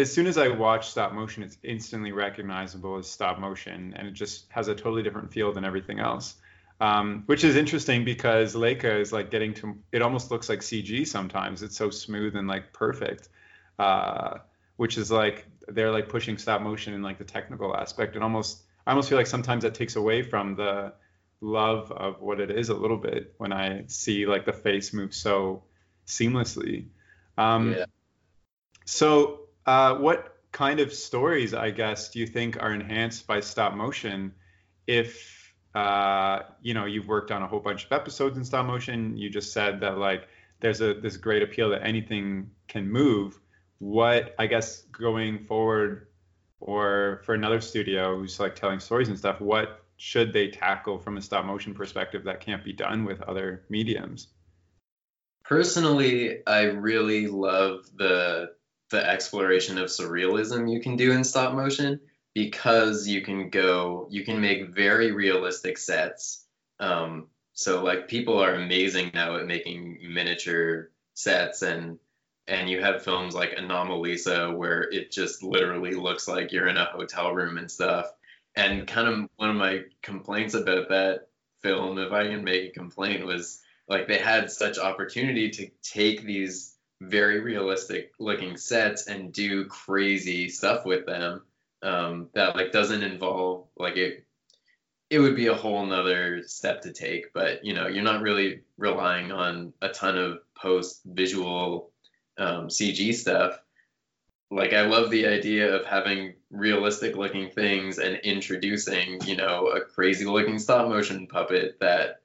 as 0.00 0.12
soon 0.12 0.26
as 0.26 0.38
I 0.38 0.48
watch 0.48 0.90
stop 0.90 1.12
motion, 1.12 1.42
it's 1.42 1.58
instantly 1.62 2.12
recognizable 2.12 2.96
as 2.96 3.08
stop 3.08 3.38
motion, 3.38 3.94
and 3.96 4.08
it 4.08 4.12
just 4.12 4.50
has 4.50 4.68
a 4.68 4.74
totally 4.74 5.02
different 5.02 5.32
feel 5.32 5.52
than 5.52 5.64
everything 5.64 6.00
else. 6.00 6.34
Um, 6.80 7.24
which 7.26 7.44
is 7.44 7.56
interesting 7.56 8.04
because 8.04 8.54
Laika 8.54 9.00
is 9.00 9.12
like 9.12 9.30
getting 9.30 9.54
to. 9.54 9.76
It 9.92 10.02
almost 10.02 10.30
looks 10.30 10.48
like 10.48 10.60
CG 10.60 11.06
sometimes. 11.06 11.62
It's 11.62 11.76
so 11.76 11.90
smooth 11.90 12.36
and 12.36 12.48
like 12.48 12.72
perfect. 12.72 13.28
Uh, 13.78 14.38
which 14.76 14.96
is 14.96 15.10
like 15.10 15.46
they're 15.68 15.90
like 15.90 16.08
pushing 16.08 16.38
stop 16.38 16.62
motion 16.62 16.94
in 16.94 17.02
like 17.02 17.18
the 17.18 17.24
technical 17.24 17.76
aspect 17.76 18.14
and 18.14 18.24
almost 18.24 18.62
I 18.86 18.92
almost 18.92 19.08
feel 19.10 19.18
like 19.18 19.26
sometimes 19.26 19.62
that 19.62 19.74
takes 19.74 19.96
away 19.96 20.22
from 20.22 20.56
the 20.56 20.94
love 21.40 21.92
of 21.92 22.20
what 22.20 22.40
it 22.40 22.50
is 22.50 22.70
a 22.70 22.74
little 22.74 22.96
bit 22.96 23.34
when 23.38 23.52
I 23.52 23.84
see 23.88 24.26
like 24.26 24.46
the 24.46 24.52
face 24.52 24.92
move 24.92 25.14
so 25.14 25.64
seamlessly. 26.06 26.86
Um, 27.36 27.72
yeah. 27.72 27.84
So, 28.84 29.48
uh, 29.70 29.94
what 29.94 30.36
kind 30.50 30.80
of 30.80 30.92
stories, 30.92 31.54
I 31.54 31.70
guess, 31.70 32.10
do 32.10 32.18
you 32.18 32.26
think 32.26 32.60
are 32.60 32.74
enhanced 32.74 33.28
by 33.28 33.38
stop 33.38 33.72
motion? 33.74 34.32
If 34.88 35.54
uh, 35.76 36.40
you 36.60 36.74
know 36.74 36.86
you've 36.86 37.06
worked 37.06 37.30
on 37.30 37.42
a 37.42 37.46
whole 37.46 37.60
bunch 37.60 37.84
of 37.84 37.92
episodes 37.92 38.36
in 38.36 38.44
stop 38.44 38.66
motion, 38.66 39.16
you 39.16 39.30
just 39.30 39.52
said 39.52 39.78
that 39.82 39.98
like 39.98 40.26
there's 40.58 40.80
a 40.80 40.94
this 40.94 41.16
great 41.16 41.44
appeal 41.44 41.70
that 41.70 41.86
anything 41.86 42.50
can 42.66 42.90
move 42.90 43.38
what 43.78 44.34
I 44.40 44.48
guess 44.48 44.80
going 44.90 45.44
forward 45.44 46.08
or 46.58 47.22
for 47.24 47.36
another 47.36 47.60
studio 47.60 48.18
who's 48.18 48.40
like 48.40 48.56
telling 48.56 48.80
stories 48.80 49.08
and 49.08 49.16
stuff, 49.16 49.40
what 49.40 49.84
should 49.98 50.32
they 50.32 50.48
tackle 50.48 50.98
from 50.98 51.16
a 51.16 51.22
stop 51.22 51.44
motion 51.44 51.74
perspective 51.74 52.24
that 52.24 52.40
can't 52.40 52.64
be 52.64 52.72
done 52.72 53.04
with 53.04 53.22
other 53.22 53.62
mediums? 53.68 54.28
Personally, 55.44 56.44
I 56.44 56.62
really 56.62 57.28
love 57.28 57.84
the 57.96 58.50
the 58.90 59.08
exploration 59.08 59.78
of 59.78 59.88
surrealism 59.88 60.70
you 60.72 60.80
can 60.80 60.96
do 60.96 61.12
in 61.12 61.24
stop 61.24 61.54
motion 61.54 62.00
because 62.34 63.08
you 63.08 63.22
can 63.22 63.50
go 63.50 64.06
you 64.10 64.24
can 64.24 64.40
make 64.40 64.74
very 64.74 65.12
realistic 65.12 65.78
sets 65.78 66.44
um, 66.78 67.26
so 67.52 67.82
like 67.84 68.08
people 68.08 68.38
are 68.38 68.54
amazing 68.54 69.10
now 69.12 69.36
at 69.36 69.46
making 69.46 69.98
miniature 70.02 70.90
sets 71.14 71.62
and 71.62 71.98
and 72.48 72.68
you 72.68 72.80
have 72.80 73.04
films 73.04 73.34
like 73.34 73.56
Anomalisa 73.56 74.56
where 74.56 74.82
it 74.82 75.12
just 75.12 75.42
literally 75.42 75.94
looks 75.94 76.26
like 76.26 76.52
you're 76.52 76.66
in 76.66 76.76
a 76.76 76.86
hotel 76.86 77.32
room 77.32 77.58
and 77.58 77.70
stuff. 77.70 78.06
And 78.56 78.88
kind 78.88 79.08
of 79.08 79.28
one 79.36 79.50
of 79.50 79.56
my 79.56 79.82
complaints 80.02 80.54
about 80.54 80.88
that 80.88 81.28
film, 81.62 81.98
if 81.98 82.12
I 82.12 82.26
can 82.26 82.42
make 82.42 82.70
a 82.70 82.72
complaint, 82.72 83.24
was 83.24 83.60
like 83.88 84.08
they 84.08 84.18
had 84.18 84.50
such 84.50 84.78
opportunity 84.78 85.50
to 85.50 85.70
take 85.82 86.24
these 86.24 86.74
very 87.00 87.40
realistic 87.40 88.12
looking 88.18 88.56
sets 88.56 89.06
and 89.06 89.32
do 89.32 89.64
crazy 89.64 90.48
stuff 90.48 90.84
with 90.84 91.06
them 91.06 91.42
um, 91.82 92.28
that 92.34 92.54
like 92.54 92.72
doesn't 92.72 93.02
involve 93.02 93.66
like 93.78 93.96
it 93.96 94.26
it 95.08 95.18
would 95.18 95.34
be 95.34 95.48
a 95.48 95.54
whole 95.54 95.84
nother 95.86 96.42
step 96.44 96.82
to 96.82 96.92
take 96.92 97.32
but 97.32 97.64
you 97.64 97.72
know 97.72 97.86
you're 97.86 98.04
not 98.04 98.20
really 98.20 98.60
relying 98.76 99.32
on 99.32 99.72
a 99.80 99.88
ton 99.88 100.18
of 100.18 100.40
post 100.54 101.00
visual 101.04 101.90
um, 102.38 102.68
cg 102.68 103.14
stuff. 103.14 103.58
Like 104.50 104.72
i 104.72 104.82
love 104.82 105.10
the 105.10 105.26
idea 105.26 105.74
of 105.74 105.86
having 105.86 106.34
realistic 106.50 107.16
looking 107.16 107.50
things 107.50 107.98
and 107.98 108.16
introducing 108.24 109.20
you 109.24 109.36
know 109.36 109.68
a 109.68 109.80
crazy 109.80 110.26
looking 110.26 110.58
stop 110.58 110.88
motion 110.88 111.28
puppet 111.28 111.78
that 111.80 112.19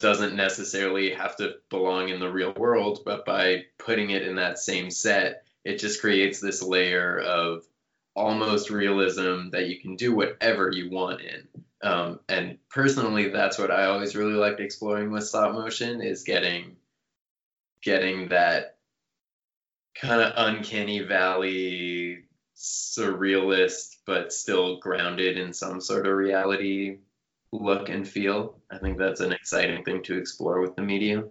doesn't 0.00 0.34
necessarily 0.34 1.12
have 1.12 1.36
to 1.36 1.54
belong 1.68 2.08
in 2.08 2.20
the 2.20 2.30
real 2.30 2.52
world 2.54 3.00
but 3.04 3.24
by 3.24 3.64
putting 3.78 4.10
it 4.10 4.22
in 4.22 4.36
that 4.36 4.58
same 4.58 4.90
set 4.90 5.44
it 5.64 5.78
just 5.78 6.00
creates 6.00 6.40
this 6.40 6.62
layer 6.62 7.18
of 7.18 7.64
almost 8.14 8.70
realism 8.70 9.50
that 9.50 9.68
you 9.68 9.80
can 9.80 9.96
do 9.96 10.14
whatever 10.14 10.70
you 10.70 10.90
want 10.90 11.20
in. 11.20 11.48
Um, 11.82 12.20
and 12.28 12.58
personally, 12.68 13.28
that's 13.28 13.58
what 13.58 13.70
I 13.70 13.86
always 13.86 14.16
really 14.16 14.34
liked 14.34 14.60
exploring 14.60 15.10
with 15.10 15.26
stop 15.26 15.52
motion 15.54 16.02
is 16.02 16.24
getting 16.24 16.76
getting 17.82 18.28
that 18.28 18.76
kind 19.94 20.20
of 20.20 20.32
uncanny 20.36 21.00
valley 21.00 22.24
surrealist 22.54 23.96
but 24.04 24.32
still 24.34 24.78
grounded 24.78 25.38
in 25.38 25.54
some 25.54 25.80
sort 25.80 26.06
of 26.06 26.14
reality 26.14 26.98
look 27.52 27.88
and 27.88 28.06
feel. 28.06 28.58
I 28.70 28.78
think 28.78 28.98
that's 28.98 29.20
an 29.20 29.32
exciting 29.32 29.84
thing 29.84 30.02
to 30.04 30.18
explore 30.18 30.60
with 30.60 30.76
the 30.76 30.82
medium. 30.82 31.30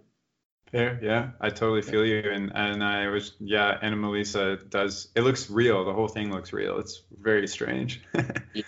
Fair, 0.70 1.00
yeah, 1.02 1.30
I 1.40 1.50
totally 1.50 1.82
feel 1.82 2.06
you, 2.06 2.22
and 2.30 2.52
and 2.54 2.84
I 2.84 3.08
was 3.08 3.32
yeah, 3.40 3.78
Anomalisa 3.82 4.70
does 4.70 5.08
it 5.16 5.22
looks 5.22 5.50
real. 5.50 5.84
The 5.84 5.92
whole 5.92 6.06
thing 6.06 6.30
looks 6.32 6.52
real. 6.52 6.78
It's 6.78 7.02
very 7.20 7.48
strange. 7.48 8.02
yeah. 8.54 8.62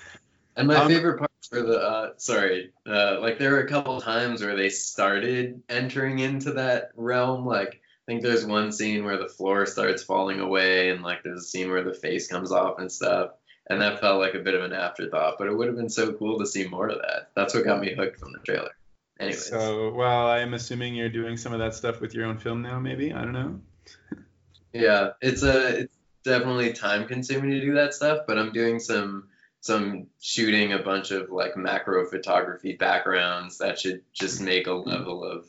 And 0.57 0.67
my 0.67 0.77
um, 0.77 0.89
favorite 0.89 1.19
part 1.19 1.31
for 1.49 1.63
the 1.63 1.79
uh, 1.79 2.11
sorry, 2.17 2.73
uh, 2.89 3.21
like 3.21 3.39
there 3.39 3.53
were 3.53 3.61
a 3.61 3.69
couple 3.69 4.01
times 4.01 4.43
where 4.43 4.57
they 4.57 4.69
started 4.69 5.63
entering 5.69 6.19
into 6.19 6.55
that 6.55 6.91
realm. 6.97 7.47
Like 7.47 7.75
I 7.75 8.05
think 8.07 8.23
there's 8.23 8.45
one 8.45 8.73
scene 8.73 9.05
where 9.05 9.19
the 9.19 9.29
floor 9.29 9.65
starts 9.67 10.03
falling 10.03 10.41
away, 10.41 10.91
and 10.91 11.03
like 11.03 11.23
there's 11.23 11.41
a 11.41 11.47
scene 11.47 11.71
where 11.71 11.85
the 11.85 11.95
face 11.95 12.27
comes 12.27 12.51
off 12.51 12.81
and 12.81 12.91
stuff. 12.91 13.31
And 13.69 13.81
that 13.81 14.01
felt 14.01 14.21
like 14.21 14.35
a 14.35 14.41
bit 14.41 14.55
of 14.55 14.63
an 14.65 14.73
afterthought, 14.73 15.37
but 15.39 15.47
it 15.47 15.57
would 15.57 15.69
have 15.69 15.77
been 15.77 15.89
so 15.89 16.13
cool 16.13 16.39
to 16.39 16.47
see 16.47 16.67
more 16.67 16.89
of 16.89 16.99
that. 16.99 17.31
That's 17.35 17.55
what 17.55 17.65
got 17.65 17.81
me 17.81 17.95
hooked 17.95 18.19
from 18.19 18.33
the 18.33 18.41
trailer. 18.41 18.73
Anyways. 19.21 19.47
So, 19.47 19.93
well, 19.93 20.27
I'm 20.27 20.55
assuming 20.55 20.95
you're 20.95 21.09
doing 21.09 21.37
some 21.37 21.53
of 21.53 21.61
that 21.61 21.75
stuff 21.75 22.01
with 22.01 22.13
your 22.13 22.27
own 22.27 22.39
film 22.39 22.63
now, 22.63 22.81
maybe. 22.81 23.13
I 23.13 23.23
don't 23.23 23.33
know. 23.33 23.61
yeah, 24.73 25.11
it's 25.21 25.43
a 25.43 25.83
it's 25.83 25.97
definitely 26.25 26.73
time 26.73 27.07
consuming 27.07 27.51
to 27.51 27.61
do 27.61 27.75
that 27.75 27.95
stuff, 27.95 28.23
but 28.27 28.39
I'm 28.39 28.53
doing 28.53 28.81
some 28.81 29.29
some 29.61 30.09
shooting 30.21 30.73
a 30.73 30.81
bunch 30.81 31.13
of 31.13 31.31
like 31.31 31.57
macro 31.57 32.05
photography 32.05 32.75
backgrounds 32.75 33.59
that 33.59 33.79
should 33.79 34.03
just 34.13 34.41
make 34.41 34.67
a 34.67 34.73
level 34.73 35.23
of 35.23 35.47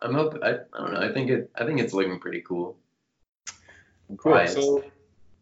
I'm 0.00 0.14
hoping 0.14 0.44
I, 0.44 0.50
I 0.50 0.78
don't 0.78 0.94
know 0.94 1.00
I 1.00 1.12
think 1.12 1.30
it 1.30 1.50
I 1.56 1.66
think 1.66 1.80
it's 1.80 1.92
looking 1.92 2.20
pretty 2.20 2.42
cool. 2.46 2.76
Cool. 4.16 4.46
So 4.46 4.84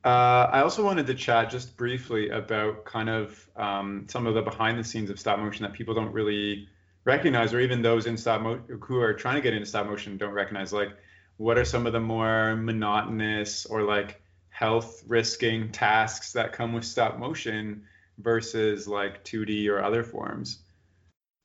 uh, 0.06 0.50
I 0.52 0.60
also 0.60 0.84
wanted 0.84 1.06
to 1.08 1.14
chat 1.14 1.50
just 1.50 1.76
briefly 1.76 2.30
about 2.30 2.84
kind 2.84 3.08
of 3.08 3.48
um, 3.56 4.06
some 4.08 4.26
of 4.26 4.34
the 4.34 4.42
behind 4.42 4.78
the 4.78 4.84
scenes 4.84 5.10
of 5.10 5.18
stop 5.18 5.38
motion 5.38 5.64
that 5.64 5.72
people 5.72 5.94
don't 5.94 6.12
really 6.12 6.68
recognize, 7.04 7.52
or 7.52 7.60
even 7.60 7.82
those 7.82 8.06
in 8.06 8.16
stop 8.16 8.40
motion 8.40 8.80
who 8.82 9.00
are 9.00 9.12
trying 9.12 9.34
to 9.34 9.40
get 9.40 9.52
into 9.52 9.66
stop 9.66 9.86
motion 9.86 10.16
don't 10.16 10.32
recognize. 10.32 10.72
Like, 10.72 10.96
what 11.36 11.58
are 11.58 11.64
some 11.64 11.86
of 11.86 11.92
the 11.92 12.00
more 12.00 12.56
monotonous 12.56 13.66
or 13.66 13.82
like 13.82 14.22
health 14.56 15.02
risking 15.06 15.70
tasks 15.70 16.32
that 16.32 16.50
come 16.54 16.72
with 16.72 16.84
stop 16.84 17.18
motion 17.18 17.82
versus 18.18 18.88
like 18.88 19.22
2D 19.22 19.68
or 19.68 19.82
other 19.82 20.02
forms. 20.02 20.60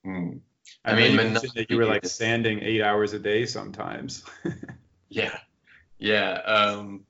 Mm. 0.06 0.40
I, 0.82 0.92
I 0.92 0.96
mean, 0.96 1.12
you, 1.12 1.40
that 1.54 1.66
you 1.68 1.76
were 1.76 1.84
like 1.84 2.06
standing 2.06 2.60
eight 2.62 2.80
hours 2.80 3.12
a 3.12 3.18
day 3.18 3.44
sometimes. 3.44 4.24
yeah, 5.10 5.36
yeah. 5.98 6.32
Um, 6.46 7.04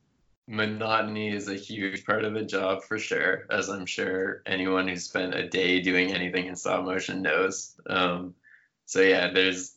monotony 0.49 1.28
is 1.28 1.49
a 1.49 1.55
huge 1.55 2.05
part 2.05 2.24
of 2.24 2.34
the 2.34 2.43
job 2.43 2.82
for 2.82 2.99
sure, 2.99 3.47
as 3.51 3.68
I'm 3.68 3.86
sure 3.86 4.43
anyone 4.47 4.88
who's 4.88 5.05
spent 5.05 5.34
a 5.34 5.49
day 5.49 5.80
doing 5.80 6.12
anything 6.12 6.47
in 6.47 6.57
stop 6.57 6.84
motion 6.84 7.22
knows. 7.22 7.74
Um, 7.86 8.34
so 8.86 9.01
yeah, 9.01 9.30
there's. 9.32 9.76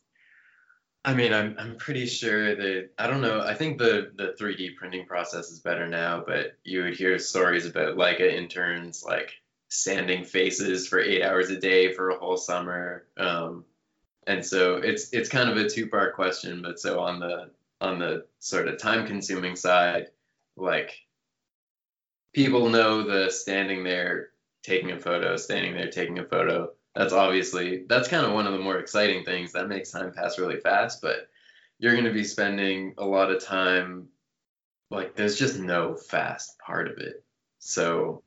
I 1.03 1.13
mean, 1.13 1.33
I'm 1.33 1.55
I'm 1.59 1.77
pretty 1.77 2.07
sure 2.07 2.55
that 2.55 2.89
I 2.97 3.07
don't 3.07 3.21
know. 3.21 3.41
I 3.41 3.53
think 3.53 3.77
the 3.77 4.11
the 4.15 4.35
3D 4.39 4.75
printing 4.75 5.05
process 5.05 5.51
is 5.51 5.59
better 5.59 5.87
now, 5.87 6.23
but 6.25 6.57
you 6.63 6.83
would 6.83 6.97
hear 6.97 7.19
stories 7.19 7.67
about 7.67 7.95
Laika 7.95 8.33
interns 8.33 9.03
like 9.05 9.31
sanding 9.69 10.23
faces 10.23 10.87
for 10.87 10.99
eight 10.99 11.21
hours 11.21 11.49
a 11.51 11.59
day 11.59 11.93
for 11.93 12.09
a 12.09 12.17
whole 12.17 12.37
summer. 12.37 13.05
Um, 13.17 13.65
and 14.25 14.43
so 14.43 14.77
it's 14.77 15.13
it's 15.13 15.29
kind 15.29 15.49
of 15.49 15.57
a 15.57 15.69
two 15.69 15.87
part 15.87 16.15
question. 16.15 16.63
But 16.63 16.79
so 16.79 16.99
on 16.99 17.19
the 17.19 17.51
on 17.81 17.99
the 17.99 18.25
sort 18.39 18.67
of 18.67 18.79
time 18.79 19.05
consuming 19.05 19.55
side, 19.55 20.07
like 20.57 20.93
people 22.33 22.69
know 22.69 23.03
the 23.03 23.31
standing 23.31 23.83
there 23.83 24.29
taking 24.63 24.91
a 24.91 24.99
photo, 24.99 25.37
standing 25.37 25.73
there 25.73 25.89
taking 25.89 26.19
a 26.19 26.25
photo. 26.25 26.71
That's 26.95 27.13
obviously 27.13 27.85
that's 27.87 28.07
kind 28.07 28.25
of 28.25 28.33
one 28.33 28.47
of 28.47 28.53
the 28.53 28.59
more 28.59 28.77
exciting 28.77 29.25
things 29.25 29.51
that 29.53 29.67
makes 29.67 29.91
time 29.91 30.13
pass 30.13 30.39
really 30.39 30.59
fast. 30.59 31.01
But 31.01 31.29
you're 31.77 31.93
going 31.93 32.05
to 32.05 32.13
be 32.13 32.23
spending 32.23 32.93
a 32.97 33.05
lot 33.05 33.31
of 33.31 33.43
time 33.43 34.07
like 34.89 35.15
there's 35.15 35.37
just 35.37 35.59
no 35.59 35.95
fast 35.95 36.57
part 36.59 36.87
of 36.89 36.97
it. 36.97 37.23
So 37.59 38.23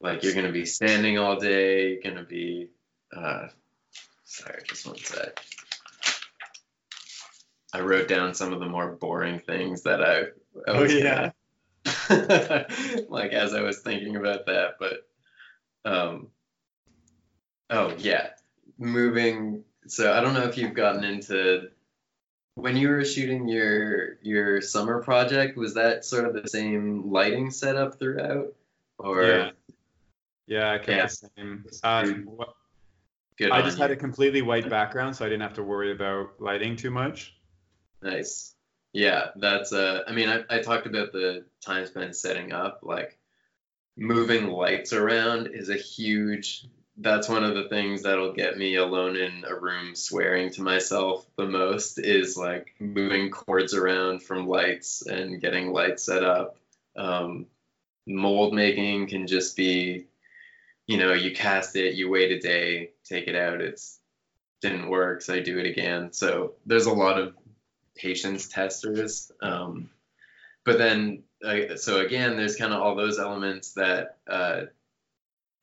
like 0.00 0.22
you're 0.22 0.34
gonna 0.34 0.52
be 0.52 0.66
standing 0.66 1.18
all 1.18 1.38
day. 1.38 1.92
You're 1.92 2.02
gonna 2.02 2.26
be. 2.26 2.68
Uh, 3.14 3.48
sorry, 4.24 4.62
just 4.66 4.86
one 4.86 4.98
sec. 4.98 5.42
I 7.72 7.80
wrote 7.80 8.08
down 8.08 8.34
some 8.34 8.52
of 8.52 8.60
the 8.60 8.66
more 8.66 8.92
boring 8.92 9.40
things 9.40 9.82
that 9.82 10.02
I. 10.02 10.20
I 10.20 10.24
oh 10.68 10.84
yeah. 10.84 11.30
like 13.08 13.32
as 13.32 13.54
I 13.54 13.62
was 13.62 13.80
thinking 13.80 14.16
about 14.16 14.46
that, 14.46 14.76
but. 14.78 15.06
Um. 15.84 16.28
Oh 17.70 17.94
yeah, 17.98 18.30
moving. 18.78 19.64
So 19.86 20.12
I 20.12 20.20
don't 20.20 20.34
know 20.34 20.44
if 20.44 20.56
you've 20.56 20.74
gotten 20.74 21.04
into 21.04 21.68
when 22.54 22.76
you 22.76 22.88
were 22.88 23.04
shooting 23.04 23.48
your 23.48 24.14
your 24.22 24.60
summer 24.60 25.02
project 25.02 25.58
was 25.58 25.74
that 25.74 26.04
sort 26.04 26.24
of 26.24 26.34
the 26.34 26.48
same 26.48 27.10
lighting 27.10 27.50
setup 27.50 27.98
throughout 27.98 28.54
or 28.98 29.24
yeah 29.24 29.50
yeah, 30.46 30.72
I 30.72 30.78
kept 30.78 30.88
yeah. 30.88 31.06
the 31.06 31.30
same. 31.36 31.66
Uh, 31.82 32.46
Good 33.36 33.50
I 33.50 33.62
just 33.62 33.78
you. 33.78 33.82
had 33.82 33.90
a 33.90 33.96
completely 33.96 34.42
white 34.42 34.68
background, 34.68 35.16
so 35.16 35.24
I 35.24 35.28
didn't 35.28 35.42
have 35.42 35.54
to 35.54 35.62
worry 35.62 35.90
about 35.90 36.34
lighting 36.38 36.76
too 36.76 36.90
much. 36.90 37.34
Nice. 38.00 38.53
Yeah, 38.94 39.30
that's. 39.36 39.72
Uh, 39.72 40.02
I 40.06 40.12
mean, 40.12 40.30
I, 40.30 40.44
I 40.48 40.60
talked 40.60 40.86
about 40.86 41.12
the 41.12 41.44
time 41.60 41.84
spent 41.86 42.16
setting 42.16 42.52
up. 42.52 42.80
Like, 42.82 43.18
moving 43.96 44.48
lights 44.48 44.92
around 44.94 45.48
is 45.48 45.68
a 45.68 45.76
huge. 45.76 46.66
That's 46.96 47.28
one 47.28 47.44
of 47.44 47.56
the 47.56 47.68
things 47.68 48.02
that'll 48.04 48.34
get 48.34 48.56
me 48.56 48.76
alone 48.76 49.16
in 49.16 49.44
a 49.44 49.54
room 49.54 49.96
swearing 49.96 50.50
to 50.52 50.62
myself 50.62 51.26
the 51.36 51.46
most 51.46 51.98
is 51.98 52.36
like 52.36 52.74
moving 52.78 53.30
cords 53.30 53.74
around 53.74 54.22
from 54.22 54.46
lights 54.46 55.02
and 55.04 55.40
getting 55.40 55.72
lights 55.72 56.04
set 56.04 56.22
up. 56.22 56.56
Um, 56.96 57.46
mold 58.06 58.54
making 58.54 59.08
can 59.08 59.26
just 59.26 59.56
be 59.56 60.06
you 60.86 60.98
know, 60.98 61.12
you 61.14 61.34
cast 61.34 61.76
it, 61.76 61.94
you 61.94 62.10
wait 62.10 62.30
a 62.32 62.38
day, 62.40 62.90
take 63.04 63.26
it 63.26 63.34
out, 63.34 63.60
it's 63.60 63.98
didn't 64.60 64.88
work, 64.88 65.22
so 65.22 65.34
I 65.34 65.40
do 65.40 65.58
it 65.58 65.66
again. 65.66 66.12
So 66.12 66.54
there's 66.66 66.86
a 66.86 66.92
lot 66.92 67.18
of 67.18 67.34
patience 67.96 68.48
testers. 68.48 69.30
Um, 69.40 69.90
but 70.64 70.78
then, 70.78 71.22
uh, 71.44 71.76
so 71.76 72.00
again, 72.00 72.36
there's 72.36 72.56
kind 72.56 72.72
of 72.72 72.80
all 72.80 72.96
those 72.96 73.18
elements 73.18 73.72
that 73.74 74.16
uh, 74.26 74.62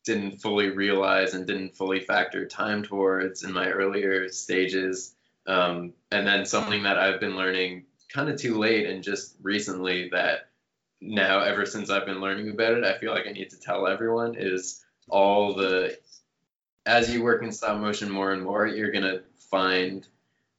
didn't 0.06 0.42
fully 0.42 0.70
realize 0.70 1.34
and 1.34 1.48
didn't 1.48 1.76
fully 1.76 2.00
factor 2.00 2.46
time 2.46 2.84
towards 2.84 3.44
in 3.44 3.52
my 3.52 3.70
earlier 3.70 4.30
stages. 4.30 5.14
Um, 5.48 5.94
and 6.12 6.28
then 6.28 6.46
something 6.46 6.84
that 6.84 6.98
I've 6.98 7.20
been 7.20 7.36
learning 7.36 7.86
kind 8.10 8.30
of 8.30 8.40
too 8.40 8.58
late 8.58 8.88
and 8.88 9.04
just 9.04 9.36
recently 9.42 10.10
that 10.10 10.50
now 11.00 11.40
ever 11.40 11.66
since 11.66 11.90
I've 11.90 12.06
been 12.06 12.22
learning 12.22 12.50
about 12.50 12.74
it, 12.74 12.84
I 12.84 12.98
feel 12.98 13.12
like 13.12 13.28
I 13.28 13.32
need 13.32 13.50
to 13.52 13.60
tell 13.60 13.88
everyone 13.88 14.36
is 14.38 14.84
all 15.10 15.56
the 15.56 15.98
as 16.86 17.14
you 17.14 17.24
work 17.24 17.44
in 17.44 17.52
stop 17.52 17.80
motion 17.80 18.10
more 18.10 18.32
and 18.32 18.44
more, 18.44 18.68
you're 18.68 18.92
gonna 18.92 19.22
find 19.50 20.08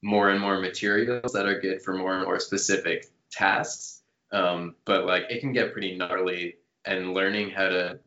more 0.03 0.31
and 0.31 0.41
more 0.41 0.59
materials 0.59 1.33
that 1.33 1.47
are 1.47 1.61
good 1.61 1.83
for 1.83 1.95
more 1.95 2.15
and 2.17 2.25
more 2.25 2.41
specific 2.41 3.09
tasks. 3.31 4.03
Um, 4.33 4.75
but 4.85 5.07
like 5.07 5.27
it 5.31 5.41
can 5.41 5.53
get 5.53 5.73
pretty 5.73 5.97
gnarly 5.97 6.57
and 6.85 7.15
learning 7.15 7.51
how 7.51 7.69
to 7.69 7.99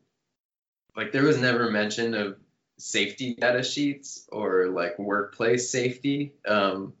like 0.96 1.12
there 1.12 1.22
was 1.22 1.38
never 1.38 1.70
mention 1.70 2.14
of 2.14 2.36
safety 2.78 3.34
data 3.34 3.62
sheets 3.62 4.26
or 4.30 4.66
like 4.68 4.98
workplace 4.98 5.70
safety 5.70 6.32
um, 6.46 6.92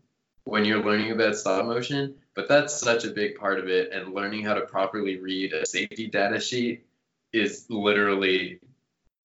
when 0.44 0.64
you're 0.64 0.82
learning 0.82 1.10
about 1.10 1.36
stop 1.36 1.64
motion 1.66 2.14
but 2.34 2.48
that's 2.48 2.74
such 2.74 3.04
a 3.04 3.10
big 3.10 3.36
part 3.36 3.58
of 3.58 3.68
it 3.68 3.92
and 3.92 4.14
learning 4.14 4.44
how 4.44 4.54
to 4.54 4.62
properly 4.62 5.18
read 5.18 5.52
a 5.52 5.66
safety 5.66 6.06
data 6.06 6.40
sheet 6.40 6.86
is 7.32 7.66
literally 7.68 8.58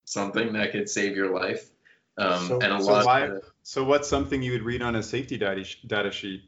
something 0.04 0.52
that 0.52 0.72
could 0.72 0.88
save 0.88 1.16
your 1.16 1.32
life 1.32 1.70
um, 2.18 2.48
so, 2.48 2.58
and 2.60 2.72
a 2.72 2.82
so 2.82 2.92
lot 2.92 3.06
why, 3.06 3.20
of, 3.22 3.51
so 3.62 3.84
what's 3.84 4.08
something 4.08 4.42
you 4.42 4.52
would 4.52 4.62
read 4.62 4.82
on 4.82 4.96
a 4.96 5.02
safety 5.02 5.38
data, 5.38 5.64
data 5.86 6.10
sheet 6.10 6.42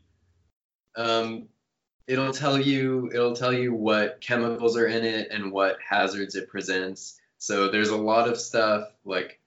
um, 0.97 1.49
it'll 2.07 2.33
tell 2.33 2.59
you 2.59 3.11
it'll 3.13 3.35
tell 3.35 3.53
you 3.53 3.75
what 3.75 4.21
chemicals 4.21 4.77
are 4.77 4.87
in 4.87 5.05
it 5.05 5.29
and 5.31 5.53
what 5.53 5.79
hazards 5.87 6.35
it 6.35 6.49
presents 6.49 7.19
so 7.39 7.69
there's 7.69 7.91
a 7.91 7.97
lot 7.97 8.29
of 8.29 8.39
stuff 8.39 8.89
like 9.05 9.41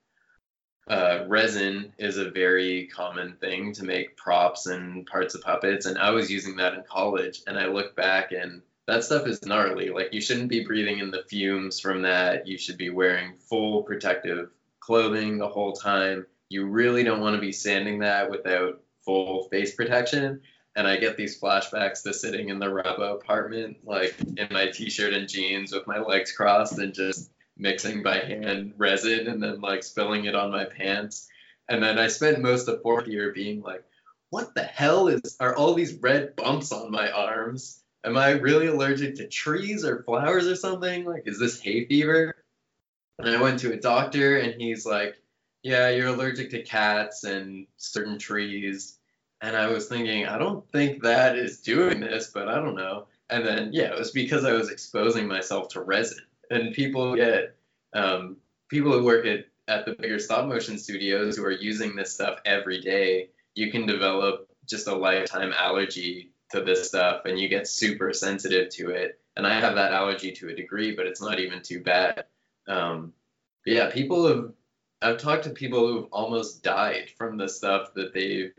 uh, 0.87 1.25
resin 1.27 1.93
is 1.97 2.17
a 2.17 2.29
very 2.29 2.87
common 2.87 3.35
thing 3.41 3.73
to 3.73 3.83
make 3.83 4.15
props 4.15 4.67
and 4.67 5.05
parts 5.05 5.35
of 5.35 5.41
puppets, 5.41 5.85
and 5.85 5.97
I 5.97 6.11
was 6.11 6.31
using 6.31 6.55
that 6.57 6.75
in 6.75 6.83
college. 6.83 7.41
And 7.45 7.59
I 7.59 7.67
look 7.67 7.95
back, 7.95 8.31
and 8.31 8.61
that 8.87 9.03
stuff 9.03 9.27
is 9.27 9.45
gnarly. 9.45 9.89
Like 9.89 10.13
you 10.13 10.21
shouldn't 10.21 10.49
be 10.49 10.63
breathing 10.63 10.99
in 10.99 11.11
the 11.11 11.23
fumes 11.27 11.79
from 11.79 12.03
that. 12.03 12.47
You 12.47 12.57
should 12.57 12.77
be 12.77 12.89
wearing 12.89 13.33
full 13.37 13.83
protective 13.83 14.49
clothing 14.79 15.37
the 15.37 15.49
whole 15.49 15.73
time. 15.73 16.25
You 16.49 16.65
really 16.65 17.03
don't 17.03 17.21
want 17.21 17.35
to 17.35 17.41
be 17.41 17.51
sanding 17.51 17.99
that 17.99 18.29
without 18.29 18.81
full 19.03 19.43
face 19.49 19.75
protection. 19.75 20.41
And 20.75 20.87
I 20.87 20.97
get 20.97 21.17
these 21.17 21.39
flashbacks 21.39 22.03
to 22.03 22.13
sitting 22.13 22.49
in 22.49 22.59
the 22.59 22.67
Rabo 22.67 23.15
apartment, 23.15 23.77
like 23.83 24.15
in 24.37 24.47
my 24.51 24.67
t-shirt 24.67 25.13
and 25.13 25.27
jeans 25.27 25.73
with 25.73 25.87
my 25.87 25.99
legs 25.99 26.31
crossed 26.31 26.77
and 26.77 26.93
just 26.93 27.31
mixing 27.57 28.03
by 28.03 28.19
hand 28.19 28.73
resin 28.77 29.27
and 29.27 29.41
then 29.41 29.59
like 29.59 29.83
spilling 29.83 30.25
it 30.25 30.35
on 30.35 30.51
my 30.51 30.65
pants. 30.65 31.27
And 31.67 31.81
then 31.81 31.97
I 31.97 32.07
spent 32.07 32.41
most 32.41 32.67
of 32.67 32.81
fourth 32.81 33.07
year 33.07 33.33
being 33.33 33.61
like, 33.61 33.83
what 34.29 34.53
the 34.53 34.63
hell 34.63 35.07
is 35.07 35.35
are 35.39 35.55
all 35.55 35.73
these 35.73 35.93
red 35.93 36.35
bumps 36.35 36.71
on 36.71 36.91
my 36.91 37.09
arms? 37.11 37.81
Am 38.03 38.15
I 38.15 38.31
really 38.31 38.67
allergic 38.67 39.15
to 39.15 39.27
trees 39.27 39.83
or 39.83 40.03
flowers 40.03 40.47
or 40.47 40.55
something? 40.55 41.05
Like, 41.05 41.23
is 41.25 41.39
this 41.39 41.59
hay 41.59 41.85
fever? 41.85 42.35
And 43.19 43.29
I 43.29 43.41
went 43.41 43.59
to 43.61 43.73
a 43.73 43.77
doctor 43.77 44.37
and 44.37 44.61
he's 44.61 44.85
like, 44.85 45.15
yeah, 45.67 45.89
you're 45.89 46.07
allergic 46.07 46.49
to 46.51 46.63
cats 46.63 47.23
and 47.23 47.67
certain 47.77 48.17
trees. 48.17 48.97
And 49.41 49.55
I 49.55 49.67
was 49.67 49.87
thinking, 49.87 50.25
I 50.25 50.37
don't 50.37 50.67
think 50.71 51.03
that 51.03 51.37
is 51.37 51.59
doing 51.59 51.99
this, 51.99 52.31
but 52.33 52.47
I 52.47 52.55
don't 52.55 52.75
know. 52.75 53.07
And 53.29 53.45
then, 53.45 53.69
yeah, 53.73 53.91
it 53.91 53.99
was 53.99 54.11
because 54.11 54.45
I 54.45 54.53
was 54.53 54.69
exposing 54.69 55.27
myself 55.27 55.69
to 55.69 55.81
resin 55.81 56.19
and 56.49 56.73
people 56.73 57.15
get 57.15 57.55
um, 57.93 58.37
people 58.69 58.91
who 58.91 59.03
work 59.03 59.25
at, 59.25 59.45
at 59.67 59.85
the 59.85 59.93
bigger 59.93 60.19
stop 60.19 60.47
motion 60.47 60.77
studios 60.77 61.35
who 61.35 61.43
are 61.43 61.51
using 61.51 61.95
this 61.95 62.13
stuff 62.13 62.39
every 62.45 62.81
day 62.81 63.29
you 63.55 63.71
can 63.71 63.85
develop 63.85 64.47
just 64.65 64.87
a 64.87 64.95
lifetime 64.95 65.53
allergy 65.57 66.31
to 66.51 66.61
this 66.61 66.87
stuff 66.87 67.25
and 67.25 67.39
you 67.39 67.49
get 67.49 67.67
super 67.67 68.13
sensitive 68.13 68.69
to 68.69 68.91
it 68.91 69.19
and 69.35 69.45
i 69.45 69.59
have 69.59 69.75
that 69.75 69.91
allergy 69.91 70.31
to 70.31 70.49
a 70.49 70.55
degree 70.55 70.95
but 70.95 71.05
it's 71.05 71.21
not 71.21 71.39
even 71.39 71.61
too 71.61 71.81
bad 71.81 72.25
um, 72.67 73.13
yeah 73.65 73.89
people 73.89 74.27
have 74.27 74.51
i've 75.01 75.17
talked 75.17 75.43
to 75.43 75.49
people 75.51 75.87
who've 75.87 76.09
almost 76.11 76.63
died 76.63 77.09
from 77.17 77.37
the 77.37 77.47
stuff 77.47 77.93
that 77.95 78.13
they've 78.13 78.53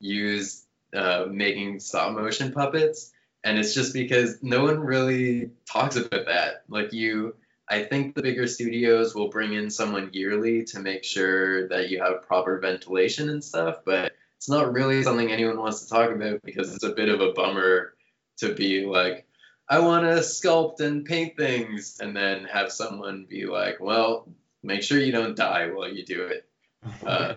used 0.00 0.64
uh, 0.94 1.26
making 1.30 1.80
stop 1.80 2.14
motion 2.14 2.52
puppets. 2.52 3.12
And 3.44 3.58
it's 3.58 3.74
just 3.74 3.92
because 3.92 4.42
no 4.42 4.64
one 4.64 4.80
really 4.80 5.50
talks 5.70 5.96
about 5.96 6.26
that. 6.26 6.64
Like 6.68 6.92
you 6.92 7.34
i 7.70 7.82
think 7.82 8.14
the 8.14 8.22
bigger 8.22 8.46
studios 8.46 9.14
will 9.14 9.28
bring 9.28 9.52
in 9.52 9.70
someone 9.70 10.10
yearly 10.12 10.64
to 10.64 10.80
make 10.80 11.04
sure 11.04 11.68
that 11.68 11.90
you 11.90 12.02
have 12.02 12.22
proper 12.22 12.58
ventilation 12.58 13.28
and 13.28 13.44
stuff 13.44 13.80
but 13.84 14.12
it's 14.36 14.48
not 14.48 14.72
really 14.72 15.02
something 15.02 15.30
anyone 15.30 15.58
wants 15.58 15.82
to 15.82 15.88
talk 15.90 16.10
about 16.10 16.40
because 16.42 16.74
it's 16.74 16.84
a 16.84 16.94
bit 16.94 17.10
of 17.10 17.20
a 17.20 17.32
bummer 17.32 17.94
to 18.38 18.54
be 18.54 18.86
like 18.86 19.26
i 19.68 19.78
want 19.78 20.04
to 20.04 20.20
sculpt 20.20 20.80
and 20.80 21.04
paint 21.04 21.36
things 21.36 21.98
and 22.00 22.16
then 22.16 22.44
have 22.44 22.72
someone 22.72 23.26
be 23.28 23.44
like 23.44 23.78
well 23.80 24.26
make 24.62 24.82
sure 24.82 24.98
you 24.98 25.12
don't 25.12 25.36
die 25.36 25.68
while 25.70 25.92
you 25.92 26.04
do 26.04 26.26
it 26.26 26.48
uh, 27.06 27.34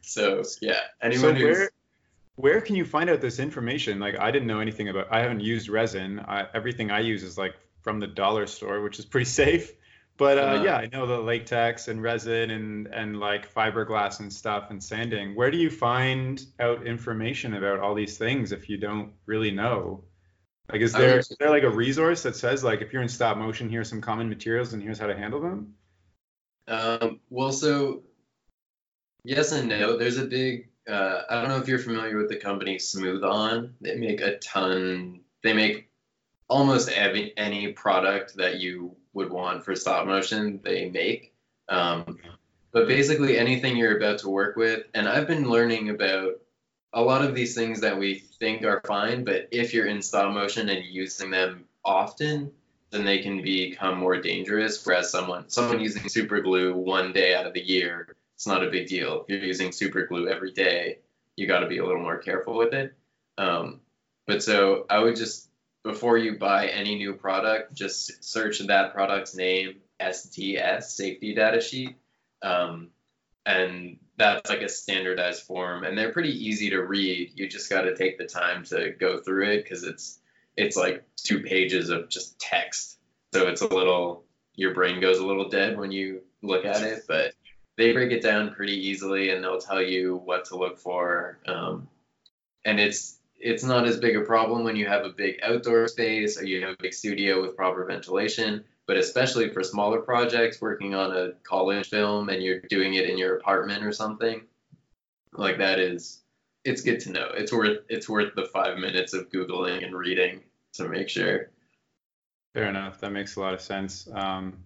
so 0.00 0.42
yeah 0.60 0.80
anyone 1.00 1.34
so 1.34 1.40
who's 1.40 1.58
where, 1.58 1.70
where 2.36 2.60
can 2.60 2.74
you 2.76 2.84
find 2.84 3.10
out 3.10 3.20
this 3.20 3.38
information? 3.38 4.00
Like, 4.00 4.18
I 4.18 4.30
didn't 4.30 4.48
know 4.48 4.60
anything 4.60 4.88
about. 4.88 5.08
I 5.10 5.20
haven't 5.20 5.40
used 5.40 5.68
resin. 5.68 6.20
I, 6.20 6.46
everything 6.52 6.90
I 6.90 7.00
use 7.00 7.22
is 7.22 7.38
like 7.38 7.54
from 7.82 8.00
the 8.00 8.06
dollar 8.06 8.46
store, 8.46 8.82
which 8.82 8.98
is 8.98 9.04
pretty 9.04 9.24
safe. 9.30 9.72
But 10.16 10.38
uh, 10.38 10.40
Uh-huh. 10.42 10.64
yeah, 10.64 10.76
I 10.76 10.86
know 10.86 11.06
the 11.06 11.18
latex 11.18 11.88
and 11.88 12.00
resin 12.02 12.50
and 12.50 12.86
and 12.86 13.18
like 13.18 13.52
fiberglass 13.52 14.20
and 14.20 14.32
stuff 14.32 14.70
and 14.70 14.82
sanding. 14.82 15.34
Where 15.34 15.50
do 15.50 15.58
you 15.58 15.70
find 15.70 16.44
out 16.60 16.86
information 16.86 17.54
about 17.54 17.80
all 17.80 17.94
these 17.94 18.16
things 18.16 18.52
if 18.52 18.68
you 18.68 18.76
don't 18.78 19.12
really 19.26 19.50
know? 19.50 20.04
Like, 20.70 20.82
is 20.82 20.92
there 20.92 21.18
is 21.18 21.36
there 21.40 21.50
like 21.50 21.64
a 21.64 21.70
resource 21.70 22.22
that 22.22 22.36
says 22.36 22.62
like 22.62 22.80
if 22.80 22.92
you're 22.92 23.02
in 23.02 23.08
stop 23.08 23.36
motion, 23.38 23.68
here's 23.68 23.88
some 23.88 24.00
common 24.00 24.28
materials 24.28 24.72
and 24.72 24.82
here's 24.82 24.98
how 24.98 25.08
to 25.08 25.16
handle 25.16 25.40
them? 25.40 25.74
Um, 26.66 27.20
well, 27.30 27.52
so 27.52 28.02
yes 29.24 29.52
and 29.52 29.68
no. 29.68 29.96
There's 29.96 30.18
a 30.18 30.24
big. 30.24 30.68
Uh, 30.88 31.22
I 31.30 31.40
don't 31.40 31.48
know 31.48 31.58
if 31.58 31.68
you're 31.68 31.78
familiar 31.78 32.16
with 32.16 32.28
the 32.28 32.36
company 32.36 32.78
Smooth 32.78 33.24
On. 33.24 33.74
They 33.80 33.96
make 33.96 34.20
a 34.20 34.38
ton. 34.38 35.20
They 35.42 35.52
make 35.52 35.88
almost 36.48 36.90
every, 36.90 37.32
any 37.36 37.72
product 37.72 38.36
that 38.36 38.60
you 38.60 38.94
would 39.14 39.30
want 39.30 39.64
for 39.64 39.74
stop 39.74 40.06
motion. 40.06 40.60
They 40.62 40.90
make. 40.90 41.32
Um, 41.68 42.18
but 42.72 42.86
basically 42.86 43.38
anything 43.38 43.76
you're 43.76 43.96
about 43.96 44.18
to 44.18 44.28
work 44.28 44.56
with, 44.56 44.84
and 44.94 45.08
I've 45.08 45.26
been 45.26 45.48
learning 45.48 45.90
about 45.90 46.40
a 46.92 47.00
lot 47.00 47.24
of 47.24 47.34
these 47.34 47.54
things 47.54 47.80
that 47.80 47.98
we 47.98 48.20
think 48.38 48.64
are 48.64 48.82
fine, 48.86 49.24
but 49.24 49.48
if 49.50 49.72
you're 49.72 49.86
in 49.86 50.02
stop 50.02 50.32
motion 50.32 50.68
and 50.68 50.84
using 50.84 51.30
them 51.30 51.64
often, 51.84 52.52
then 52.94 53.04
they 53.04 53.18
can 53.18 53.42
become 53.42 53.98
more 53.98 54.20
dangerous. 54.20 54.84
Whereas 54.86 55.10
someone 55.10 55.48
someone 55.48 55.80
using 55.80 56.08
super 56.08 56.40
glue 56.40 56.74
one 56.74 57.12
day 57.12 57.34
out 57.34 57.46
of 57.46 57.52
the 57.52 57.64
year, 57.64 58.14
it's 58.36 58.46
not 58.46 58.64
a 58.64 58.70
big 58.70 58.86
deal. 58.86 59.22
If 59.22 59.28
you're 59.28 59.46
using 59.46 59.72
super 59.72 60.06
glue 60.06 60.28
every 60.28 60.52
day, 60.52 60.98
you 61.36 61.46
got 61.46 61.60
to 61.60 61.66
be 61.66 61.78
a 61.78 61.84
little 61.84 62.02
more 62.02 62.18
careful 62.18 62.56
with 62.56 62.72
it. 62.72 62.94
Um, 63.36 63.80
but 64.26 64.42
so 64.42 64.86
I 64.88 65.00
would 65.00 65.16
just 65.16 65.48
before 65.82 66.16
you 66.16 66.38
buy 66.38 66.68
any 66.68 66.94
new 66.94 67.14
product, 67.14 67.74
just 67.74 68.24
search 68.24 68.60
that 68.60 68.94
product's 68.94 69.34
name, 69.34 69.80
SDS, 70.00 70.84
safety 70.84 71.34
data 71.34 71.60
sheet, 71.60 71.96
um, 72.42 72.88
and 73.44 73.98
that's 74.16 74.48
like 74.48 74.62
a 74.62 74.68
standardized 74.68 75.42
form, 75.42 75.84
and 75.84 75.98
they're 75.98 76.12
pretty 76.12 76.46
easy 76.46 76.70
to 76.70 76.80
read. 76.80 77.32
You 77.34 77.48
just 77.48 77.68
got 77.68 77.82
to 77.82 77.96
take 77.96 78.16
the 78.16 78.24
time 78.24 78.64
to 78.66 78.90
go 78.98 79.18
through 79.18 79.50
it 79.50 79.64
because 79.64 79.84
it's 79.84 80.20
it's 80.56 80.76
like 80.76 81.04
two 81.16 81.40
pages 81.40 81.90
of 81.90 82.08
just 82.08 82.38
text. 82.38 82.98
So 83.32 83.48
it's 83.48 83.62
a 83.62 83.68
little, 83.68 84.24
your 84.54 84.74
brain 84.74 85.00
goes 85.00 85.18
a 85.18 85.26
little 85.26 85.48
dead 85.48 85.78
when 85.78 85.90
you 85.90 86.22
look 86.42 86.64
at 86.64 86.82
it, 86.82 87.04
but 87.08 87.34
they 87.76 87.92
break 87.92 88.12
it 88.12 88.22
down 88.22 88.54
pretty 88.54 88.88
easily 88.88 89.30
and 89.30 89.42
they'll 89.42 89.60
tell 89.60 89.82
you 89.82 90.16
what 90.24 90.44
to 90.46 90.56
look 90.56 90.78
for. 90.78 91.38
Um, 91.46 91.88
and 92.64 92.78
it's, 92.78 93.18
it's 93.38 93.64
not 93.64 93.86
as 93.86 93.98
big 93.98 94.16
a 94.16 94.20
problem 94.20 94.64
when 94.64 94.76
you 94.76 94.86
have 94.86 95.04
a 95.04 95.10
big 95.10 95.40
outdoor 95.42 95.88
space 95.88 96.40
or 96.40 96.44
you 96.44 96.62
have 96.62 96.74
a 96.74 96.82
big 96.82 96.94
studio 96.94 97.42
with 97.42 97.56
proper 97.56 97.84
ventilation, 97.84 98.64
but 98.86 98.96
especially 98.96 99.50
for 99.50 99.62
smaller 99.62 100.00
projects, 100.00 100.60
working 100.60 100.94
on 100.94 101.16
a 101.16 101.32
college 101.42 101.88
film 101.88 102.28
and 102.28 102.42
you're 102.42 102.60
doing 102.60 102.94
it 102.94 103.10
in 103.10 103.18
your 103.18 103.36
apartment 103.36 103.84
or 103.84 103.92
something, 103.92 104.42
like 105.32 105.58
that 105.58 105.80
is 105.80 106.23
it's 106.64 106.80
good 106.82 107.00
to 107.00 107.12
know. 107.12 107.28
It's 107.34 107.52
worth 107.52 107.80
it's 107.88 108.08
worth 108.08 108.34
the 108.34 108.46
five 108.46 108.78
minutes 108.78 109.12
of 109.12 109.30
googling 109.30 109.84
and 109.84 109.94
reading 109.94 110.42
to 110.74 110.88
make 110.88 111.08
sure. 111.08 111.50
Fair 112.54 112.68
enough. 112.68 113.00
That 113.00 113.10
makes 113.10 113.36
a 113.36 113.40
lot 113.40 113.54
of 113.54 113.60
sense. 113.60 114.08
Um, 114.12 114.58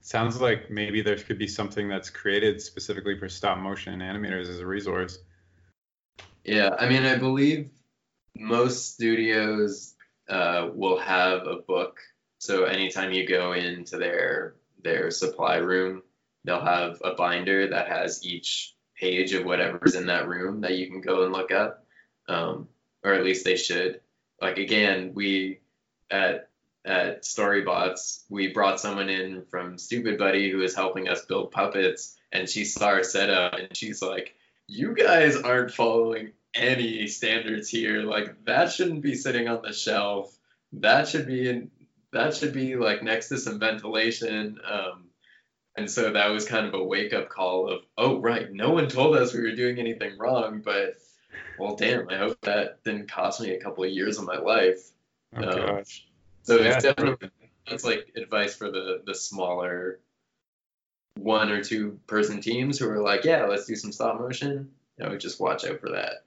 sounds 0.00 0.40
like 0.40 0.70
maybe 0.70 1.00
there 1.00 1.16
could 1.16 1.38
be 1.38 1.48
something 1.48 1.88
that's 1.88 2.10
created 2.10 2.60
specifically 2.60 3.18
for 3.18 3.28
stop 3.28 3.58
motion 3.58 4.00
animators 4.00 4.48
as 4.48 4.60
a 4.60 4.66
resource. 4.66 5.18
Yeah, 6.44 6.76
I 6.78 6.88
mean, 6.88 7.04
I 7.04 7.16
believe 7.16 7.70
most 8.36 8.94
studios 8.94 9.94
uh, 10.28 10.68
will 10.74 10.98
have 10.98 11.46
a 11.46 11.56
book. 11.56 12.00
So 12.38 12.64
anytime 12.64 13.12
you 13.12 13.26
go 13.26 13.52
into 13.54 13.96
their 13.96 14.54
their 14.82 15.10
supply 15.10 15.56
room, 15.56 16.02
they'll 16.44 16.60
have 16.60 17.00
a 17.02 17.14
binder 17.14 17.68
that 17.68 17.88
has 17.88 18.24
each 18.24 18.75
page 18.96 19.32
of 19.32 19.44
whatever's 19.44 19.94
in 19.94 20.06
that 20.06 20.28
room 20.28 20.60
that 20.62 20.76
you 20.76 20.86
can 20.86 21.00
go 21.00 21.24
and 21.24 21.32
look 21.32 21.50
up, 21.50 21.84
um, 22.28 22.68
or 23.04 23.12
at 23.14 23.24
least 23.24 23.44
they 23.44 23.56
should. 23.56 24.00
Like 24.40 24.58
again, 24.58 25.12
we 25.14 25.60
at 26.10 26.48
at 26.84 27.22
Storybots, 27.22 28.22
we 28.28 28.52
brought 28.52 28.80
someone 28.80 29.08
in 29.08 29.44
from 29.50 29.76
Stoopid 29.76 30.18
Buddy 30.18 30.50
who 30.50 30.62
is 30.62 30.74
helping 30.74 31.08
us 31.08 31.24
build 31.24 31.50
puppets, 31.50 32.16
and 32.32 32.48
she 32.48 32.64
saw 32.64 32.86
our 32.86 33.02
setup 33.02 33.54
and 33.54 33.76
she's 33.76 34.00
like, 34.02 34.34
"You 34.66 34.94
guys 34.94 35.36
aren't 35.36 35.72
following 35.72 36.32
any 36.54 37.06
standards 37.08 37.68
here. 37.68 38.02
Like 38.02 38.44
that 38.44 38.72
shouldn't 38.72 39.02
be 39.02 39.14
sitting 39.14 39.48
on 39.48 39.62
the 39.62 39.72
shelf. 39.72 40.36
That 40.72 41.08
should 41.08 41.26
be 41.26 41.48
in. 41.48 41.70
That 42.12 42.34
should 42.34 42.52
be 42.52 42.76
like 42.76 43.02
next 43.02 43.28
to 43.28 43.38
some 43.38 43.58
ventilation." 43.58 44.58
Um, 44.64 45.05
and 45.76 45.90
so 45.90 46.12
that 46.12 46.28
was 46.28 46.46
kind 46.46 46.66
of 46.66 46.74
a 46.74 46.82
wake 46.82 47.12
up 47.12 47.28
call 47.28 47.68
of, 47.68 47.82
oh 47.98 48.20
right, 48.20 48.52
no 48.52 48.70
one 48.70 48.88
told 48.88 49.16
us 49.16 49.34
we 49.34 49.40
were 49.40 49.54
doing 49.54 49.78
anything 49.78 50.18
wrong, 50.18 50.62
but 50.64 50.96
well, 51.58 51.76
damn, 51.76 52.08
I 52.08 52.16
hope 52.16 52.40
that 52.42 52.82
didn't 52.84 53.10
cost 53.10 53.40
me 53.40 53.50
a 53.50 53.60
couple 53.60 53.84
of 53.84 53.90
years 53.90 54.18
of 54.18 54.24
my 54.24 54.38
life. 54.38 54.90
Oh 55.36 55.42
Um, 55.42 55.66
gosh. 55.66 56.06
So 56.42 56.56
Yeah, 56.56 56.74
it's 56.74 56.84
definitely 56.84 57.30
that's 57.68 57.84
like 57.84 58.12
advice 58.16 58.54
for 58.54 58.70
the 58.70 59.02
the 59.04 59.14
smaller 59.14 59.98
one 61.16 61.50
or 61.50 61.62
two 61.62 61.98
person 62.06 62.40
teams 62.40 62.78
who 62.78 62.88
are 62.88 63.00
like, 63.00 63.24
yeah, 63.24 63.46
let's 63.46 63.66
do 63.66 63.74
some 63.74 63.92
stop 63.92 64.20
motion. 64.20 64.70
You 64.98 65.06
know, 65.06 65.16
just 65.16 65.40
watch 65.40 65.64
out 65.64 65.80
for 65.80 65.90
that. 65.90 66.24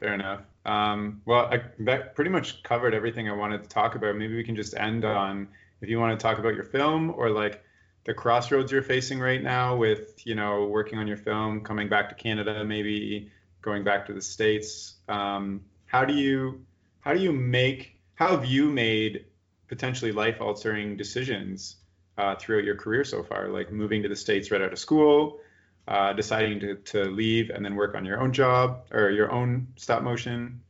Fair 0.00 0.14
enough. 0.14 0.42
Um, 0.64 1.22
well, 1.24 1.46
I, 1.46 1.62
that 1.80 2.14
pretty 2.14 2.30
much 2.30 2.62
covered 2.62 2.94
everything 2.94 3.28
I 3.28 3.32
wanted 3.32 3.62
to 3.62 3.68
talk 3.68 3.94
about. 3.94 4.16
Maybe 4.16 4.36
we 4.36 4.44
can 4.44 4.54
just 4.54 4.76
end 4.76 5.04
on 5.04 5.48
if 5.80 5.88
you 5.88 5.98
want 5.98 6.18
to 6.18 6.22
talk 6.22 6.38
about 6.38 6.54
your 6.54 6.64
film 6.64 7.12
or 7.16 7.30
like 7.30 7.62
the 8.08 8.14
crossroads 8.14 8.72
you're 8.72 8.80
facing 8.80 9.20
right 9.20 9.42
now 9.42 9.76
with, 9.76 10.26
you 10.26 10.34
know, 10.34 10.64
working 10.64 10.98
on 10.98 11.06
your 11.06 11.18
film, 11.18 11.60
coming 11.60 11.90
back 11.90 12.08
to 12.08 12.14
Canada, 12.14 12.64
maybe 12.64 13.30
going 13.60 13.84
back 13.84 14.06
to 14.06 14.14
the 14.14 14.22
States. 14.22 14.94
Um, 15.10 15.60
how 15.84 16.06
do 16.06 16.14
you 16.14 16.64
how 17.00 17.12
do 17.12 17.20
you 17.20 17.32
make 17.32 18.00
how 18.14 18.28
have 18.28 18.46
you 18.46 18.70
made 18.70 19.26
potentially 19.68 20.10
life 20.10 20.40
altering 20.40 20.96
decisions 20.96 21.76
uh, 22.16 22.34
throughout 22.36 22.64
your 22.64 22.76
career 22.76 23.04
so 23.04 23.22
far, 23.22 23.48
like 23.48 23.70
moving 23.70 24.02
to 24.04 24.08
the 24.08 24.16
States 24.16 24.50
right 24.50 24.62
out 24.62 24.72
of 24.72 24.78
school, 24.78 25.40
uh, 25.86 26.14
deciding 26.14 26.60
to, 26.60 26.76
to 26.76 27.04
leave 27.04 27.50
and 27.50 27.62
then 27.62 27.76
work 27.76 27.94
on 27.94 28.06
your 28.06 28.22
own 28.22 28.32
job 28.32 28.86
or 28.90 29.10
your 29.10 29.30
own 29.30 29.66
stop 29.76 30.02
motion? 30.02 30.62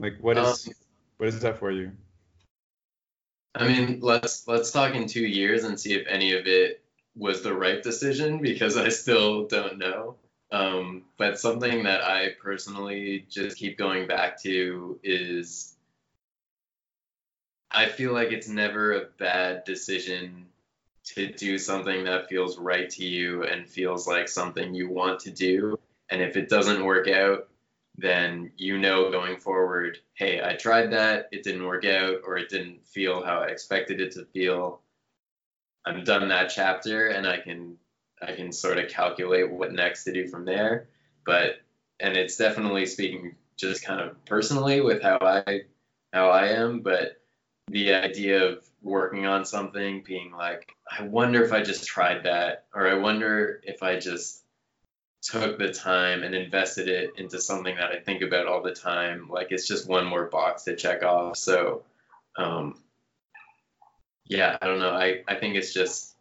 Like 0.00 0.16
what 0.20 0.36
is 0.36 0.66
Um, 0.66 0.74
what 1.18 1.28
is 1.28 1.40
that 1.42 1.60
for 1.60 1.70
you? 1.70 1.92
I 3.56 3.66
mean, 3.66 4.00
let's 4.02 4.46
let's 4.46 4.70
talk 4.70 4.94
in 4.94 5.06
two 5.06 5.26
years 5.26 5.64
and 5.64 5.80
see 5.80 5.94
if 5.94 6.06
any 6.08 6.34
of 6.34 6.46
it 6.46 6.82
was 7.14 7.42
the 7.42 7.54
right 7.54 7.82
decision 7.82 8.42
because 8.42 8.76
I 8.76 8.90
still 8.90 9.46
don't 9.46 9.78
know. 9.78 10.16
Um, 10.52 11.04
but 11.16 11.40
something 11.40 11.84
that 11.84 12.04
I 12.04 12.30
personally 12.40 13.26
just 13.30 13.56
keep 13.56 13.78
going 13.78 14.06
back 14.06 14.40
to 14.42 15.00
is 15.02 15.74
I 17.70 17.86
feel 17.86 18.12
like 18.12 18.30
it's 18.30 18.48
never 18.48 18.92
a 18.92 19.06
bad 19.18 19.64
decision 19.64 20.46
to 21.14 21.26
do 21.32 21.58
something 21.58 22.04
that 22.04 22.28
feels 22.28 22.58
right 22.58 22.90
to 22.90 23.04
you 23.04 23.44
and 23.44 23.68
feels 23.68 24.06
like 24.06 24.28
something 24.28 24.74
you 24.74 24.90
want 24.90 25.20
to 25.20 25.30
do. 25.30 25.78
And 26.10 26.20
if 26.20 26.36
it 26.36 26.48
doesn't 26.48 26.84
work 26.84 27.08
out, 27.08 27.48
then 27.98 28.52
you 28.56 28.78
know 28.78 29.10
going 29.10 29.38
forward, 29.38 29.98
hey, 30.14 30.42
I 30.42 30.54
tried 30.54 30.92
that, 30.92 31.28
it 31.32 31.42
didn't 31.42 31.66
work 31.66 31.84
out, 31.84 32.20
or 32.26 32.36
it 32.36 32.48
didn't 32.48 32.86
feel 32.86 33.24
how 33.24 33.40
I 33.40 33.46
expected 33.46 34.00
it 34.00 34.12
to 34.12 34.26
feel. 34.26 34.80
I'm 35.84 36.04
done 36.04 36.28
that 36.28 36.50
chapter 36.50 37.08
and 37.08 37.26
I 37.26 37.38
can 37.38 37.76
I 38.20 38.32
can 38.32 38.50
sort 38.50 38.78
of 38.78 38.88
calculate 38.88 39.50
what 39.50 39.72
next 39.72 40.04
to 40.04 40.12
do 40.12 40.26
from 40.26 40.44
there. 40.44 40.88
But 41.24 41.60
and 42.00 42.16
it's 42.16 42.36
definitely 42.36 42.86
speaking 42.86 43.36
just 43.56 43.84
kind 43.84 44.00
of 44.00 44.24
personally 44.24 44.80
with 44.80 45.02
how 45.02 45.18
I 45.20 45.62
how 46.12 46.30
I 46.30 46.48
am, 46.48 46.80
but 46.80 47.20
the 47.68 47.94
idea 47.94 48.44
of 48.44 48.64
working 48.82 49.26
on 49.26 49.44
something 49.44 50.02
being 50.06 50.32
like, 50.32 50.68
I 50.90 51.02
wonder 51.02 51.42
if 51.44 51.52
I 51.52 51.62
just 51.62 51.86
tried 51.86 52.24
that, 52.24 52.66
or 52.74 52.88
I 52.88 52.94
wonder 52.94 53.60
if 53.64 53.82
I 53.82 53.98
just 53.98 54.42
took 55.26 55.58
the 55.58 55.72
time 55.72 56.22
and 56.22 56.34
invested 56.34 56.88
it 56.88 57.10
into 57.16 57.40
something 57.40 57.74
that 57.76 57.90
I 57.90 57.98
think 57.98 58.22
about 58.22 58.46
all 58.46 58.62
the 58.62 58.74
time. 58.74 59.28
Like 59.28 59.48
it's 59.50 59.66
just 59.66 59.88
one 59.88 60.06
more 60.06 60.26
box 60.26 60.64
to 60.64 60.76
check 60.76 61.02
off. 61.02 61.36
So, 61.36 61.82
um, 62.36 62.80
yeah, 64.26 64.56
I 64.60 64.66
don't 64.66 64.78
know. 64.78 64.92
I, 64.92 65.22
I 65.26 65.34
think 65.34 65.56
it's 65.56 65.72
just, 65.72 66.14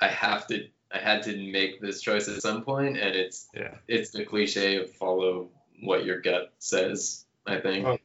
I 0.00 0.08
have 0.08 0.46
to, 0.48 0.68
I 0.92 0.98
had 0.98 1.22
to 1.24 1.36
make 1.36 1.80
this 1.80 2.00
choice 2.00 2.28
at 2.28 2.42
some 2.42 2.62
point 2.64 2.98
and 2.98 3.14
it's, 3.16 3.48
Yeah. 3.54 3.74
it's 3.86 4.10
the 4.10 4.24
cliche 4.24 4.76
of 4.76 4.90
follow 4.92 5.48
what 5.82 6.04
your 6.04 6.20
gut 6.20 6.52
says, 6.58 7.24
I 7.46 7.60
think. 7.60 7.86
Oh, 7.86 7.98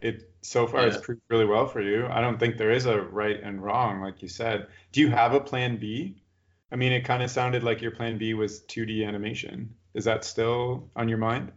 It 0.00 0.30
so 0.42 0.66
far 0.66 0.86
it's 0.86 0.96
Yeah. 0.96 1.02
proved 1.02 1.22
really 1.28 1.44
well 1.46 1.66
for 1.66 1.80
you. 1.82 2.06
I 2.06 2.20
don't 2.20 2.38
think 2.38 2.56
there 2.56 2.70
is 2.70 2.86
a 2.86 3.00
right 3.00 3.40
and 3.42 3.62
wrong, 3.62 4.00
like 4.00 4.22
you 4.22 4.28
said. 4.28 4.68
Do 4.92 5.00
you 5.00 5.10
have 5.10 5.34
a 5.34 5.40
plan 5.40 5.76
B? 5.76 6.22
I 6.70 6.76
mean, 6.76 6.92
it 6.92 7.04
kind 7.04 7.22
of 7.22 7.30
sounded 7.30 7.62
like 7.62 7.80
your 7.80 7.92
plan 7.92 8.18
B 8.18 8.34
was 8.34 8.60
2D 8.62 9.06
animation. 9.06 9.74
Is 9.94 10.04
that 10.04 10.24
still 10.24 10.90
on 10.94 11.08
your 11.08 11.18
mind? 11.18 11.52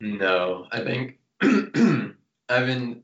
No, 0.00 0.66
I 0.70 0.80
think 0.84 1.18
I've 1.42 2.66
been. 2.66 3.02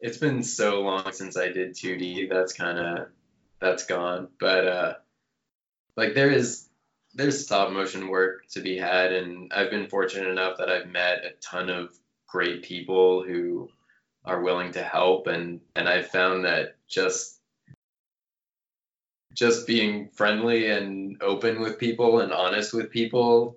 It's 0.00 0.18
been 0.18 0.42
so 0.42 0.82
long 0.82 1.12
since 1.12 1.38
I 1.38 1.48
did 1.48 1.74
2D. 1.74 2.28
That's 2.28 2.52
kind 2.52 2.78
of 2.78 3.08
that's 3.58 3.86
gone. 3.86 4.28
But 4.38 4.66
uh, 4.66 4.94
like 5.96 6.14
there 6.14 6.30
is 6.30 6.68
there's 7.14 7.44
stop 7.44 7.72
motion 7.72 8.08
work 8.08 8.46
to 8.50 8.60
be 8.60 8.76
had, 8.76 9.12
and 9.12 9.52
I've 9.52 9.70
been 9.70 9.88
fortunate 9.88 10.28
enough 10.28 10.58
that 10.58 10.68
I've 10.68 10.88
met 10.88 11.24
a 11.24 11.30
ton 11.40 11.70
of 11.70 11.96
great 12.26 12.64
people 12.64 13.22
who 13.22 13.70
are 14.24 14.42
willing 14.42 14.72
to 14.72 14.82
help, 14.82 15.26
and 15.26 15.60
and 15.74 15.88
I've 15.88 16.08
found 16.08 16.44
that 16.44 16.76
just 16.86 17.33
just 19.34 19.66
being 19.66 20.08
friendly 20.14 20.70
and 20.70 21.20
open 21.22 21.60
with 21.60 21.78
people 21.78 22.20
and 22.20 22.32
honest 22.32 22.72
with 22.72 22.90
people, 22.90 23.56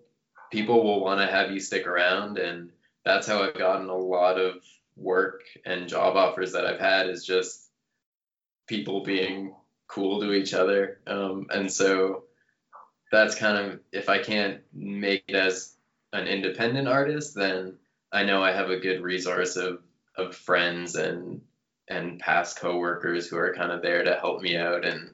people 0.52 0.84
will 0.84 1.02
want 1.02 1.22
to 1.22 1.28
have 1.28 1.52
you 1.52 1.60
stick 1.60 1.88
around 1.88 2.38
and 2.38 2.72
that's 3.06 3.28
how 3.28 3.42
I've 3.42 3.58
gotten 3.58 3.88
a 3.88 3.96
lot 3.96 4.38
of 4.38 4.56
work 4.98 5.44
and 5.66 5.88
job 5.88 6.18
offers 6.18 6.52
that 6.54 6.66
I've 6.66 6.80
had 6.80 7.10
is 7.10 7.26
just 7.26 7.70
people 8.68 9.04
being 9.04 9.56
cool 9.88 10.20
to 10.22 10.34
each 10.34 10.54
other. 10.54 11.00
Um, 11.08 11.48
and 11.50 11.72
so 11.72 12.24
that's 13.12 13.36
kind 13.36 13.58
of 13.58 13.80
if 13.92 14.10
I 14.10 14.20
can't 14.20 14.62
make 14.74 15.24
it 15.28 15.36
as 15.36 15.74
an 16.12 16.28
independent 16.28 16.88
artist, 16.88 17.36
then 17.36 17.78
I 18.12 18.24
know 18.24 18.44
I 18.44 18.52
have 18.52 18.70
a 18.70 18.80
good 18.80 19.02
resource 19.02 19.56
of 19.56 19.80
of 20.18 20.36
friends 20.36 20.96
and 20.96 21.42
and 21.88 22.20
past 22.20 22.60
coworkers 22.60 23.28
who 23.28 23.38
are 23.38 23.54
kind 23.54 23.72
of 23.72 23.82
there 23.82 24.04
to 24.04 24.16
help 24.16 24.42
me 24.42 24.58
out 24.58 24.84
and 24.84 25.12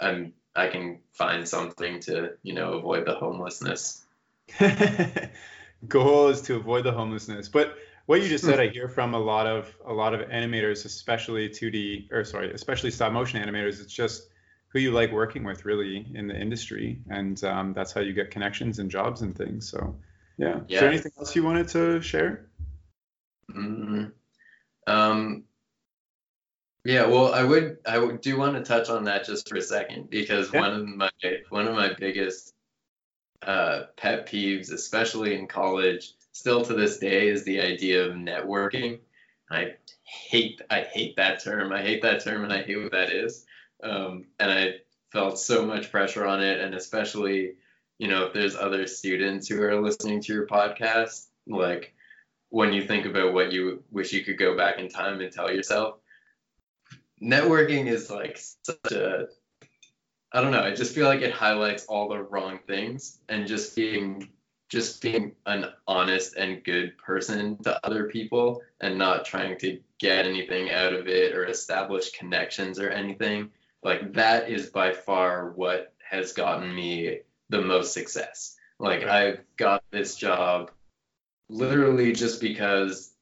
I'm 0.00 0.32
I 0.54 0.68
can 0.68 1.00
find 1.12 1.48
something 1.48 2.00
to, 2.00 2.32
you 2.42 2.54
know, 2.54 2.74
avoid 2.74 3.06
the 3.06 3.14
homelessness. 3.14 4.04
Goal 5.88 6.28
is 6.28 6.42
to 6.42 6.56
avoid 6.56 6.84
the 6.84 6.92
homelessness. 6.92 7.48
But 7.48 7.76
what 8.06 8.20
you 8.20 8.28
just 8.28 8.44
said, 8.44 8.58
I 8.58 8.68
hear 8.68 8.88
from 8.88 9.14
a 9.14 9.18
lot 9.18 9.46
of 9.46 9.74
a 9.86 9.92
lot 9.92 10.14
of 10.14 10.28
animators, 10.28 10.84
especially 10.84 11.48
2D 11.48 12.10
or 12.12 12.24
sorry, 12.24 12.52
especially 12.52 12.90
stop 12.90 13.12
motion 13.12 13.40
animators. 13.40 13.80
It's 13.80 13.92
just 13.92 14.28
who 14.68 14.80
you 14.80 14.92
like 14.92 15.12
working 15.12 15.44
with, 15.44 15.64
really, 15.64 16.06
in 16.14 16.26
the 16.28 16.34
industry, 16.34 17.00
and 17.08 17.42
um, 17.44 17.72
that's 17.72 17.92
how 17.92 18.00
you 18.00 18.12
get 18.12 18.30
connections 18.30 18.78
and 18.78 18.90
jobs 18.90 19.22
and 19.22 19.36
things. 19.36 19.68
So, 19.68 19.96
yeah. 20.38 20.60
Is 20.68 20.80
there 20.80 20.88
anything 20.88 21.12
else 21.18 21.34
you 21.34 21.44
wanted 21.44 21.68
to 21.68 22.00
share? 22.00 22.48
Mm, 23.52 24.12
um, 24.86 25.44
yeah, 26.84 27.06
well, 27.06 27.32
I 27.32 27.42
would 27.42 27.78
I 27.86 27.98
would 27.98 28.20
do 28.20 28.38
want 28.38 28.56
to 28.56 28.62
touch 28.62 28.88
on 28.88 29.04
that 29.04 29.24
just 29.24 29.48
for 29.48 29.56
a 29.56 29.62
second 29.62 30.10
because 30.10 30.52
Yeah. 30.52 30.60
one 30.60 30.72
of 30.72 30.86
my 30.88 31.10
one 31.50 31.66
of 31.68 31.74
my 31.74 31.92
biggest 31.92 32.54
uh, 33.42 33.84
pet 33.96 34.26
peeves, 34.26 34.72
especially 34.72 35.34
in 35.38 35.46
college, 35.46 36.12
still 36.32 36.64
to 36.64 36.74
this 36.74 36.98
day, 36.98 37.28
is 37.28 37.44
the 37.44 37.60
idea 37.60 38.04
of 38.06 38.14
networking. 38.14 39.00
I 39.50 39.74
hate 40.04 40.60
I 40.70 40.82
hate 40.82 41.16
that 41.16 41.42
term. 41.42 41.72
I 41.72 41.82
hate 41.82 42.02
that 42.02 42.22
term, 42.24 42.44
and 42.44 42.52
I 42.52 42.62
hate 42.62 42.76
what 42.82 42.92
that 42.92 43.12
is. 43.12 43.44
Um, 43.82 44.26
and 44.38 44.50
I 44.50 44.74
felt 45.12 45.38
so 45.38 45.66
much 45.66 45.90
pressure 45.90 46.26
on 46.26 46.42
it, 46.42 46.60
and 46.60 46.74
especially, 46.74 47.54
you 47.98 48.08
know, 48.08 48.26
if 48.26 48.32
there's 48.34 48.56
other 48.56 48.86
students 48.86 49.48
who 49.48 49.62
are 49.62 49.80
listening 49.80 50.20
to 50.22 50.32
your 50.32 50.46
podcast, 50.46 51.26
like 51.46 51.94
when 52.50 52.72
you 52.72 52.86
think 52.86 53.06
about 53.06 53.32
what 53.32 53.52
you 53.52 53.82
wish 53.90 54.12
you 54.12 54.24
could 54.24 54.38
go 54.38 54.56
back 54.56 54.78
in 54.78 54.88
time 54.88 55.20
and 55.20 55.32
tell 55.32 55.50
yourself. 55.52 55.99
Networking 57.22 57.86
is 57.86 58.10
like 58.10 58.38
such 58.38 58.92
a 58.92 59.28
I 60.32 60.40
don't 60.40 60.52
know, 60.52 60.62
I 60.62 60.72
just 60.72 60.94
feel 60.94 61.06
like 61.06 61.22
it 61.22 61.32
highlights 61.32 61.86
all 61.86 62.08
the 62.08 62.22
wrong 62.22 62.60
things 62.66 63.18
and 63.28 63.48
just 63.48 63.74
being 63.74 64.28
just 64.68 65.02
being 65.02 65.32
an 65.46 65.66
honest 65.88 66.36
and 66.36 66.62
good 66.62 66.96
person 66.96 67.60
to 67.64 67.84
other 67.84 68.04
people 68.04 68.62
and 68.80 68.96
not 68.96 69.24
trying 69.24 69.58
to 69.58 69.80
get 69.98 70.26
anything 70.26 70.70
out 70.70 70.92
of 70.92 71.08
it 71.08 71.34
or 71.34 71.44
establish 71.46 72.12
connections 72.12 72.78
or 72.78 72.88
anything. 72.88 73.50
Like 73.82 74.12
that 74.12 74.48
is 74.48 74.70
by 74.70 74.92
far 74.92 75.50
what 75.50 75.92
has 76.08 76.32
gotten 76.32 76.72
me 76.72 77.18
the 77.48 77.60
most 77.60 77.92
success. 77.92 78.56
Like 78.78 79.02
I've 79.02 79.40
got 79.56 79.82
this 79.90 80.14
job 80.14 80.70
literally 81.48 82.12
just 82.12 82.40
because 82.40 83.12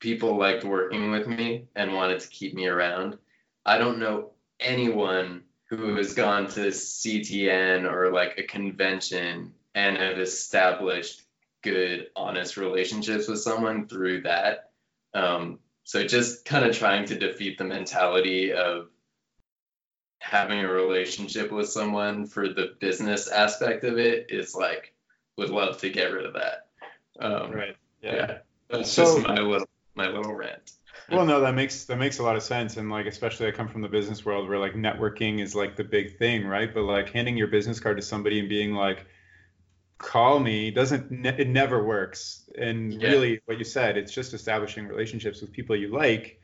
people 0.00 0.36
liked 0.36 0.64
working 0.64 1.10
with 1.10 1.26
me 1.26 1.64
and 1.74 1.94
wanted 1.94 2.20
to 2.20 2.28
keep 2.28 2.54
me 2.54 2.66
around. 2.66 3.16
I 3.64 3.78
don't 3.78 3.98
know 3.98 4.30
anyone 4.60 5.42
who 5.68 5.96
has 5.96 6.14
gone 6.14 6.46
to 6.48 6.68
CTN 6.68 7.90
or 7.90 8.10
like 8.10 8.38
a 8.38 8.42
convention 8.42 9.52
and 9.74 9.96
have 9.96 10.18
established 10.18 11.22
good, 11.62 12.06
honest 12.16 12.56
relationships 12.56 13.28
with 13.28 13.40
someone 13.40 13.86
through 13.86 14.22
that. 14.22 14.70
Um, 15.14 15.58
so 15.84 16.04
just 16.06 16.44
kind 16.44 16.64
of 16.64 16.76
trying 16.76 17.06
to 17.06 17.18
defeat 17.18 17.58
the 17.58 17.64
mentality 17.64 18.52
of 18.52 18.88
having 20.20 20.60
a 20.60 20.68
relationship 20.68 21.50
with 21.52 21.68
someone 21.68 22.26
for 22.26 22.48
the 22.48 22.74
business 22.80 23.28
aspect 23.28 23.84
of 23.84 23.98
it 23.98 24.26
is 24.30 24.54
like 24.54 24.94
would 25.36 25.50
love 25.50 25.78
to 25.78 25.90
get 25.90 26.12
rid 26.12 26.26
of 26.26 26.34
that. 26.34 26.66
Um, 27.20 27.52
right. 27.52 27.76
Yeah. 28.02 28.14
yeah. 28.14 28.38
That's 28.68 28.90
So- 28.90 29.04
just 29.04 29.26
my 29.28 29.38
little 29.40 29.68
my 29.94 30.08
little 30.08 30.34
rant. 30.34 30.72
Well, 31.10 31.24
no, 31.24 31.40
that 31.40 31.54
makes 31.54 31.84
that 31.86 31.96
makes 31.96 32.18
a 32.18 32.22
lot 32.22 32.36
of 32.36 32.42
sense, 32.42 32.76
and 32.76 32.90
like 32.90 33.06
especially 33.06 33.46
I 33.48 33.50
come 33.52 33.68
from 33.68 33.80
the 33.80 33.88
business 33.88 34.24
world 34.26 34.46
where 34.48 34.58
like 34.58 34.74
networking 34.74 35.40
is 35.40 35.54
like 35.54 35.74
the 35.76 35.84
big 35.84 36.18
thing, 36.18 36.46
right? 36.46 36.72
But 36.72 36.82
like 36.82 37.10
handing 37.10 37.36
your 37.36 37.46
business 37.48 37.80
card 37.80 37.96
to 37.96 38.02
somebody 38.02 38.38
and 38.40 38.48
being 38.48 38.74
like, 38.74 39.06
"Call 39.98 40.40
me," 40.40 40.70
doesn't 40.70 41.10
ne- 41.10 41.36
it 41.38 41.48
never 41.48 41.84
works. 41.84 42.48
And 42.58 43.00
Yeah. 43.00 43.08
really, 43.08 43.40
what 43.46 43.58
you 43.58 43.64
said, 43.64 43.96
it's 43.96 44.12
just 44.12 44.34
establishing 44.34 44.86
relationships 44.86 45.40
with 45.40 45.52
people 45.52 45.76
you 45.76 45.88
like, 45.88 46.40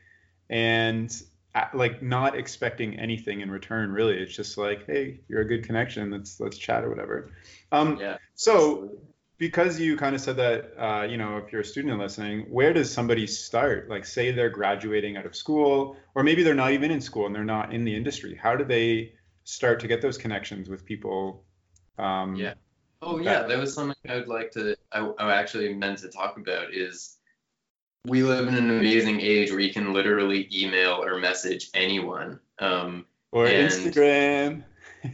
and 0.49 1.11
uh, 1.55 1.65
like 1.73 2.01
not 2.01 2.37
expecting 2.37 2.99
anything 2.99 3.41
in 3.41 3.51
return. 3.51 3.91
Really, 3.91 4.17
it's 4.17 4.35
just 4.35 4.57
like, 4.57 4.85
"Hey, 4.87 5.21
you're 5.29 5.41
a 5.41 5.47
good 5.47 5.63
connection. 5.65 6.11
Let's 6.11 6.39
let's 6.39 6.57
chat 6.57 6.83
or 6.83 6.89
whatever." 6.89 7.31
Um, 7.71 7.99
Yeah. 7.99 8.17
so 8.35 8.91
because 9.37 9.79
you 9.79 9.97
kind 9.97 10.15
of 10.15 10.21
said 10.21 10.37
that 10.37 10.73
uh, 10.77 11.03
you 11.03 11.17
know 11.17 11.37
if 11.37 11.51
you're 11.51 11.61
a 11.61 11.65
student 11.65 11.99
listening 11.99 12.41
where 12.49 12.73
does 12.73 12.91
somebody 12.91 13.27
start 13.27 13.89
like 13.89 14.05
say 14.05 14.31
they're 14.31 14.49
graduating 14.49 15.17
out 15.17 15.25
of 15.25 15.35
school 15.35 15.97
or 16.15 16.23
maybe 16.23 16.43
they're 16.43 16.53
not 16.55 16.71
even 16.71 16.91
in 16.91 17.01
school 17.01 17.25
and 17.25 17.35
they're 17.35 17.43
not 17.43 17.73
in 17.73 17.83
the 17.85 17.95
industry 17.95 18.35
how 18.41 18.55
do 18.55 18.63
they 18.63 19.13
start 19.43 19.79
to 19.79 19.87
get 19.87 20.01
those 20.01 20.17
connections 20.17 20.69
with 20.69 20.85
people 20.85 21.43
um, 21.97 22.35
Yeah. 22.35 22.53
Oh 23.01 23.19
yeah, 23.19 23.43
that 23.43 23.59
was 23.59 23.73
something 23.73 23.95
I 24.09 24.15
would 24.15 24.27
like 24.27 24.51
to. 24.51 24.75
I, 24.91 24.99
I 25.19 25.33
actually 25.35 25.73
meant 25.73 25.99
to 25.99 26.09
talk 26.09 26.37
about 26.37 26.73
is 26.73 27.17
we 28.05 28.23
live 28.23 28.47
in 28.47 28.55
an 28.55 28.69
amazing 28.69 29.21
age 29.21 29.51
where 29.51 29.59
you 29.59 29.71
can 29.71 29.93
literally 29.93 30.49
email 30.51 31.03
or 31.03 31.19
message 31.19 31.69
anyone. 31.73 32.39
Um, 32.59 33.05
or 33.31 33.45
And- 33.47 33.69
instagram 33.69 34.63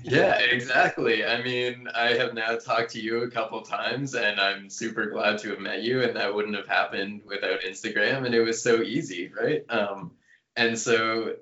yeah, 0.04 0.40
exactly. 0.40 1.26
I 1.26 1.42
mean, 1.42 1.88
I 1.94 2.14
have 2.14 2.34
now 2.34 2.58
talked 2.58 2.92
to 2.92 3.02
you 3.02 3.24
a 3.24 3.32
couple 3.32 3.62
times, 3.62 4.16
and 4.16 4.40
I'm 4.40 4.70
super 4.70 5.08
glad 5.08 5.40
to 5.40 5.50
have 5.50 5.60
met 5.60 5.84
you. 5.84 6.02
And 6.04 6.16
that 6.16 6.34
wouldn't 6.34 6.56
have 6.56 6.68
happened 6.68 7.22
without 7.26 7.62
Instagram, 7.62 8.26
and 8.26 8.36
it 8.36 8.42
was 8.42 8.62
so 8.62 8.82
easy, 8.82 9.32
right? 9.36 9.64
Um, 9.70 10.12
and 10.56 10.78
so 10.78 11.36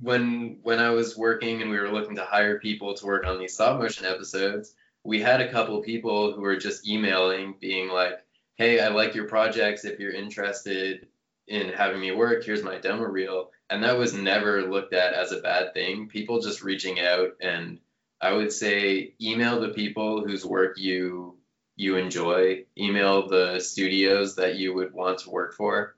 when 0.00 0.58
when 0.62 0.78
I 0.78 0.90
was 0.90 1.16
working 1.16 1.62
and 1.62 1.70
we 1.70 1.78
were 1.78 1.90
looking 1.90 2.16
to 2.16 2.24
hire 2.24 2.58
people 2.58 2.94
to 2.94 3.06
work 3.06 3.26
on 3.26 3.38
these 3.38 3.54
stop 3.54 3.78
motion 3.78 4.06
episodes, 4.06 4.74
we 5.04 5.20
had 5.20 5.40
a 5.40 5.50
couple 5.50 5.80
people 5.82 6.32
who 6.32 6.40
were 6.40 6.56
just 6.56 6.86
emailing, 6.86 7.54
being 7.60 7.88
like, 7.88 8.24
"Hey, 8.56 8.80
I 8.80 8.88
like 8.88 9.14
your 9.14 9.28
projects. 9.28 9.84
If 9.84 9.98
you're 9.98 10.12
interested 10.12 11.06
in 11.48 11.68
having 11.70 12.00
me 12.00 12.12
work, 12.12 12.44
here's 12.44 12.62
my 12.62 12.78
demo 12.78 13.04
reel." 13.04 13.50
And 13.72 13.82
that 13.84 13.96
was 13.96 14.12
never 14.12 14.70
looked 14.70 14.92
at 14.92 15.14
as 15.14 15.32
a 15.32 15.40
bad 15.40 15.72
thing. 15.72 16.06
People 16.06 16.40
just 16.40 16.62
reaching 16.62 17.00
out 17.00 17.30
and 17.40 17.78
I 18.20 18.34
would 18.34 18.52
say 18.52 19.14
email 19.18 19.60
the 19.60 19.70
people 19.70 20.22
whose 20.22 20.44
work 20.44 20.76
you 20.76 21.38
you 21.76 21.96
enjoy, 21.96 22.66
email 22.76 23.26
the 23.28 23.60
studios 23.60 24.36
that 24.36 24.56
you 24.56 24.74
would 24.74 24.92
want 24.92 25.20
to 25.20 25.30
work 25.30 25.54
for. 25.54 25.96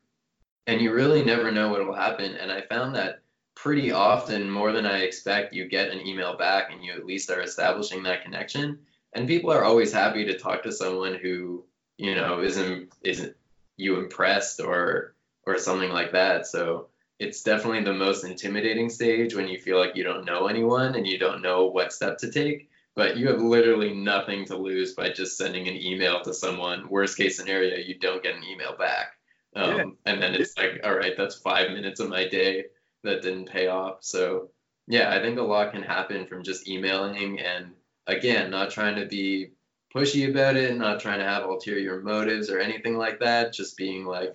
And 0.68 0.80
you 0.80 0.92
really 0.92 1.24
never 1.24 1.50
know 1.50 1.70
what 1.70 1.84
will 1.84 1.96
happen. 1.96 2.36
And 2.36 2.52
I 2.52 2.60
found 2.60 2.94
that 2.94 3.22
pretty 3.56 3.90
often, 3.90 4.48
more 4.48 4.70
than 4.70 4.86
I 4.86 4.98
expect, 4.98 5.52
you 5.52 5.66
get 5.66 5.90
an 5.90 6.06
email 6.06 6.36
back 6.36 6.72
and 6.72 6.84
you 6.84 6.92
at 6.92 7.04
least 7.04 7.28
are 7.28 7.42
establishing 7.42 8.04
that 8.04 8.22
connection. 8.22 8.78
And 9.14 9.26
people 9.26 9.50
are 9.50 9.64
always 9.64 9.92
happy 9.92 10.24
to 10.26 10.38
talk 10.38 10.62
to 10.62 10.70
someone 10.70 11.16
who, 11.16 11.64
you 11.98 12.14
know, 12.14 12.40
isn't 12.40 12.92
isn't 13.02 13.36
you 13.76 13.98
impressed 13.98 14.60
or 14.60 15.16
or 15.44 15.58
something 15.58 15.90
like 15.90 16.12
that. 16.12 16.46
So 16.46 16.86
it's 17.18 17.42
definitely 17.42 17.82
the 17.84 17.92
most 17.92 18.24
intimidating 18.24 18.90
stage 18.90 19.34
when 19.34 19.48
you 19.48 19.58
feel 19.58 19.78
like 19.78 19.96
you 19.96 20.04
don't 20.04 20.24
know 20.24 20.46
anyone 20.48 20.94
and 20.94 21.06
you 21.06 21.18
don't 21.18 21.42
know 21.42 21.66
what 21.66 21.92
step 21.92 22.18
to 22.18 22.30
take 22.30 22.68
but 22.96 23.16
you 23.16 23.28
have 23.28 23.40
literally 23.40 23.92
nothing 23.92 24.44
to 24.44 24.56
lose 24.56 24.94
by 24.94 25.10
just 25.10 25.36
sending 25.36 25.66
an 25.66 25.74
email 25.76 26.20
to 26.22 26.32
someone. 26.32 26.88
Worst 26.88 27.16
case 27.16 27.36
scenario 27.36 27.76
you 27.76 27.98
don't 27.98 28.22
get 28.22 28.36
an 28.36 28.44
email 28.44 28.76
back. 28.76 29.14
Um, 29.56 29.76
Yeah. 29.76 30.12
and 30.12 30.22
then 30.22 30.34
it's 30.34 30.56
like 30.56 30.80
all 30.84 30.94
right 30.94 31.14
that's 31.16 31.36
five 31.36 31.70
minutes 31.72 32.00
of 32.00 32.08
my 32.08 32.28
day 32.28 32.66
that 33.02 33.22
didn't 33.22 33.46
pay 33.50 33.66
off. 33.68 33.98
So 34.02 34.50
yeah 34.86 35.10
i 35.10 35.20
think 35.20 35.38
a 35.38 35.42
lot 35.42 35.72
can 35.72 35.82
happen 35.82 36.26
from 36.26 36.42
just 36.42 36.68
emailing 36.68 37.40
and 37.40 37.72
again 38.06 38.50
not 38.50 38.70
trying 38.70 38.96
to 38.96 39.06
be 39.06 39.50
pushy 39.94 40.28
about 40.28 40.56
it 40.56 40.76
not 40.76 41.00
trying 41.00 41.18
to 41.18 41.24
have 41.24 41.44
ulterior 41.44 42.02
motives 42.02 42.50
or 42.50 42.58
anything 42.58 42.96
like 42.96 43.18
that 43.20 43.52
just 43.52 43.76
being 43.76 44.04
like 44.04 44.34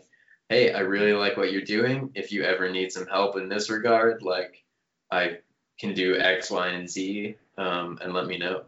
hey, 0.50 0.74
I 0.74 0.80
really 0.80 1.14
like 1.14 1.38
what 1.38 1.52
you're 1.52 1.62
doing. 1.62 2.12
If 2.16 2.32
you 2.32 2.44
ever 2.44 2.70
need 2.70 2.92
some 2.92 3.06
help 3.08 3.38
in 3.38 3.48
this 3.48 3.70
regard, 3.70 4.24
like 4.24 4.64
I 5.12 5.38
can 5.80 5.94
do 5.94 6.18
X, 6.18 6.52
Y, 6.52 6.68
and 6.68 6.90
Z, 6.90 7.36
um, 7.58 8.00
and 8.02 8.14
let 8.14 8.26
me 8.26 8.38
know. 8.38 8.64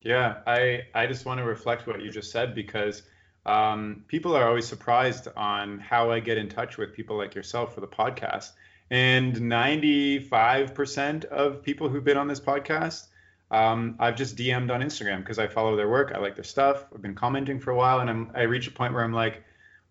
Yeah, 0.00 0.38
I 0.46 0.82
I 0.94 1.06
just 1.06 1.26
want 1.26 1.38
to 1.38 1.44
reflect 1.44 1.86
what 1.86 2.02
you 2.02 2.10
just 2.10 2.32
said 2.32 2.54
because 2.54 3.02
um, 3.46 4.04
people 4.08 4.34
are 4.34 4.48
always 4.48 4.66
surprised 4.66 5.28
on 5.36 5.78
how 5.78 6.10
I 6.10 6.18
get 6.20 6.38
in 6.38 6.48
touch 6.48 6.78
with 6.78 6.92
people 6.92 7.16
like 7.16 7.34
yourself 7.34 7.74
for 7.74 7.80
the 7.80 7.86
podcast. 7.86 8.50
And 8.90 9.34
95% 9.34 11.24
of 11.26 11.62
people 11.62 11.88
who've 11.88 12.04
been 12.04 12.18
on 12.18 12.28
this 12.28 12.40
podcast, 12.40 13.06
um, 13.50 13.96
I've 13.98 14.16
just 14.16 14.36
DM'd 14.36 14.70
on 14.70 14.80
Instagram 14.80 15.20
because 15.20 15.38
I 15.38 15.46
follow 15.46 15.76
their 15.76 15.88
work. 15.88 16.12
I 16.14 16.18
like 16.18 16.34
their 16.34 16.44
stuff. 16.44 16.84
I've 16.94 17.02
been 17.02 17.14
commenting 17.14 17.58
for 17.58 17.70
a 17.70 17.76
while, 17.76 18.00
and 18.00 18.10
I'm 18.10 18.30
I 18.34 18.42
reach 18.42 18.66
a 18.66 18.70
point 18.70 18.92
where 18.92 19.04
I'm 19.04 19.12
like, 19.12 19.42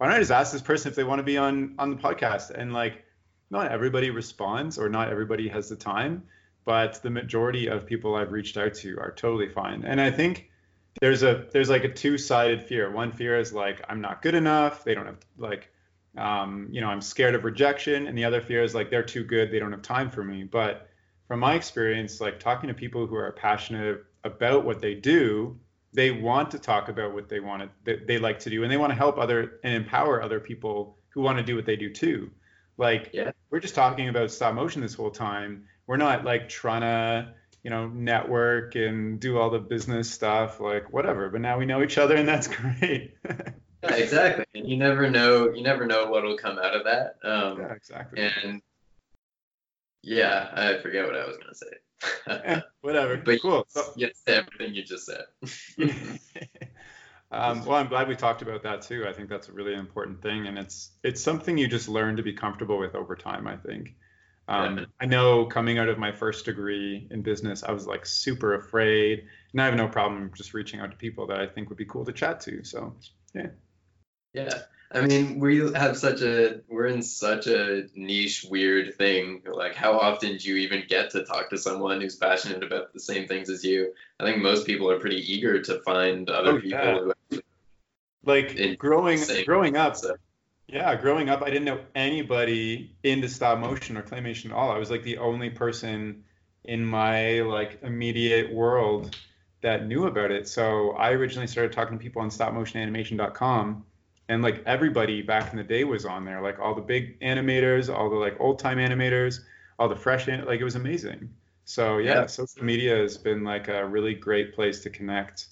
why 0.02 0.08
don't 0.08 0.16
I 0.16 0.20
just 0.20 0.32
ask 0.32 0.52
this 0.52 0.62
person 0.62 0.89
if 0.89 0.95
they 0.95 1.04
want 1.04 1.20
to 1.20 1.24
be 1.24 1.38
on 1.38 1.76
on 1.78 1.91
the 1.91 1.97
podcast? 1.97 2.49
And 2.49 2.74
like, 2.74 3.06
not 3.49 3.72
everybody 3.72 4.10
responds, 4.10 4.80
or 4.80 4.89
not 4.89 5.10
everybody 5.10 5.47
has 5.49 5.70
the 5.70 5.76
time 5.76 6.24
but 6.66 7.02
the 7.02 7.10
majority 7.10 7.68
of 7.68 7.86
people 7.86 8.16
I've 8.16 8.32
reached 8.32 8.58
out 8.58 8.74
to 8.76 8.97
are 8.99 9.12
totally 9.12 9.49
fine. 9.49 9.84
And 9.84 9.99
I 9.99 10.12
think 10.12 10.49
there's 10.99 11.24
a 11.24 11.45
there's 11.52 11.70
like 11.70 11.84
a 11.84 11.93
two-sided 11.93 12.62
fear. 12.62 12.91
One 12.91 13.12
fear 13.12 13.39
is 13.39 13.54
like 13.54 13.84
I'm 13.89 14.02
not 14.02 14.22
good 14.22 14.36
enough. 14.36 14.84
They 14.84 14.93
don't 14.93 15.06
have 15.06 15.20
like 15.38 15.70
um, 16.18 16.68
you 16.72 16.82
know 16.82 16.88
I'm 16.88 17.02
scared 17.02 17.36
of 17.36 17.45
rejection, 17.45 18.08
and 18.08 18.18
the 18.18 18.26
other 18.26 18.41
fear 18.41 18.64
is 18.64 18.76
like 18.76 18.89
they're 18.89 19.04
too 19.04 19.24
good. 19.24 19.52
They 19.52 19.60
don't 19.60 19.72
have 19.72 19.82
time 19.82 20.10
for 20.10 20.24
me. 20.24 20.43
But 20.43 20.89
from 21.28 21.39
my 21.39 21.56
experience, 21.56 22.20
like 22.22 22.39
talking 22.39 22.68
to 22.68 22.74
people 22.74 23.08
who 23.08 23.16
are 23.16 23.32
passionate 23.32 24.04
about 24.24 24.66
what 24.66 24.82
they 24.82 24.93
do, 24.93 25.58
they 25.93 26.11
want 26.11 26.51
to 26.51 26.59
talk 26.59 26.89
about 26.89 27.13
what 27.13 27.29
they 27.29 27.39
want 27.39 27.63
to 27.63 27.69
they, 27.83 28.03
they 28.05 28.17
like 28.19 28.39
to 28.39 28.49
do, 28.49 28.63
and 28.63 28.71
they 28.71 28.77
want 28.77 28.91
to 28.91 28.95
help 28.97 29.17
other 29.17 29.59
and 29.63 29.73
empower 29.73 30.21
other 30.21 30.39
people 30.39 30.97
who 31.09 31.21
want 31.21 31.37
to 31.37 31.43
do 31.43 31.55
what 31.55 31.65
they 31.65 31.75
do 31.75 31.91
too. 31.91 32.31
Like 32.77 33.11
Yeah. 33.13 33.31
we're 33.49 33.59
just 33.59 33.75
talking 33.75 34.09
about 34.09 34.31
stop 34.31 34.53
motion 34.55 34.81
this 34.81 34.93
whole 34.93 35.11
time 35.11 35.65
we're 35.87 35.97
not 35.97 36.23
like 36.23 36.47
trying 36.49 36.81
to 36.81 37.33
you 37.63 37.69
know 37.69 37.87
network 37.87 38.75
and 38.75 39.19
do 39.19 39.37
all 39.37 39.49
the 39.49 39.59
business 39.59 40.09
stuff 40.09 40.59
like 40.59 40.91
whatever 40.93 41.29
but 41.29 41.41
now 41.41 41.57
we 41.59 41.65
know 41.65 41.83
each 41.83 41.97
other 41.97 42.15
and 42.15 42.27
that's 42.27 42.47
great 42.61 43.13
Yeah, 43.83 43.95
exactly. 43.95 44.45
And 44.53 44.69
you 44.69 44.77
never 44.77 45.09
know. 45.09 45.51
You 45.53 45.63
never 45.63 45.85
know 45.87 46.07
what'll 46.07 46.37
come 46.37 46.59
out 46.59 46.75
of 46.75 46.83
that. 46.85 47.15
Um, 47.23 47.59
yeah 47.59 47.73
exactly 47.73 48.21
And 48.21 48.61
yeah, 50.04 50.49
I 50.54 50.82
forget 50.82 51.06
what 51.06 51.16
I 51.16 51.26
was 51.26 51.38
gonna 51.38 51.56
say. 51.56 51.68
Eh, 52.28 52.62
whatever 52.82 53.18
but 53.18 53.41
cool 53.41 53.66
So- 53.70 53.93
yes, 53.95 54.22
everything 54.28 54.74
you 54.74 54.84
just 54.84 55.06
said. 55.06 55.26
um, 57.32 57.64
well 57.66 57.78
i'm 57.78 57.88
glad 57.88 58.08
we 58.08 58.16
talked 58.16 58.41
about 58.41 58.64
that 58.64 58.82
too 58.82 59.06
i 59.08 59.14
think 59.14 59.30
that's 59.30 59.47
a 59.47 59.52
really 59.54 59.74
important 59.74 60.22
thing 60.22 60.47
and 60.47 60.58
it's 60.58 60.91
it's 61.04 61.22
something 61.22 61.58
you 61.58 61.68
just 61.68 61.88
learn 61.88 62.18
to 62.18 62.24
be 62.24 62.34
comfortable 62.34 62.78
with 62.78 62.93
over 62.95 63.16
time 63.16 63.47
i 63.47 63.56
think 63.56 63.95
um, 64.47 64.80
Yeah. 64.80 64.86
i 64.99 65.06
know 65.06 65.45
coming 65.45 65.78
out 65.78 65.88
of 65.88 65.97
my 65.97 66.12
first 66.12 66.43
degree 66.45 67.08
in 67.10 67.22
business 67.22 67.64
i 67.64 67.72
was 67.72 67.88
like 67.88 68.06
super 68.06 68.56
afraid 68.56 69.24
and 69.54 69.62
i 69.62 69.66
have 69.66 69.76
no 69.76 69.88
problem 69.88 70.32
just 70.36 70.54
reaching 70.54 70.80
out 70.82 70.91
to 70.91 70.97
people 70.97 71.28
that 71.28 71.39
i 71.39 71.47
think 71.47 71.70
would 71.70 71.78
be 71.78 71.86
cool 71.86 72.04
to 72.06 72.12
chat 72.12 72.41
to 72.41 72.64
so 72.64 72.95
yeah. 73.34 73.47
Yeah. 74.34 74.60
I 74.93 75.05
mean, 75.05 75.39
we 75.39 75.71
have 75.73 75.97
such 75.97 76.21
a 76.21 76.61
we're 76.67 76.87
in 76.87 77.01
such 77.01 77.47
a 77.47 77.87
niche 77.95 78.45
weird 78.49 78.95
thing. 78.95 79.41
Like 79.49 79.75
how 79.75 79.97
often 79.97 80.37
do 80.37 80.49
you 80.49 80.57
even 80.57 80.83
get 80.87 81.11
to 81.11 81.23
talk 81.23 81.49
to 81.51 81.57
someone 81.57 82.01
who's 82.01 82.17
passionate 82.17 82.63
about 82.63 82.93
the 82.93 82.99
same 82.99 83.27
things 83.27 83.49
as 83.49 83.63
you? 83.63 83.93
I 84.19 84.25
think 84.25 84.41
most 84.41 84.65
people 84.65 84.91
are 84.91 84.99
pretty 84.99 85.33
eager 85.33 85.61
to 85.61 85.79
find 85.81 86.29
other 86.29 86.55
Oh, 86.55 86.59
people 86.59 86.79
yeah. 86.79 86.99
who 86.99 87.13
like 88.25 88.77
growing 88.77 89.19
growing 89.45 89.77
up 89.77 89.95
so 89.95 90.15
Yeah, 90.67 90.95
growing 90.95 91.29
up, 91.29 91.41
I 91.41 91.49
didn't 91.49 91.65
know 91.65 91.81
anybody 91.95 92.95
into 93.03 93.29
stop 93.29 93.59
motion 93.59 93.97
or 93.97 94.03
claymation 94.03 94.47
at 94.47 94.51
all. 94.53 94.71
I 94.71 94.77
was 94.77 94.91
like 94.91 95.03
the 95.03 95.17
only 95.17 95.49
person 95.49 96.23
in 96.63 96.85
my 96.85 97.41
like 97.41 97.79
immediate 97.81 98.53
world 98.53 99.15
that 99.61 99.87
knew 99.87 100.05
about 100.05 100.31
it. 100.31 100.47
So 100.47 100.91
I 100.91 101.11
originally 101.11 101.47
started 101.47 101.71
talking 101.71 101.97
to 101.97 102.03
people 102.03 102.21
on 102.21 102.29
stopmotionanimation.com 102.29 103.85
and 104.32 104.41
like 104.41 104.63
everybody 104.65 105.21
back 105.21 105.51
in 105.51 105.57
the 105.57 105.63
day 105.63 105.84
was 105.84 106.05
on 106.05 106.23
there, 106.23 106.41
like 106.41 106.57
all 106.57 106.73
the 106.73 106.82
big 106.82 107.19
animators, 107.19 107.93
all 107.93 108.09
the 108.09 108.15
like 108.15 108.38
old 108.39 108.59
time 108.59 108.77
animators, 108.77 109.41
all 109.77 109.89
the 109.89 109.95
fresh, 109.95 110.25
like 110.25 110.61
it 110.61 110.63
was 110.63 110.75
amazing. 110.75 111.29
So 111.65 111.97
yeah, 111.97 112.21
yeah, 112.21 112.25
social 112.27 112.63
media 112.63 112.95
has 112.95 113.17
been 113.17 113.43
like 113.43 113.67
a 113.67 113.86
really 113.86 114.13
great 114.13 114.55
place 114.55 114.79
to 114.84 114.89
connect 114.89 115.47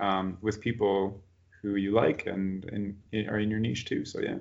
um, 0.00 0.38
with 0.40 0.60
people 0.60 1.22
who 1.62 1.76
you 1.76 1.92
like 1.92 2.26
and, 2.26 2.64
and 2.64 3.28
are 3.28 3.38
in 3.38 3.48
your 3.48 3.60
niche 3.60 3.84
too. 3.84 4.04
So 4.04 4.18
yeah. 4.20 4.38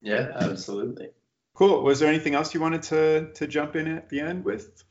Yeah, 0.00 0.30
absolutely. 0.36 1.08
Cool. 1.54 1.82
Was 1.82 1.98
there 1.98 2.08
anything 2.08 2.36
else 2.36 2.54
you 2.54 2.60
wanted 2.60 2.84
to 2.84 3.32
to 3.32 3.48
jump 3.48 3.74
in 3.74 3.88
at 3.88 4.10
the 4.10 4.20
end 4.20 4.44
with? 4.44 4.84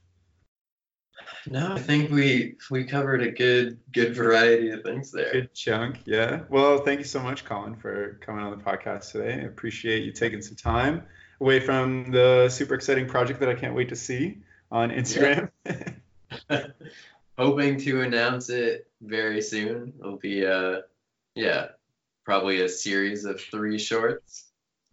No, 1.49 1.73
I 1.73 1.79
think 1.79 2.11
we 2.11 2.55
we 2.69 2.83
covered 2.83 3.21
a 3.23 3.31
good 3.31 3.79
good 3.91 4.15
variety 4.15 4.69
of 4.69 4.83
things 4.83 5.11
there. 5.11 5.31
Good 5.31 5.53
chunk, 5.53 6.01
yeah. 6.05 6.41
Well, 6.49 6.79
thank 6.79 6.99
you 6.99 7.05
so 7.05 7.19
much, 7.19 7.45
Colin, 7.45 7.75
for 7.75 8.19
coming 8.21 8.43
on 8.43 8.57
the 8.57 8.63
podcast 8.63 9.11
today. 9.11 9.33
I 9.33 9.45
appreciate 9.45 10.03
you 10.03 10.11
taking 10.11 10.41
some 10.41 10.55
time 10.55 11.03
away 11.39 11.59
from 11.59 12.11
the 12.11 12.49
super 12.49 12.75
exciting 12.75 13.07
project 13.07 13.39
that 13.39 13.49
I 13.49 13.55
can't 13.55 13.75
wait 13.75 13.89
to 13.89 13.95
see 13.95 14.39
on 14.71 14.91
Instagram. 14.91 15.49
Yeah. 15.65 15.93
Hoping 17.37 17.79
to 17.79 18.01
announce 18.01 18.49
it 18.49 18.87
very 19.01 19.41
soon. 19.41 19.93
It'll 19.99 20.17
be 20.17 20.45
uh 20.45 20.81
yeah, 21.33 21.69
probably 22.23 22.61
a 22.61 22.69
series 22.69 23.25
of 23.25 23.41
three 23.41 23.79
shorts 23.79 24.45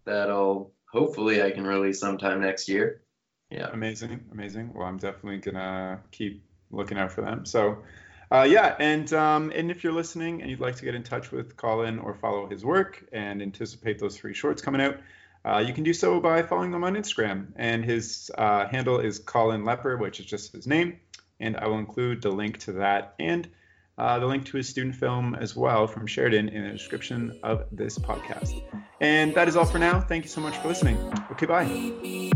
that'll 0.05 0.72
hopefully 0.90 1.42
I 1.42 1.51
can 1.51 1.66
release 1.66 2.01
sometime 2.01 2.40
next 2.40 2.68
year. 2.68 3.03
Yeah. 3.51 3.68
Amazing, 3.72 4.20
amazing. 4.32 4.72
Well, 4.74 4.86
I'm 4.86 4.99
definitely 4.99 5.38
gonna 5.38 6.01
keep 6.11 6.42
looking 6.70 6.99
out 6.99 7.12
for 7.12 7.22
them. 7.22 7.46
So, 7.46 7.78
uh, 8.30 8.46
yeah, 8.49 8.76
and 8.78 9.11
um, 9.12 9.51
and 9.55 9.70
if 9.70 9.82
you're 9.82 9.92
listening 9.92 10.42
and 10.42 10.51
you'd 10.51 10.61
like 10.61 10.76
to 10.76 10.84
get 10.84 10.94
in 10.94 11.03
touch 11.03 11.32
with 11.32 11.57
Colin 11.57 11.99
or 11.99 12.14
follow 12.14 12.46
his 12.46 12.64
work 12.64 13.05
and 13.12 13.40
anticipate 13.40 13.99
those 13.99 14.16
three 14.16 14.34
shorts 14.34 14.61
coming 14.61 14.82
out, 14.82 14.99
uh, 15.44 15.64
you 15.66 15.72
can 15.72 15.84
do 15.84 15.94
so 15.94 16.20
by 16.20 16.42
following 16.42 16.72
them 16.72 16.84
on 16.84 16.94
Instagram. 16.94 17.46
And 17.57 17.84
his 17.84 18.30
uh, 18.36 18.66
handle 18.66 18.99
is 19.01 19.18
Colin 19.18 19.64
Lepper, 19.64 19.99
which 19.99 20.20
is 20.20 20.26
just 20.26 20.53
his 20.53 20.66
name. 20.66 21.01
And 21.40 21.57
I 21.57 21.68
will 21.68 21.78
include 21.78 22.20
the 22.20 22.30
link 22.30 22.59
to 22.61 22.72
that 22.72 23.14
and 23.18 23.49
uh, 23.96 24.18
the 24.18 24.26
link 24.26 24.46
to 24.46 24.57
his 24.57 24.68
student 24.68 24.94
film 24.94 25.34
as 25.34 25.57
well 25.57 25.86
from 25.86 26.07
Sheridan 26.07 26.49
in 26.49 26.64
the 26.64 26.70
description 26.70 27.38
of 27.42 27.64
this 27.72 27.99
podcast. 27.99 28.62
And 29.01 29.34
that 29.34 29.49
is 29.49 29.57
all 29.57 29.64
for 29.64 29.78
now. 29.78 30.01
Thank 30.01 30.24
you 30.24 30.30
so 30.30 30.40
much 30.40 30.57
for 30.59 30.68
listening. 30.68 30.96
Okay, 31.32 31.46
bye. 31.46 32.30